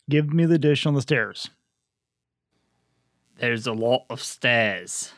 Give 0.10 0.32
me 0.32 0.46
the 0.46 0.60
dish 0.60 0.86
on 0.86 0.94
the 0.94 1.02
stairs. 1.02 1.50
There's 3.38 3.68
a 3.68 3.74
lot 3.74 4.06
of 4.10 4.22
stairs. 4.22 5.14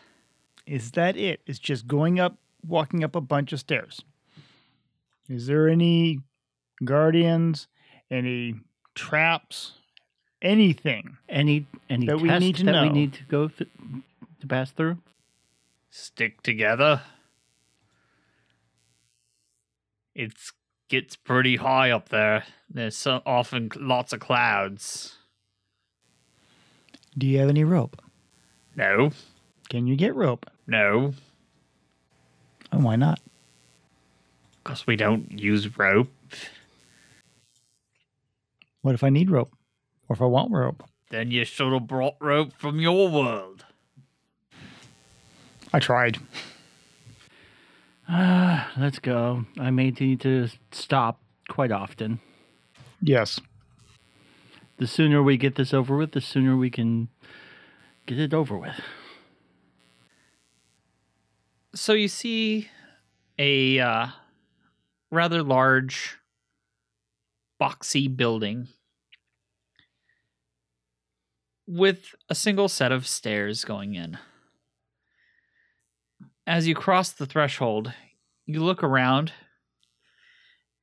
Is 0.65 0.91
that 0.91 1.17
it? 1.17 1.41
It's 1.45 1.59
just 1.59 1.87
going 1.87 2.19
up, 2.19 2.37
walking 2.65 3.03
up 3.03 3.15
a 3.15 3.21
bunch 3.21 3.53
of 3.53 3.59
stairs. 3.59 4.01
Is 5.29 5.47
there 5.47 5.67
any 5.67 6.19
guardians, 6.83 7.67
any 8.09 8.55
traps, 8.95 9.73
anything? 10.41 11.17
Any 11.27 11.65
any 11.89 12.05
That 12.05 12.19
we 12.21 12.29
need 12.39 12.55
to 12.57 12.63
that 12.65 12.83
we 12.83 12.89
need 12.89 13.13
to 13.13 13.23
go 13.25 13.47
th- 13.49 13.69
to 14.39 14.47
pass 14.47 14.71
through? 14.71 14.97
Stick 15.89 16.41
together. 16.43 17.01
It 20.15 20.33
gets 20.89 21.15
pretty 21.15 21.57
high 21.57 21.91
up 21.91 22.09
there. 22.09 22.43
There's 22.69 22.95
so 22.97 23.21
often 23.25 23.69
lots 23.75 24.13
of 24.13 24.19
clouds. 24.19 25.15
Do 27.17 27.27
you 27.27 27.39
have 27.39 27.49
any 27.49 27.63
rope? 27.63 28.01
No, 28.75 29.09
Can 29.69 29.87
you 29.87 29.95
get 29.95 30.15
rope? 30.15 30.45
no, 30.67 31.13
And 32.71 32.83
why 32.83 32.95
not? 32.95 33.19
Because 34.67 34.85
we 34.85 34.97
don't 34.97 35.31
use 35.39 35.77
rope. 35.77 36.11
What 38.81 38.95
if 38.95 39.01
I 39.01 39.09
need 39.09 39.31
rope? 39.31 39.55
Or 40.09 40.13
if 40.13 40.21
I 40.21 40.25
want 40.25 40.51
rope? 40.51 40.83
Then 41.09 41.31
you 41.31 41.45
should 41.45 41.71
have 41.71 41.87
brought 41.87 42.15
rope 42.19 42.51
from 42.57 42.81
your 42.81 43.07
world. 43.07 43.63
I 45.71 45.79
tried. 45.79 46.17
Ah, 48.09 48.69
let's 48.77 48.99
go. 48.99 49.45
I 49.57 49.71
may 49.71 49.91
need 49.91 50.19
to 50.21 50.49
stop 50.73 51.21
quite 51.47 51.71
often. 51.71 52.19
Yes. 53.01 53.39
The 54.79 54.87
sooner 54.87 55.23
we 55.23 55.37
get 55.37 55.55
this 55.55 55.73
over 55.73 55.95
with, 55.95 56.11
the 56.11 56.19
sooner 56.19 56.57
we 56.57 56.69
can 56.69 57.07
get 58.05 58.19
it 58.19 58.33
over 58.33 58.57
with. 58.57 58.81
So 61.73 61.93
you 61.93 62.09
see 62.09 62.67
a 63.39 63.79
uh, 63.79 64.07
rather 65.11 65.43
large, 65.43 66.17
boxy 67.61 68.13
building 68.15 68.67
with 71.65 72.15
a 72.29 72.35
single 72.35 72.67
set 72.67 72.91
of 72.91 73.07
stairs 73.07 73.65
going 73.65 73.95
in. 73.95 74.17
As 76.45 76.67
you 76.67 76.75
cross 76.75 77.11
the 77.11 77.25
threshold, 77.25 77.93
you 78.45 78.63
look 78.63 78.83
around, 78.83 79.33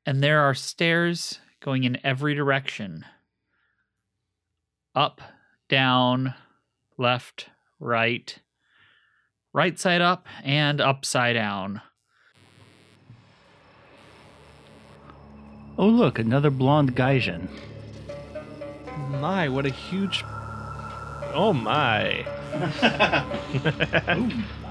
and 0.04 0.22
there 0.22 0.40
are 0.40 0.54
stairs 0.54 1.38
going 1.60 1.84
in 1.84 1.98
every 2.04 2.34
direction 2.34 3.04
up, 4.94 5.20
down, 5.68 6.34
left, 6.98 7.48
right 7.80 8.38
right 9.54 9.78
side 9.78 10.02
up 10.02 10.26
and 10.42 10.80
upside 10.80 11.36
down. 11.36 11.80
Oh, 15.76 15.88
look, 15.88 16.18
another 16.18 16.50
blonde 16.50 16.94
Gaijin. 16.94 17.48
My, 19.20 19.48
what 19.48 19.66
a 19.66 19.70
huge. 19.70 20.24
Oh 21.34 21.52
my. 21.52 22.24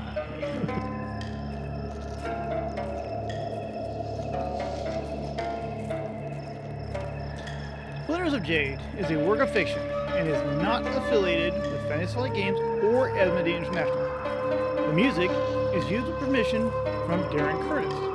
Splinters 8.04 8.34
of 8.34 8.44
Jade 8.44 8.80
is 8.98 9.10
a 9.12 9.18
work 9.18 9.40
of 9.40 9.52
fiction 9.52 9.80
and 10.16 10.30
is 10.30 10.62
not 10.62 10.86
affiliated 10.86 11.54
with 11.54 11.88
Fantasy 11.88 12.14
Flight 12.14 12.34
Games 12.34 12.60
or 12.84 13.10
Asmodee 13.10 13.58
International. 13.58 14.88
The 14.88 14.94
music 14.94 15.32
is 15.74 15.90
used 15.90 16.08
with 16.08 16.18
permission 16.20 16.70
from 17.06 17.24
Darren 17.32 17.60
Curtis. 17.68 18.13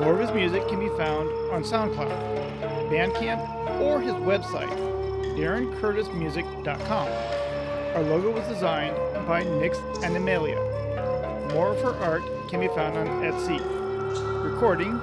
More 0.00 0.14
of 0.14 0.20
his 0.20 0.32
music 0.32 0.66
can 0.66 0.78
be 0.80 0.88
found 0.96 1.28
on 1.52 1.62
SoundCloud, 1.62 2.88
Bandcamp, 2.88 3.80
or 3.82 4.00
his 4.00 4.14
website, 4.14 4.74
darrencurtismusic.com. 5.36 7.08
Our 7.94 8.02
logo 8.04 8.30
was 8.30 8.48
designed 8.48 8.96
by 9.26 9.42
Nix 9.42 9.78
and 10.02 10.16
Amelia. 10.16 10.56
More 11.52 11.72
of 11.72 11.82
her 11.82 11.94
art 12.02 12.22
can 12.48 12.60
be 12.60 12.68
found 12.68 12.96
on 12.96 13.08
Etsy. 13.22 13.60
Recording, 14.42 14.98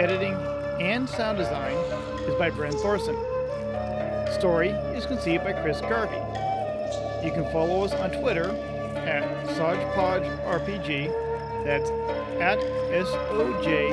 editing, 0.00 0.34
and 0.80 1.08
sound 1.08 1.38
design 1.38 1.76
is 2.26 2.34
by 2.34 2.50
Brent 2.50 2.74
Thorson. 2.74 3.14
Story 4.32 4.70
is 4.96 5.06
conceived 5.06 5.44
by 5.44 5.52
Chris 5.52 5.80
Garvey. 5.82 6.16
You 7.24 7.30
can 7.30 7.44
follow 7.52 7.84
us 7.84 7.92
on 7.94 8.10
Twitter 8.10 8.50
at 8.96 9.22
SojPodRPG. 9.50 11.12
That's 11.64 11.90
at 12.40 12.58
S 12.90 13.06
O 13.30 13.62
J 13.62 13.92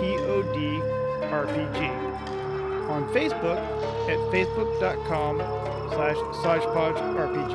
P 0.00 0.16
O 0.16 0.42
D 0.42 0.80
RPG. 1.28 1.80
On 2.88 3.04
Facebook 3.14 3.60
at 4.08 4.18
facebook.com 4.32 5.38
slash 5.90 6.16
SojpodRPG 6.42 7.54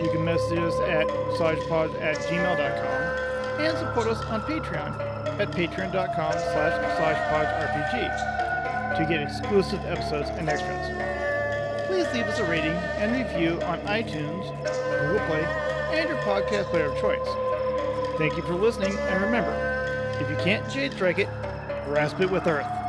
You 0.00 0.08
can 0.10 0.24
message 0.24 0.58
us 0.58 0.74
at 0.80 1.06
Sojpod 1.36 2.00
at 2.00 2.16
gmail.com 2.18 3.60
and 3.60 3.76
support 3.76 4.06
us 4.06 4.24
on 4.26 4.40
Patreon 4.42 4.98
at 5.40 5.50
patreon.com 5.50 6.32
slash 6.32 6.72
SojpodRPG 6.98 8.96
to 8.96 9.04
get 9.06 9.20
exclusive 9.22 9.80
episodes 9.86 10.30
and 10.30 10.48
extras. 10.48 10.86
Please 11.86 12.06
leave 12.14 12.26
us 12.26 12.38
a 12.38 12.44
rating 12.44 12.76
and 12.98 13.12
review 13.12 13.60
on 13.62 13.80
iTunes, 13.80 14.46
Google 15.00 15.20
Play, 15.26 15.44
and 15.92 16.08
your 16.08 16.18
podcast 16.18 16.66
player 16.66 16.86
of 16.86 17.00
choice. 17.00 17.26
Thank 18.18 18.36
you 18.36 18.42
for 18.42 18.54
listening, 18.54 18.96
and 18.98 19.22
remember, 19.22 19.52
if 20.20 20.28
you 20.30 20.36
can't 20.36 20.68
jade 20.70 20.92
strike 20.92 21.18
it, 21.18 21.28
grasp 21.84 22.20
it 22.20 22.30
with 22.30 22.46
earth. 22.46 22.79